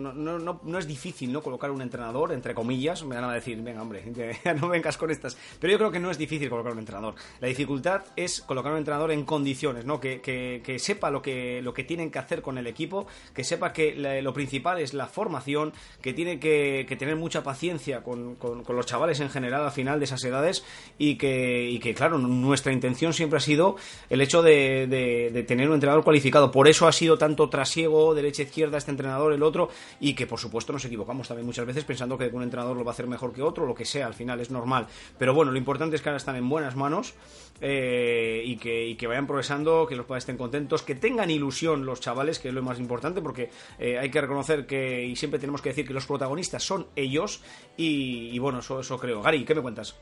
no, 0.63 0.79
es 0.79 0.87
difícil, 0.87 1.31
¿no? 1.31 1.43
Colocar 1.43 1.71
un 1.71 1.83
entrenador, 1.83 2.33
entre 2.33 2.55
comillas, 2.55 3.05
me 3.05 3.17
van 3.17 3.25
a 3.25 3.33
decir, 3.35 3.61
venga, 3.61 3.83
hombre, 3.83 4.03
ya 4.45 4.55
no 4.55 4.69
vengas 4.69 4.97
con 4.97 5.11
estas. 5.11 5.37
Pero 5.61 5.73
yo 5.73 5.79
creo 5.79 5.91
que 5.91 6.01
no 6.01 6.11
es 6.11 6.17
difícil 6.17 6.49
colocar 6.49 6.73
un 6.73 6.79
entrenador. 6.79 7.15
La 7.41 7.49
dificultad 7.49 8.03
es 8.17 8.41
colocar 8.41 8.73
un 8.73 8.79
entrenador 8.79 9.11
en 9.13 9.25
condiciones, 9.25 9.85
¿no? 9.85 10.01
Que, 10.01 10.21
que- 10.23 10.79
sepa 10.79 11.11
lo 11.11 11.21
que, 11.23 11.61
lo 11.63 11.73
que 11.75 11.85
tienen 11.85 12.11
que 12.11 12.19
hacer 12.19 12.41
con 12.43 12.57
el 12.59 12.67
equipo, 12.67 13.07
que 13.35 13.45
sepa 13.45 13.73
que 13.73 13.95
lo 14.23 14.33
principal 14.33 14.81
es 14.81 14.95
la 14.95 15.07
formación, 15.07 15.73
que 16.01 16.13
tiene 16.15 16.39
que, 16.41 16.87
que 16.89 16.97
tener 16.97 17.17
mucha 17.17 17.43
paciencia 17.43 18.03
con, 18.03 18.37
con- 18.37 18.65
con 18.65 18.75
los 18.77 18.87
chavales 18.87 19.21
en 19.21 19.29
general 19.31 19.63
al 19.65 19.73
final 19.73 19.99
de 19.99 20.05
esas 20.07 20.25
edades 20.25 20.65
y 20.99 21.17
que, 21.17 21.69
y 21.69 21.79
que, 21.79 21.95
claro, 21.95 22.17
nuestra 22.19 22.73
intención 22.73 23.13
siempre 23.13 23.37
ha 23.37 23.41
sido 23.41 23.77
el 24.15 24.21
hecho 24.21 24.43
de, 24.43 25.45
tener 25.47 25.69
un 25.69 25.75
entrenador 25.75 26.05
cualificado. 26.05 26.51
Por 26.51 26.69
eso 26.69 26.87
ha 26.87 26.93
sido 26.93 27.19
tanto 27.19 27.49
trasiego, 27.49 28.15
derecha-izquierda, 28.15 28.79
este 28.79 28.91
entrenador, 28.91 29.33
el 29.33 29.43
otro, 29.43 29.69
y 30.01 30.15
que 30.15 30.27
por 30.27 30.39
supuesto 30.39 30.73
nos 30.73 30.85
equivocamos 30.85 31.29
también 31.29 31.47
muchas 31.47 31.67
veces 31.67 31.85
pensando 31.85 32.17
que 32.17 32.29
un 32.29 32.43
entrenador 32.43 32.77
lo 32.77 32.85
va 32.85 32.93
a 32.93 32.95
hacer 32.95 33.07
mejor 33.07 33.33
que 33.33 33.43
otro, 33.43 33.67
lo 33.67 33.75
que 33.75 33.85
sea, 33.85 34.07
al 34.07 34.15
final 34.15 34.41
es 34.41 34.51
normal. 34.51 34.87
Pero 35.19 35.35
bueno, 35.35 35.51
lo 35.51 35.59
importante 35.59 35.97
es 35.97 36.03
que 36.03 36.09
ahora 36.09 36.19
están 36.19 36.37
en 36.37 36.49
buenas 36.49 36.77
manos 36.77 37.15
eh, 37.61 38.43
y, 38.45 38.57
que, 38.57 38.87
y 38.87 38.95
que 38.95 39.07
vayan 39.07 39.27
progresando, 39.27 39.87
que 39.87 39.97
los 39.97 40.07
padres 40.07 40.23
estén 40.23 40.37
contentos, 40.37 40.83
que 40.83 40.95
tengan 40.95 41.31
ilusión 41.31 41.85
los 41.85 42.01
chavales, 42.01 42.39
que 42.39 42.49
es 42.49 42.55
lo 42.55 42.63
más 42.63 42.79
importante, 42.79 43.21
porque 43.21 43.51
eh, 43.79 43.99
hay 43.99 44.11
que 44.11 44.21
reconocer 44.21 44.65
que, 44.67 45.05
y 45.05 45.17
siempre 45.17 45.41
tenemos 45.41 45.61
que 45.61 45.71
decir 45.71 45.87
que 45.87 45.95
los 45.95 46.07
protagonistas 46.07 46.63
son 46.63 46.87
ellos, 46.95 47.43
y, 47.77 48.31
y 48.33 48.39
bueno, 48.39 48.61
eso, 48.61 48.81
eso 48.81 48.97
creo. 48.97 49.23
Gary, 49.23 49.45
¿qué 49.45 49.55
me 49.57 49.63
cuentas? 49.63 49.97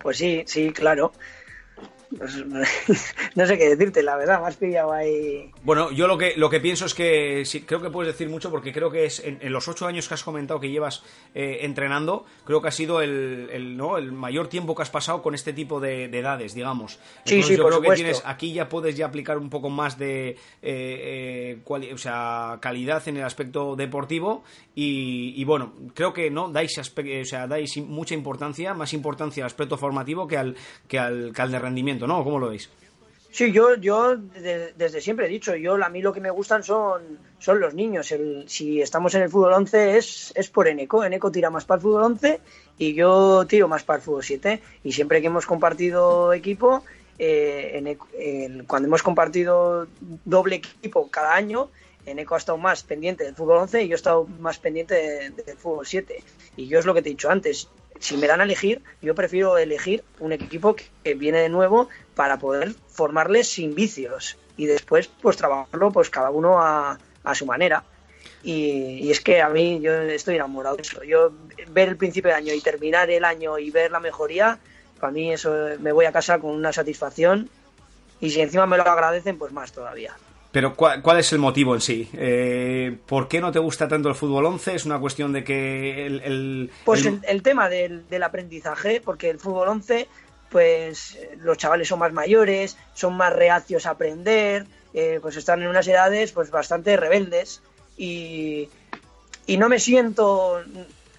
Pues 0.00 0.18
sí, 0.18 0.42
sí, 0.46 0.72
claro. 0.72 1.12
no 3.34 3.46
sé 3.46 3.58
qué 3.58 3.68
decirte, 3.68 4.02
la 4.02 4.16
verdad, 4.16 4.44
has 4.44 4.56
pillado 4.56 4.92
ahí. 4.92 5.50
Bueno, 5.62 5.90
yo 5.90 6.06
lo 6.06 6.16
que, 6.16 6.34
lo 6.36 6.48
que 6.48 6.60
pienso 6.60 6.86
es 6.86 6.94
que 6.94 7.44
sí, 7.44 7.62
creo 7.62 7.82
que 7.82 7.90
puedes 7.90 8.12
decir 8.12 8.28
mucho 8.28 8.50
porque 8.50 8.72
creo 8.72 8.90
que 8.90 9.04
es 9.06 9.20
en, 9.24 9.38
en 9.40 9.52
los 9.52 9.66
ocho 9.68 9.86
años 9.86 10.08
que 10.08 10.14
has 10.14 10.22
comentado 10.22 10.60
que 10.60 10.70
llevas 10.70 11.02
eh, 11.34 11.58
entrenando, 11.62 12.24
creo 12.44 12.62
que 12.62 12.68
ha 12.68 12.72
sido 12.72 13.00
el, 13.02 13.48
el, 13.52 13.76
¿no? 13.76 13.98
el 13.98 14.12
mayor 14.12 14.48
tiempo 14.48 14.74
que 14.74 14.82
has 14.82 14.90
pasado 14.90 15.22
con 15.22 15.34
este 15.34 15.52
tipo 15.52 15.80
de, 15.80 16.08
de 16.08 16.18
edades, 16.18 16.54
digamos. 16.54 16.92
Sí, 17.24 17.34
Entonces, 17.34 17.46
sí, 17.46 17.56
yo 17.56 17.62
por 17.62 17.72
creo 17.72 17.82
que 17.82 17.96
tienes, 17.96 18.22
aquí 18.24 18.52
ya 18.52 18.68
puedes 18.68 18.96
ya 18.96 19.06
aplicar 19.06 19.38
un 19.38 19.50
poco 19.50 19.70
más 19.70 19.98
de 19.98 20.36
eh, 20.62 21.58
eh, 21.66 21.92
o 21.92 21.98
sea, 21.98 22.58
calidad 22.60 23.06
en 23.08 23.16
el 23.16 23.24
aspecto 23.24 23.76
deportivo 23.76 24.44
y, 24.74 25.34
y 25.40 25.44
bueno, 25.44 25.72
creo 25.94 26.12
que 26.12 26.30
no 26.30 26.48
dais, 26.48 26.78
o 26.78 27.24
sea, 27.24 27.46
dais 27.46 27.76
mucha 27.78 28.14
importancia, 28.14 28.74
más 28.74 28.92
importancia 28.92 29.44
al 29.44 29.46
aspecto 29.46 29.76
formativo 29.76 30.26
que 30.26 30.36
al, 30.36 30.56
que 30.88 30.98
al, 30.98 31.32
que 31.32 31.42
al 31.42 31.50
de 31.50 31.58
rendimiento, 31.58 31.95
¿no? 32.06 32.24
¿Cómo 32.24 32.38
lo 32.38 32.48
veis? 32.48 32.68
Sí, 33.30 33.52
yo, 33.52 33.74
yo 33.76 34.16
de- 34.16 34.72
desde 34.72 35.00
siempre 35.02 35.26
he 35.26 35.28
dicho, 35.28 35.54
yo 35.56 35.74
a 35.84 35.88
mí 35.90 36.00
lo 36.00 36.12
que 36.12 36.20
me 36.20 36.30
gustan 36.30 36.62
son, 36.64 37.18
son 37.38 37.60
los 37.60 37.74
niños. 37.74 38.12
Si 38.46 38.80
estamos 38.80 39.14
en 39.14 39.22
el 39.22 39.28
fútbol 39.28 39.52
11 39.52 39.98
es, 39.98 40.32
es 40.34 40.48
por 40.48 40.66
Eneco. 40.68 41.04
Eneco 41.04 41.30
tira 41.30 41.50
más 41.50 41.66
para 41.66 41.76
el 41.76 41.82
fútbol 41.82 42.02
11 42.04 42.40
y 42.78 42.94
yo 42.94 43.44
tiro 43.46 43.68
más 43.68 43.84
para 43.84 43.98
el 43.98 44.02
fútbol 44.02 44.24
7. 44.24 44.62
Y 44.84 44.92
siempre 44.92 45.20
que 45.20 45.26
hemos 45.26 45.44
compartido 45.44 46.32
equipo, 46.32 46.82
eh, 47.18 47.96
cuando 48.66 48.88
hemos 48.88 49.02
compartido 49.02 49.86
doble 50.24 50.56
equipo 50.56 51.10
cada 51.10 51.34
año, 51.34 51.68
Eneco 52.06 52.36
ha 52.36 52.38
estado 52.38 52.56
más 52.56 52.84
pendiente 52.84 53.24
del 53.24 53.34
fútbol 53.34 53.58
11 53.58 53.82
y 53.82 53.88
yo 53.88 53.94
he 53.94 53.96
estado 53.96 54.26
más 54.40 54.58
pendiente 54.58 54.94
de- 54.94 55.30
del 55.42 55.56
fútbol 55.58 55.86
7. 55.86 56.22
Y 56.56 56.68
yo 56.68 56.78
es 56.78 56.86
lo 56.86 56.94
que 56.94 57.02
te 57.02 57.08
he 57.10 57.12
dicho 57.12 57.28
antes, 57.28 57.68
si 58.00 58.16
me 58.16 58.26
dan 58.26 58.40
a 58.40 58.44
elegir, 58.44 58.82
yo 59.02 59.14
prefiero 59.14 59.58
elegir 59.58 60.04
un 60.18 60.32
equipo 60.32 60.76
que, 60.76 61.14
viene 61.14 61.38
de 61.38 61.48
nuevo 61.48 61.88
para 62.14 62.38
poder 62.38 62.74
formarles 62.88 63.48
sin 63.48 63.74
vicios 63.74 64.36
y 64.56 64.66
después 64.66 65.08
pues 65.08 65.36
trabajarlo 65.36 65.90
pues 65.90 66.10
cada 66.10 66.30
uno 66.30 66.60
a, 66.60 66.98
a 67.24 67.34
su 67.34 67.46
manera. 67.46 67.84
Y, 68.42 69.00
y 69.02 69.10
es 69.10 69.20
que 69.20 69.40
a 69.40 69.48
mí 69.48 69.80
yo 69.80 69.92
estoy 69.92 70.36
enamorado 70.36 70.76
de 70.76 70.82
eso. 70.82 71.02
Yo 71.02 71.32
ver 71.68 71.88
el 71.88 71.96
principio 71.96 72.30
de 72.30 72.36
año 72.36 72.54
y 72.54 72.60
terminar 72.60 73.10
el 73.10 73.24
año 73.24 73.58
y 73.58 73.70
ver 73.70 73.90
la 73.90 74.00
mejoría, 74.00 74.58
para 75.00 75.12
mí 75.12 75.32
eso 75.32 75.52
me 75.80 75.92
voy 75.92 76.04
a 76.06 76.12
casa 76.12 76.38
con 76.38 76.50
una 76.50 76.72
satisfacción 76.72 77.50
y 78.20 78.30
si 78.30 78.40
encima 78.40 78.66
me 78.66 78.76
lo 78.76 78.84
agradecen, 78.84 79.38
pues 79.38 79.52
más 79.52 79.72
todavía. 79.72 80.16
Pero 80.56 80.74
¿cuál, 80.74 81.02
cuál 81.02 81.18
es 81.18 81.30
el 81.34 81.38
motivo 81.38 81.74
en 81.74 81.82
sí? 81.82 82.08
Eh, 82.14 82.96
¿Por 83.04 83.28
qué 83.28 83.42
no 83.42 83.52
te 83.52 83.58
gusta 83.58 83.86
tanto 83.88 84.08
el 84.08 84.14
fútbol 84.14 84.46
11? 84.46 84.74
¿Es 84.76 84.86
una 84.86 84.98
cuestión 84.98 85.30
de 85.34 85.44
que 85.44 86.06
el... 86.06 86.20
el- 86.22 86.70
Pues 86.86 87.04
el- 87.04 87.20
el, 87.28 87.42
tema 87.42 87.68
del, 87.68 88.08
del 88.08 88.22
aprendizaje, 88.22 89.02
porque 89.04 89.28
el 89.28 89.38
fútbol 89.38 89.68
11, 89.68 90.08
pues 90.48 91.18
los 91.40 91.58
chavales 91.58 91.88
son 91.88 91.98
más 91.98 92.14
mayores, 92.14 92.78
son 92.94 93.18
más 93.18 93.34
reacios 93.34 93.84
a 93.84 93.90
aprender, 93.90 94.64
eh, 94.94 95.18
pues 95.20 95.36
están 95.36 95.60
en 95.60 95.68
unas 95.68 95.86
edades 95.88 96.32
pues 96.32 96.50
bastante 96.50 96.96
rebeldes 96.96 97.60
y, 97.98 98.70
y 99.46 99.58
no 99.58 99.68
me 99.68 99.78
siento 99.78 100.62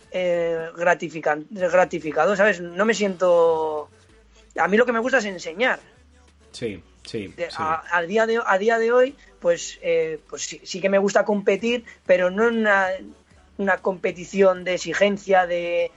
eh, 0.09 0.67
gratificado, 0.75 2.35
¿sabes? 2.35 2.59
No 2.59 2.85
me 2.85 2.95
siento... 2.95 3.87
A 4.57 4.67
mí 4.67 4.77
lo 4.77 4.85
que 4.87 4.93
me 4.93 4.99
gusta 4.99 5.19
es 5.19 5.25
enseñar. 5.25 5.79
Sí, 6.57 6.81
sí. 7.05 7.31
A, 7.59 8.01
día 8.01 8.25
de, 8.25 8.41
a 8.43 8.57
día 8.57 8.79
de 8.79 8.91
hoy, 8.91 9.15
pues, 9.39 9.77
eh, 9.83 10.19
pues 10.27 10.41
sí, 10.41 10.59
sí 10.63 10.81
que 10.81 10.89
me 10.89 10.97
gusta 10.97 11.23
competir, 11.23 11.85
pero 12.07 12.31
no 12.31 12.47
en 12.47 12.57
una, 12.57 12.87
una 13.59 13.77
competición 13.77 14.63
de 14.63 14.73
exigencia, 14.73 15.45
de... 15.45 15.91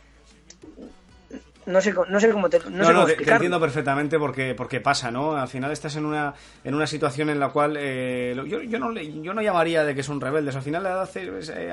No 1.67 1.81
sé, 1.81 1.95
no 2.09 2.19
sé 2.19 2.31
cómo 2.31 2.49
te, 2.49 2.59
no 2.59 2.71
No, 2.71 2.85
sé 2.85 2.93
no, 2.93 3.01
cómo 3.03 3.15
te, 3.15 3.33
entiendo 3.33 3.61
perfectamente 3.61 4.19
porque, 4.19 4.55
porque 4.55 4.81
pasa, 4.81 5.11
¿no? 5.11 5.37
Al 5.37 5.49
final 5.49 5.71
estás 5.71 5.95
en 5.97 6.07
una, 6.07 6.35
en 6.65 6.75
una 6.75 6.87
situación 6.87 7.29
en 7.31 7.39
la 7.39 7.51
cual 7.51 7.77
eh, 7.79 8.35
yo, 8.47 8.63
yo, 8.63 8.79
no, 8.79 8.93
yo 8.95 9.35
no 9.35 9.43
llamaría 9.43 9.85
de 9.85 9.95
que 9.95 10.03
son 10.03 10.21
rebeldes. 10.21 10.57
Al 10.57 10.63
final 10.63 10.83
la 10.83 10.91
edad 10.91 11.11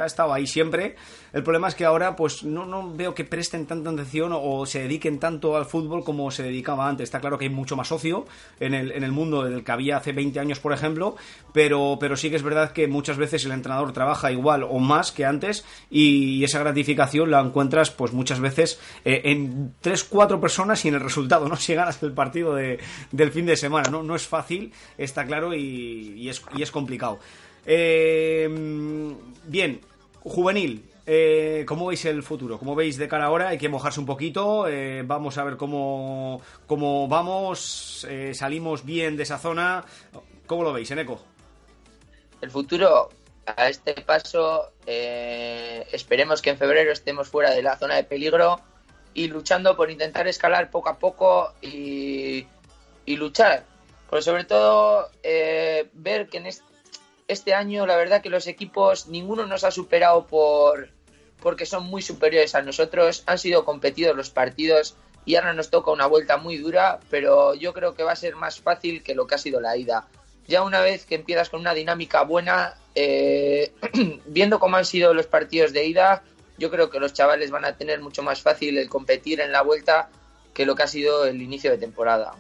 ha 0.02 0.06
estado 0.06 0.34
ahí 0.34 0.46
siempre. 0.46 0.96
El 1.34 1.44
problema 1.44 1.70
es 1.70 1.76
que 1.76 1.86
ahora 1.86 2.16
pues 2.16 2.44
no, 2.44 2.66
no 2.66 2.94
veo 2.94 3.14
que 3.14 3.24
presten 3.24 3.66
tanta 3.66 3.90
atención 3.90 4.32
o, 4.34 4.66
se 4.66 4.80
dediquen 4.80 5.20
tanto 5.20 5.56
al 5.56 5.66
fútbol 5.66 6.04
como 6.04 6.30
se 6.32 6.44
dedicaba 6.44 6.88
antes. 6.88 7.06
Está 7.06 7.20
claro 7.20 7.38
que 7.38 7.46
hay 7.46 7.52
mucho 7.52 7.76
más 7.76 7.92
ocio 7.92 8.26
en 8.60 8.74
el, 8.74 8.92
en 8.92 9.04
el 9.04 9.12
mundo 9.12 9.44
del 9.44 9.64
que 9.64 9.72
había 9.72 9.98
hace 9.98 10.12
20 10.12 10.40
años, 10.40 10.60
por 10.60 10.74
ejemplo, 10.74 11.16
pero, 11.54 11.98
pero 12.00 12.16
sí 12.16 12.30
que 12.30 12.36
es 12.36 12.44
verdad 12.44 12.72
que 12.72 12.88
muchas 12.88 13.18
veces 13.18 13.46
el 13.46 13.52
entrenador 13.52 13.94
trabaja 13.94 14.32
igual 14.32 14.64
o 14.64 14.80
más 14.80 15.12
que 15.12 15.26
antes 15.26 15.66
y, 15.90 16.44
esa 16.48 16.60
gratificación 16.60 17.30
la 17.30 17.42
encuentras 17.42 17.92
pues 17.92 18.14
muchas 18.14 18.40
veces 18.40 18.80
eh, 19.04 19.22
en 19.26 19.74
tres, 19.82 20.04
cuatro 20.04 20.40
personas 20.42 20.84
y 20.86 20.88
en 20.90 20.96
el 20.96 21.02
resultado, 21.02 21.48
¿no? 21.48 21.56
Si 21.58 21.74
ganas 21.74 22.02
el 22.04 22.14
partido 22.14 22.56
de- 22.56 22.80
del 23.12 23.32
fin 23.32 23.46
de 23.46 23.56
semana, 23.58 23.90
¿no? 23.90 24.04
No 24.04 24.16
es 24.16 24.28
fácil, 24.28 24.72
está 24.98 25.26
claro, 25.26 25.54
y, 25.54 26.28
es, 26.30 26.42
y 26.56 26.62
es 26.62 26.72
complicado. 26.72 27.20
Eh, 27.66 28.48
bien, 29.46 29.82
juvenil. 30.22 30.84
eh, 31.06 31.64
¿Cómo 31.68 31.86
veis 31.88 32.04
el 32.06 32.22
futuro? 32.24 32.58
¿Cómo 32.60 32.76
veis 32.76 32.98
de 32.98 33.08
cara 33.08 33.26
ahora? 33.26 33.50
Hay 33.50 33.58
que 33.58 33.70
mojarse 33.70 34.00
un 34.00 34.06
poquito. 34.06 34.68
eh, 34.68 35.04
vamos 35.06 35.38
a 35.38 35.44
ver 35.44 35.58
cómo, 35.58 36.42
cómo 36.66 37.08
vamos. 37.08 38.06
eh, 38.10 38.34
salimos 38.34 38.84
bien 38.86 39.16
de 39.18 39.24
esa 39.24 39.38
zona. 39.38 39.84
¿Cómo 40.48 40.64
lo 40.64 40.74
veis, 40.74 40.90
Eneco? 40.92 41.22
El 42.42 42.52
futuro, 42.52 43.10
a 43.46 43.68
este 43.70 43.94
paso, 44.02 44.72
esperemos 44.86 46.42
que 46.42 46.52
en 46.52 46.58
febrero 46.58 46.92
estemos 46.92 47.28
fuera 47.30 47.52
de 47.52 47.62
la 47.64 47.78
zona 47.78 47.96
de 47.96 48.04
peligro 48.04 48.60
y 49.18 49.30
luchando 49.30 49.76
por 49.76 49.90
intentar 49.90 50.28
escalar 50.28 50.70
poco 50.70 50.90
a 50.90 51.00
poco 51.00 51.52
y, 51.60 52.46
y 53.04 53.16
luchar. 53.16 53.64
Pero 54.08 54.22
sobre 54.22 54.44
todo, 54.44 55.10
eh, 55.24 55.90
ver 55.94 56.28
que 56.30 56.38
en 56.38 56.46
este, 56.46 56.64
este 57.28 57.56
año, 57.56 57.88
la 57.88 57.96
verdad 57.96 58.22
que 58.22 58.30
los 58.30 58.46
equipos, 58.46 59.08
ninguno 59.08 59.48
nos 59.48 59.64
ha 59.64 59.72
superado 59.72 60.28
por 60.28 60.90
porque 61.42 61.66
son 61.66 61.86
muy 61.88 62.04
superiores 62.04 62.54
a 62.54 62.62
nosotros, 62.62 63.24
han 63.26 63.40
sido 63.40 63.66
competidos 63.66 64.16
los 64.16 64.30
partidos 64.30 64.96
y 65.26 65.36
ahora 65.36 65.54
nos 65.54 65.72
toca 65.72 65.90
una 65.90 66.06
vuelta 66.06 66.38
muy 66.38 66.58
dura, 66.58 67.00
pero 67.10 67.56
yo 67.56 67.74
creo 67.74 67.96
que 67.96 68.04
va 68.04 68.12
a 68.12 68.16
ser 68.16 68.36
más 68.36 68.60
fácil 68.60 69.02
que 69.02 69.16
lo 69.16 69.26
que 69.26 69.34
ha 69.34 69.40
sido 69.40 69.60
la 69.60 69.78
ida. 69.78 70.08
Ya 70.48 70.62
una 70.62 70.80
vez 70.80 71.08
que 71.08 71.16
empiezas 71.16 71.50
con 71.50 71.60
una 71.60 71.74
dinámica 71.74 72.22
buena, 72.22 72.76
eh, 72.94 73.72
viendo 74.28 74.60
cómo 74.60 74.78
han 74.78 74.86
sido 74.86 75.16
los 75.16 75.26
partidos 75.26 75.74
de 75.74 75.86
ida, 75.88 76.24
yo 76.58 76.72
creo 76.72 76.90
que 76.90 77.00
los 77.00 77.14
chavales 77.14 77.52
van 77.52 77.66
a 77.66 77.78
tener 77.78 78.02
mucho 78.02 78.24
más 78.24 78.42
fácil 78.42 78.78
el 78.78 78.90
competir 78.90 79.42
en 79.42 79.52
la 79.52 79.62
vuelta 79.62 80.10
que 80.54 80.66
lo 80.66 80.76
que 80.76 80.84
ha 80.84 80.88
sido 80.88 81.26
el 81.26 81.42
inicio 81.42 81.72
de 81.72 81.78
temporada. 81.78 82.34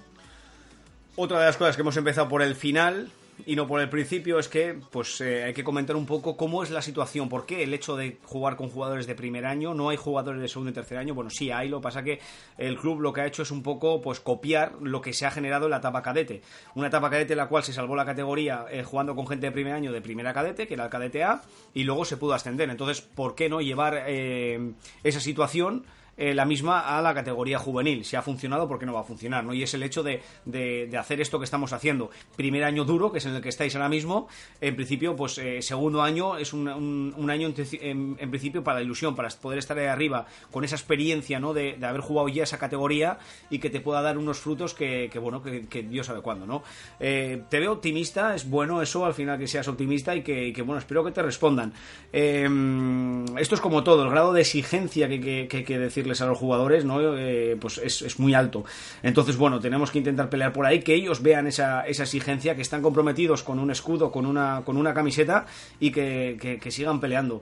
Otra 1.16 1.40
de 1.40 1.46
las 1.46 1.58
cosas 1.58 1.76
que 1.76 1.82
hemos 1.82 1.98
empezado 1.98 2.28
por 2.28 2.42
el 2.42 2.56
final 2.56 3.12
y 3.46 3.56
no 3.56 3.68
por 3.68 3.82
el 3.82 3.90
principio 3.90 4.40
es 4.40 4.48
que 4.48 4.80
pues 4.92 5.22
eh, 5.22 5.44
hay 5.44 5.54
que 5.54 5.64
comentar 5.64 5.96
un 5.96 6.06
poco 6.06 6.38
cómo 6.38 6.64
es 6.64 6.72
la 6.72 6.82
situación, 6.82 7.30
por 7.30 7.46
qué 7.46 7.64
el 7.64 7.74
hecho 7.74 7.96
de 7.96 8.18
jugar 8.24 8.56
con 8.56 8.70
jugadores 8.70 9.06
de 9.08 9.16
primer 9.16 9.46
año, 9.46 9.74
no 9.74 9.90
hay 9.90 9.98
jugadores 9.98 10.42
de 10.42 10.48
segundo 10.48 10.72
y 10.72 10.74
tercer 10.74 10.98
año, 10.98 11.14
bueno 11.14 11.30
sí 11.30 11.52
hay, 11.52 11.70
lo 11.70 11.80
que 11.80 11.84
pasa 11.84 12.04
que 12.04 12.20
el 12.58 12.78
club 12.78 13.02
lo 13.02 13.14
que 13.14 13.22
ha 13.22 13.26
hecho 13.26 13.44
es 13.44 13.52
un 13.52 13.64
poco 13.64 14.02
pues 14.02 14.20
copiar 14.20 14.74
lo 14.82 15.02
que 15.02 15.14
se 15.14 15.26
ha 15.26 15.32
generado 15.32 15.66
en 15.66 15.72
la 15.72 15.78
etapa 15.78 16.02
cadete, 16.02 16.42
una 16.76 16.88
etapa 16.88 17.10
cadete 17.10 17.34
en 17.34 17.38
la 17.38 17.48
cual 17.48 17.64
se 17.64 17.74
salvó 17.74 17.96
la 17.96 18.06
categoría 18.06 18.66
eh, 18.72 18.84
jugando 18.84 19.16
con 19.16 19.28
gente 19.28 19.48
de 19.48 19.52
primer 19.52 19.74
año 19.74 19.92
de 19.92 20.02
primera 20.02 20.34
cadete, 20.34 20.68
que 20.68 20.74
era 20.74 20.86
el 20.86 20.90
cadete 20.90 21.24
A, 21.24 21.42
y 21.74 21.84
luego 21.84 22.06
se 22.06 22.18
pudo 22.18 22.34
ascender, 22.34 22.70
entonces 22.70 23.02
¿por 23.02 23.36
qué 23.36 23.50
no 23.50 23.62
llevar 23.62 24.04
eh, 24.08 24.74
esa 25.04 25.20
situación? 25.20 25.86
Eh, 26.18 26.34
la 26.34 26.46
misma 26.46 26.98
a 26.98 27.02
la 27.02 27.14
categoría 27.14 27.60
juvenil. 27.60 28.04
Si 28.04 28.16
ha 28.16 28.22
funcionado, 28.22 28.68
¿por 28.68 28.80
qué 28.80 28.86
no 28.86 28.94
va 28.94 29.02
a 29.02 29.04
funcionar? 29.04 29.44
¿no? 29.44 29.54
Y 29.54 29.64
es 29.64 29.74
el 29.74 29.84
hecho 29.84 30.04
de, 30.04 30.22
de- 30.46 30.98
hacer 30.98 31.22
esto 31.22 31.38
que 31.40 31.46
estamos 31.46 31.74
haciendo. 31.74 32.10
Primer 32.36 32.64
año 32.64 32.84
duro, 32.86 33.12
que 33.12 33.20
es 33.20 33.26
en 33.26 33.36
el 33.36 33.42
que 33.42 33.50
estáis 33.50 33.76
ahora 33.76 33.88
mismo. 33.90 34.28
En 34.62 34.76
principio, 34.76 35.16
pues 35.16 35.38
eh, 35.38 35.62
segundo 35.62 36.02
año 36.02 36.38
es 36.38 36.54
un, 36.54 36.68
un- 36.68 37.30
año 37.30 37.54
en, 37.56 38.30
principio 38.32 38.64
para 38.64 38.80
la 38.80 38.84
ilusión, 38.84 39.16
para 39.16 39.30
poder 39.30 39.60
estar 39.60 39.78
ahí 39.78 39.86
arriba 39.86 40.26
con 40.52 40.64
esa 40.64 40.76
experiencia 40.76 41.40
¿no? 41.40 41.54
de, 41.54 41.76
de 41.78 41.86
haber 41.86 42.02
jugado 42.02 42.28
ya 42.30 42.44
esa 42.44 42.58
categoría 42.58 43.20
y 43.50 43.60
que 43.60 43.70
te 43.70 43.80
pueda 43.82 44.02
dar 44.02 44.18
unos 44.18 44.40
frutos 44.40 44.74
que, 44.74 45.10
que, 45.12 45.20
bueno, 45.20 45.44
que, 45.44 45.84
Dios 45.84 46.08
sabe 46.08 46.22
cuándo, 46.22 46.46
¿no? 46.48 46.64
Eh, 47.00 47.44
te 47.50 47.60
veo 47.60 47.74
optimista, 47.74 48.34
es 48.34 48.50
bueno 48.50 48.82
eso, 48.82 49.06
al 49.06 49.14
final 49.14 49.38
que 49.38 49.48
seas 49.48 49.68
optimista 49.68 50.16
y 50.16 50.24
que, 50.24 50.48
y 50.48 50.54
que, 50.54 50.62
bueno, 50.62 50.80
espero 50.80 51.04
que 51.04 51.12
te 51.12 51.22
respondan. 51.22 51.74
Esto 52.12 53.56
es 53.56 53.62
como 53.62 53.84
todo, 53.84 54.04
el 54.04 54.10
grado 54.10 54.34
de 54.34 54.42
exigencia 54.42 55.08
que, 55.08 55.20
que- 55.20 55.48
que 55.48 55.64
que 55.64 55.78
a 56.22 56.26
los 56.26 56.38
jugadores, 56.38 56.86
¿no? 56.86 57.18
Eh, 57.18 57.58
pues 57.60 57.78
es, 57.78 58.02
es 58.02 58.20
muy 58.20 58.34
alto. 58.34 58.64
Entonces, 59.04 59.38
bueno, 59.38 59.60
tenemos 59.60 59.92
que 59.92 59.98
intentar 60.00 60.30
pelear 60.30 60.54
por 60.54 60.66
ahí, 60.66 60.82
que 60.82 60.94
ellos 60.96 61.22
vean 61.22 61.48
esa, 61.48 61.86
esa 61.86 62.04
exigencia, 62.04 62.56
que 62.56 62.62
están 62.62 62.82
comprometidos 62.82 63.44
con 63.44 63.60
un 63.60 63.72
escudo, 63.72 64.12
con 64.12 64.26
una, 64.26 64.62
con 64.66 64.78
una 64.78 64.94
camiseta 64.94 65.46
y 65.80 65.92
que, 65.92 66.38
que- 66.42 66.60
que 66.60 66.72
sigan 66.72 67.00
peleando. 67.00 67.42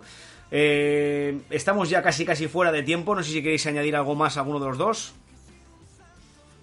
Eh, 0.52 1.40
estamos 1.50 1.90
ya 1.90 2.02
casi 2.04 2.26
casi 2.26 2.48
fuera 2.48 2.72
de 2.72 2.84
tiempo, 2.84 3.16
no 3.16 3.24
sé 3.24 3.32
si 3.32 3.42
queréis 3.42 3.66
añadir 3.68 3.96
algo 3.96 4.16
más 4.16 4.38
a 4.38 4.42
alguno 4.42 4.60
de 4.60 4.68
los 4.68 4.78
dos. 4.78 5.14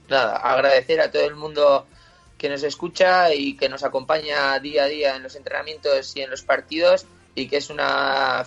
Nada, 0.08 0.36
agradecer 0.36 1.00
a 1.00 1.10
todo 1.10 1.24
el 1.24 1.34
mundo 1.36 1.86
que 2.38 2.48
nos 2.48 2.62
escucha 2.64 3.32
y 3.34 3.56
que 3.56 3.68
nos 3.68 3.84
acompaña 3.84 4.58
día 4.58 4.84
a 4.84 4.86
día 4.86 5.16
en 5.16 5.22
los 5.22 5.36
entrenamientos 5.36 6.16
y 6.16 6.22
en 6.22 6.30
los 6.30 6.42
partidos 6.42 7.06
y 7.34 7.46
que 7.48 7.56
es 7.58 7.70
una 7.70 8.44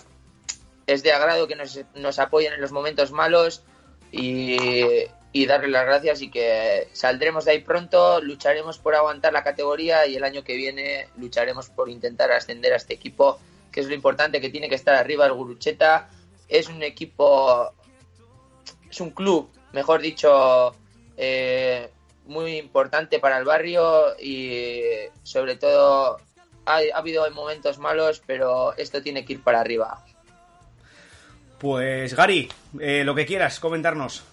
es 0.87 1.03
de 1.03 1.11
agrado 1.11 1.47
que 1.47 1.55
nos, 1.55 1.79
nos 1.95 2.19
apoyen 2.19 2.53
en 2.53 2.61
los 2.61 2.71
momentos 2.71 3.11
malos 3.11 3.63
y, 4.11 4.57
y 5.35 5.45
darle 5.47 5.67
las 5.67 5.85
gracias 5.85 6.21
y 6.21 6.31
que 6.31 6.87
saldremos 6.93 7.43
de 7.43 7.51
ahí 7.51 7.59
pronto, 7.59 8.21
lucharemos 8.21 8.77
por 8.77 8.95
aguantar 8.95 9.33
la 9.33 9.43
categoría 9.43 10.07
y 10.07 10.15
el 10.15 10.23
año 10.23 10.45
que 10.45 10.55
viene 10.55 11.09
lucharemos 11.17 11.69
por 11.69 11.89
intentar 11.89 12.31
ascender 12.31 12.71
a 12.71 12.77
este 12.77 12.93
equipo, 12.93 13.37
que 13.69 13.81
es 13.81 13.87
lo 13.87 13.93
importante, 13.93 14.39
que 14.39 14.49
tiene 14.49 14.69
que 14.69 14.75
estar 14.75 14.95
arriba 14.95 15.25
el 15.25 15.33
Gurucheta. 15.33 16.09
Es 16.47 16.69
un 16.69 16.81
equipo, 16.83 17.69
es 18.89 19.01
un 19.01 19.09
club, 19.09 19.49
mejor 19.73 19.99
dicho, 19.99 20.73
eh, 21.17 21.89
muy 22.27 22.55
importante 22.55 23.19
para 23.19 23.37
el 23.37 23.43
barrio 23.43 24.17
y 24.17 24.83
sobre 25.23 25.57
todo 25.57 26.17
ha, 26.65 26.77
ha 26.77 26.97
habido 26.97 27.29
momentos 27.31 27.77
malos, 27.77 28.21
pero 28.25 28.73
esto 28.77 29.01
tiene 29.01 29.25
que 29.25 29.33
ir 29.33 29.43
para 29.43 29.59
arriba. 29.59 30.05
Pues 31.59 32.13
Gary, 32.15 32.49
eh, 32.79 33.03
lo 33.03 33.15
que 33.15 33.25
quieras, 33.25 33.59
comentarnos. 33.59 34.23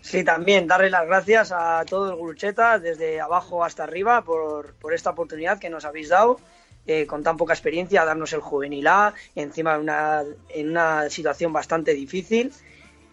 Sí, 0.00 0.22
también 0.22 0.66
darle 0.66 0.90
las 0.90 1.06
gracias 1.06 1.50
a 1.50 1.82
todo 1.88 2.10
el 2.10 2.16
Gurucheta, 2.16 2.78
desde 2.78 3.20
abajo 3.20 3.64
hasta 3.64 3.84
arriba, 3.84 4.22
por, 4.22 4.74
por 4.74 4.92
esta 4.92 5.10
oportunidad 5.10 5.58
que 5.58 5.70
nos 5.70 5.86
habéis 5.86 6.10
dado, 6.10 6.38
eh, 6.86 7.06
con 7.06 7.22
tan 7.22 7.38
poca 7.38 7.54
experiencia, 7.54 8.04
darnos 8.04 8.34
el 8.34 8.40
juvenil 8.40 8.86
A, 8.86 9.14
encima 9.34 9.76
en 9.76 9.80
una, 9.80 10.22
en 10.50 10.70
una 10.70 11.08
situación 11.08 11.54
bastante 11.54 11.94
difícil. 11.94 12.52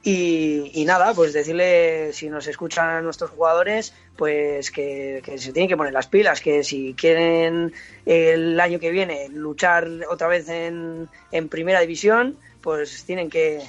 Y, 0.04 0.72
y 0.74 0.84
nada, 0.84 1.14
pues 1.14 1.32
decirle, 1.32 2.12
si 2.12 2.28
nos 2.28 2.48
escuchan 2.48 3.04
nuestros 3.04 3.30
jugadores, 3.30 3.94
pues 4.18 4.72
que, 4.72 5.22
que 5.24 5.38
se 5.38 5.54
tienen 5.54 5.70
que 5.70 5.78
poner 5.78 5.94
las 5.94 6.08
pilas, 6.08 6.42
que 6.42 6.64
si 6.64 6.96
quieren 6.96 7.72
el 8.06 8.60
año 8.60 8.80
que 8.80 8.90
viene 8.90 9.30
luchar 9.30 9.88
otra 10.10 10.28
vez 10.28 10.50
en, 10.50 11.08
en 11.32 11.50
primera 11.50 11.82
división, 11.82 12.36
pues 12.62 13.04
tienen 13.06 13.30
que, 13.30 13.62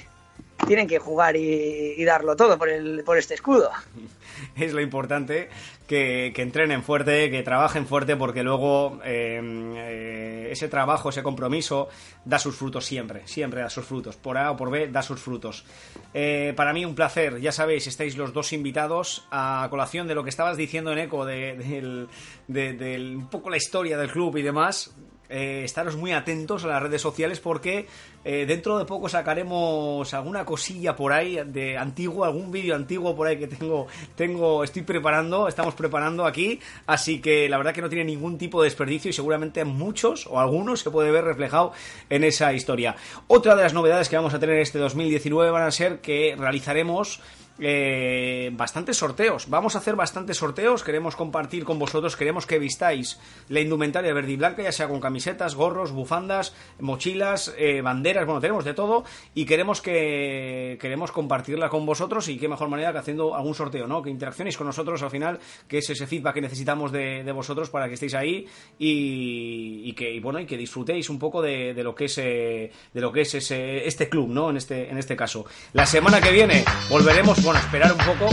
tienen 0.67 0.87
que 0.87 0.99
jugar 0.99 1.35
y, 1.35 1.95
y 1.97 2.03
darlo 2.03 2.35
todo 2.35 2.57
por, 2.57 2.69
el, 2.69 3.03
por 3.03 3.17
este 3.17 3.33
escudo. 3.33 3.69
es 4.55 4.73
lo 4.73 4.81
importante, 4.81 5.49
que, 5.87 6.31
que 6.35 6.41
entrenen 6.41 6.83
fuerte, 6.83 7.29
que 7.29 7.43
trabajen 7.43 7.85
fuerte, 7.85 8.15
porque 8.15 8.41
luego 8.43 8.99
eh, 9.03 9.39
eh, 9.75 10.47
ese 10.51 10.67
trabajo, 10.69 11.09
ese 11.09 11.21
compromiso, 11.23 11.89
da 12.25 12.39
sus 12.39 12.55
frutos 12.55 12.85
siempre, 12.85 13.21
siempre 13.27 13.61
da 13.61 13.69
sus 13.69 13.85
frutos. 13.85 14.15
Por 14.15 14.37
A 14.37 14.51
o 14.51 14.57
por 14.57 14.69
B, 14.71 14.87
da 14.87 15.01
sus 15.03 15.19
frutos. 15.19 15.65
Eh, 16.13 16.53
para 16.55 16.73
mí 16.73 16.85
un 16.85 16.95
placer, 16.95 17.39
ya 17.41 17.51
sabéis, 17.51 17.87
estáis 17.87 18.15
los 18.17 18.33
dos 18.33 18.53
invitados 18.53 19.27
a 19.31 19.67
colación 19.69 20.07
de 20.07 20.15
lo 20.15 20.23
que 20.23 20.29
estabas 20.29 20.57
diciendo 20.57 20.91
en 20.93 20.99
eco, 20.99 21.25
de, 21.25 22.07
de- 22.47 23.13
un 23.15 23.27
poco 23.29 23.49
la 23.49 23.57
historia 23.57 23.97
del 23.97 24.09
club 24.11 24.37
y 24.37 24.41
demás. 24.41 24.93
Eh, 25.35 25.63
estaros 25.63 25.95
muy 25.95 26.11
atentos 26.11 26.63
a 26.63 26.67
las 26.67 26.83
redes 26.83 27.01
sociales 27.01 27.39
porque 27.39 27.87
eh, 28.23 28.45
dentro 28.45 28.77
de 28.77 28.85
poco 28.85 29.09
sacaremos 29.09 30.13
alguna 30.13 30.45
cosilla 30.45 30.95
por 30.95 31.11
ahí 31.11 31.39
de 31.43 31.75
antiguo, 31.75 32.23
algún 32.23 32.51
vídeo 32.51 32.75
antiguo 32.75 33.15
por 33.15 33.25
ahí 33.25 33.37
que 33.37 33.47
tengo, 33.47 33.87
tengo, 34.15 34.63
estoy 34.63 34.83
preparando, 34.83 35.47
estamos 35.47 35.73
preparando 35.73 36.27
aquí, 36.27 36.59
así 36.85 37.19
que 37.19 37.49
la 37.49 37.57
verdad 37.57 37.73
que 37.73 37.81
no 37.81 37.89
tiene 37.89 38.05
ningún 38.05 38.37
tipo 38.37 38.61
de 38.61 38.67
desperdicio 38.67 39.09
y 39.09 39.13
seguramente 39.13 39.65
muchos 39.65 40.27
o 40.27 40.39
algunos 40.39 40.81
se 40.81 40.91
puede 40.91 41.09
ver 41.09 41.23
reflejado 41.23 41.71
en 42.11 42.23
esa 42.23 42.53
historia. 42.53 42.95
Otra 43.25 43.55
de 43.55 43.63
las 43.63 43.73
novedades 43.73 44.09
que 44.09 44.15
vamos 44.15 44.35
a 44.35 44.39
tener 44.39 44.59
este 44.59 44.77
2019 44.77 45.49
van 45.49 45.63
a 45.63 45.71
ser 45.71 45.99
que 45.99 46.35
realizaremos 46.37 47.21
eh, 47.59 48.49
bastantes 48.53 48.97
sorteos. 48.97 49.49
Vamos 49.49 49.75
a 49.75 49.79
hacer 49.79 49.95
bastantes 49.95 50.37
sorteos. 50.37 50.83
Queremos 50.83 51.15
compartir 51.15 51.63
con 51.63 51.79
vosotros. 51.79 52.15
Queremos 52.15 52.45
que 52.45 52.59
vistáis 52.59 53.19
la 53.49 53.59
indumentaria 53.59 54.13
verde 54.13 54.31
y 54.31 54.35
blanca, 54.37 54.63
ya 54.63 54.71
sea 54.71 54.87
con 54.87 54.99
camisetas, 54.99 55.55
gorros, 55.55 55.91
bufandas, 55.91 56.53
mochilas, 56.79 57.53
eh, 57.57 57.81
banderas. 57.81 58.25
Bueno, 58.25 58.41
tenemos 58.41 58.65
de 58.65 58.73
todo 58.73 59.03
y 59.35 59.45
queremos 59.45 59.81
que 59.81 60.77
queremos 60.81 61.11
compartirla 61.11 61.69
con 61.69 61.85
vosotros. 61.85 62.27
Y 62.27 62.37
qué 62.37 62.47
mejor 62.47 62.69
manera 62.69 62.91
que 62.91 62.99
haciendo 62.99 63.35
algún 63.35 63.55
sorteo, 63.55 63.87
¿no? 63.87 64.01
Que 64.01 64.09
interaccionéis 64.09 64.57
con 64.57 64.67
nosotros 64.67 65.01
al 65.03 65.11
final, 65.11 65.39
que 65.67 65.79
es 65.79 65.89
ese 65.89 66.07
feedback 66.07 66.35
que 66.35 66.41
necesitamos 66.41 66.91
de, 66.91 67.31
vosotros 67.33 67.71
para 67.71 67.87
que 67.87 67.95
estéis 67.95 68.13
ahí 68.13 68.45
y, 68.77 69.81
y 69.85 69.93
que 69.93 70.19
bueno 70.19 70.39
y 70.39 70.45
que 70.45 70.55
disfrutéis 70.55 71.09
un 71.09 71.17
poco 71.17 71.41
de, 71.41 71.73
de 71.73 71.83
lo 71.83 71.95
que 71.95 72.05
es 72.05 72.17
eh, 72.19 72.71
de 72.93 73.01
lo 73.01 73.11
que 73.11 73.21
es 73.21 73.33
ese, 73.33 73.87
este 73.87 74.09
club, 74.09 74.29
¿no? 74.29 74.49
En 74.49 74.57
este 74.57 74.89
en 74.89 74.97
este 74.97 75.15
caso. 75.15 75.45
La 75.73 75.85
semana 75.85 76.21
que 76.21 76.31
viene 76.31 76.63
volveremos, 76.89 77.42
bueno, 77.43 77.59
esperar 77.59 77.91
un 77.91 77.97
poco. 77.97 78.29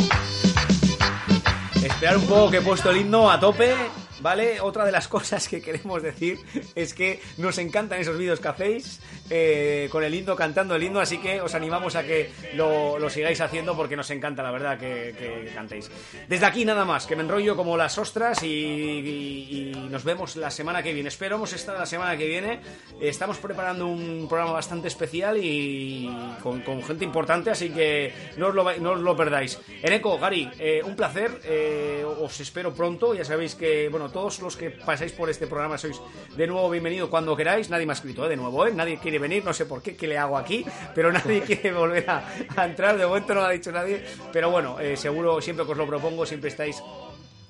Esperar 1.82 2.16
un 2.16 2.26
poco 2.26 2.50
que 2.50 2.58
he 2.58 2.60
puesto 2.60 2.90
el 2.90 2.98
himno 2.98 3.30
a 3.30 3.40
tope, 3.40 3.74
¿vale? 4.20 4.60
Otra 4.60 4.84
de 4.84 4.92
las 4.92 5.08
cosas 5.16 5.48
que 5.48 5.60
queremos 5.60 6.02
decir 6.02 6.38
es 6.74 6.94
que 6.94 7.20
nos 7.38 7.58
encantan 7.58 8.00
esos 8.00 8.16
vídeos 8.16 8.40
que 8.40 8.48
hacéis 8.48 9.00
eh, 9.28 9.88
con 9.90 10.04
el 10.04 10.14
himno, 10.14 10.36
cantando 10.36 10.74
el 10.74 10.82
himno, 10.82 11.00
así 11.00 11.18
que 11.18 11.40
os 11.40 11.54
animamos 11.54 11.96
a 11.96 12.04
que 12.04 12.30
lo, 12.54 12.98
lo 12.98 13.10
sigáis 13.10 13.40
haciendo 13.40 13.76
porque 13.76 13.96
nos 13.96 14.10
encanta, 14.10 14.42
la 14.42 14.50
verdad, 14.50 14.78
que, 14.78 15.14
que 15.18 15.50
cantéis. 15.54 15.90
Desde 16.28 16.46
aquí 16.46 16.64
nada 16.64 16.84
más, 16.84 17.06
que 17.06 17.16
me 17.16 17.22
enrollo 17.22 17.56
como 17.56 17.76
las 17.76 17.98
ostras 17.98 18.42
y, 18.42 19.72
nos 19.90 20.04
vemos 20.04 20.36
la 20.36 20.50
semana 20.50 20.82
que 20.82 20.92
viene. 20.92 21.08
Esperamos 21.08 21.52
estar 21.52 21.76
la 21.76 21.86
semana 21.86 22.16
que 22.16 22.26
viene. 22.26 22.60
Estamos 23.00 23.38
preparando 23.38 23.86
un 23.86 24.26
programa 24.28 24.52
bastante 24.52 24.88
especial 24.88 25.38
y 25.42 26.08
con, 26.42 26.62
gente 26.82 27.04
importante, 27.04 27.50
así 27.50 27.70
que 27.70 28.12
no 28.36 28.48
os 28.48 28.54
lo, 28.54 28.78
no 28.78 28.92
os 28.92 29.00
lo 29.00 29.16
perdáis. 29.16 29.58
Eneco, 29.82 30.18
Gary, 30.18 30.48
eh, 30.58 30.82
un 30.84 30.96
placer. 30.96 31.40
eh, 31.44 32.04
os 32.04 32.40
espero 32.40 32.72
pronto. 32.72 33.14
Ya 33.14 33.24
sabéis 33.24 33.54
que, 33.54 33.88
bueno, 33.88 34.09
todos 34.12 34.40
los 34.40 34.56
que 34.56 34.70
pasáis 34.70 35.12
por 35.12 35.30
este 35.30 35.46
programa 35.46 35.78
sois 35.78 36.00
de 36.36 36.46
nuevo 36.46 36.68
bienvenido 36.70 37.10
cuando 37.10 37.36
queráis. 37.36 37.70
Nadie 37.70 37.86
me 37.86 37.92
ha 37.92 37.94
escrito, 37.94 38.26
¿eh? 38.26 38.28
De 38.28 38.36
nuevo, 38.36 38.66
¿eh? 38.66 38.72
Nadie 38.74 38.98
quiere 38.98 39.18
venir, 39.18 39.44
no 39.44 39.52
sé 39.52 39.66
por 39.66 39.82
qué, 39.82 39.96
qué 39.96 40.06
le 40.06 40.18
hago 40.18 40.36
aquí, 40.36 40.64
pero 40.94 41.12
nadie 41.16 41.42
quiere 41.42 41.72
volver 41.72 42.08
a, 42.08 42.24
a 42.56 42.66
entrar. 42.66 42.96
De 42.96 43.06
momento 43.06 43.34
no 43.34 43.40
lo 43.40 43.46
ha 43.46 43.50
dicho 43.50 43.72
nadie. 43.72 44.04
Pero 44.32 44.50
bueno, 44.50 44.78
eh, 44.80 44.96
seguro, 44.96 45.40
siempre 45.40 45.64
que 45.64 45.72
os 45.72 45.78
lo 45.78 45.86
propongo, 45.86 46.26
siempre 46.26 46.50
estáis 46.50 46.82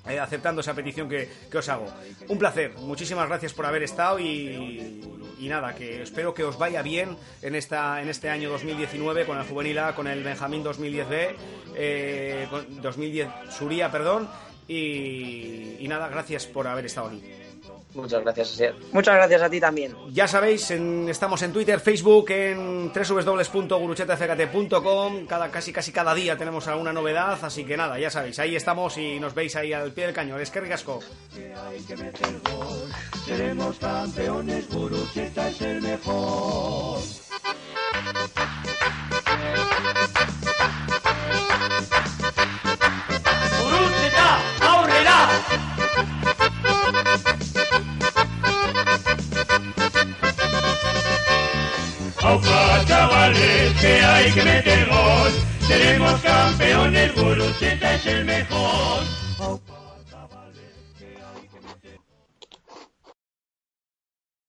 eh, 0.07 0.19
aceptando 0.19 0.61
esa 0.61 0.73
petición 0.73 1.07
que, 1.07 1.29
que 1.49 1.57
os 1.57 1.69
hago. 1.69 1.85
Un 2.27 2.37
placer, 2.37 2.73
muchísimas 2.77 3.27
gracias 3.27 3.53
por 3.53 3.65
haber 3.65 3.83
estado 3.83 4.19
y, 4.19 5.01
y 5.39 5.47
nada, 5.47 5.75
que 5.75 6.01
espero 6.01 6.33
que 6.33 6.43
os 6.43 6.57
vaya 6.57 6.81
bien 6.81 7.15
en, 7.41 7.55
esta, 7.55 8.01
en 8.01 8.09
este 8.09 8.29
año 8.29 8.49
2019 8.49 9.25
con 9.25 9.37
el 9.37 9.43
Juvenil 9.45 9.77
A, 9.79 9.95
con 9.95 10.07
el 10.07 10.23
Benjamín 10.23 10.63
2010B, 10.63 11.35
eh, 11.75 12.47
con 12.49 12.81
2010 12.81 13.27
Suría, 13.51 13.91
perdón, 13.91 14.27
y, 14.71 15.77
y 15.79 15.87
nada, 15.87 16.09
gracias 16.09 16.45
por 16.47 16.67
haber 16.67 16.85
estado 16.85 17.07
aquí. 17.07 17.21
Muchas 17.93 18.21
gracias, 18.23 18.53
Asier. 18.53 18.73
Muchas 18.93 19.15
gracias 19.15 19.41
a 19.41 19.49
ti 19.49 19.59
también. 19.59 19.93
Ya 20.13 20.25
sabéis, 20.25 20.71
en- 20.71 21.09
estamos 21.09 21.41
en 21.41 21.51
Twitter, 21.51 21.77
Facebook, 21.81 22.31
en 22.31 22.89
www.guruchetafkt.com. 22.93 25.25
Cada, 25.27 25.51
casi, 25.51 25.73
casi 25.73 25.91
cada 25.91 26.13
día 26.13 26.37
tenemos 26.37 26.69
alguna 26.69 26.93
novedad, 26.93 27.37
así 27.43 27.65
que 27.65 27.75
nada, 27.75 27.99
ya 27.99 28.09
sabéis, 28.09 28.39
ahí 28.39 28.55
estamos 28.55 28.97
y 28.97 29.19
nos 29.19 29.33
veis 29.33 29.57
ahí 29.57 29.73
al 29.73 29.91
pie 29.91 30.05
del 30.05 30.15
cañón. 30.15 30.39
Es 30.39 30.49
que 30.51 30.61
ricasco. 30.61 31.01
Seremos 33.25 33.77
campeones, 33.77 34.69
Gurucheta 34.69 35.49
es 35.49 35.61
el 35.61 35.81
mejor. 35.81 36.99
Aupa, 52.31 52.85
chavales, 52.87 53.73
que 53.81 54.01
hay 54.01 54.31
que 54.31 54.43
meter 54.43 54.87
gol. 54.87 55.31
Seremos 55.67 56.21
campeones, 56.21 57.13
Gurucheta 57.13 57.95
es 57.95 58.05
el 58.05 58.23
mejor. 58.23 59.03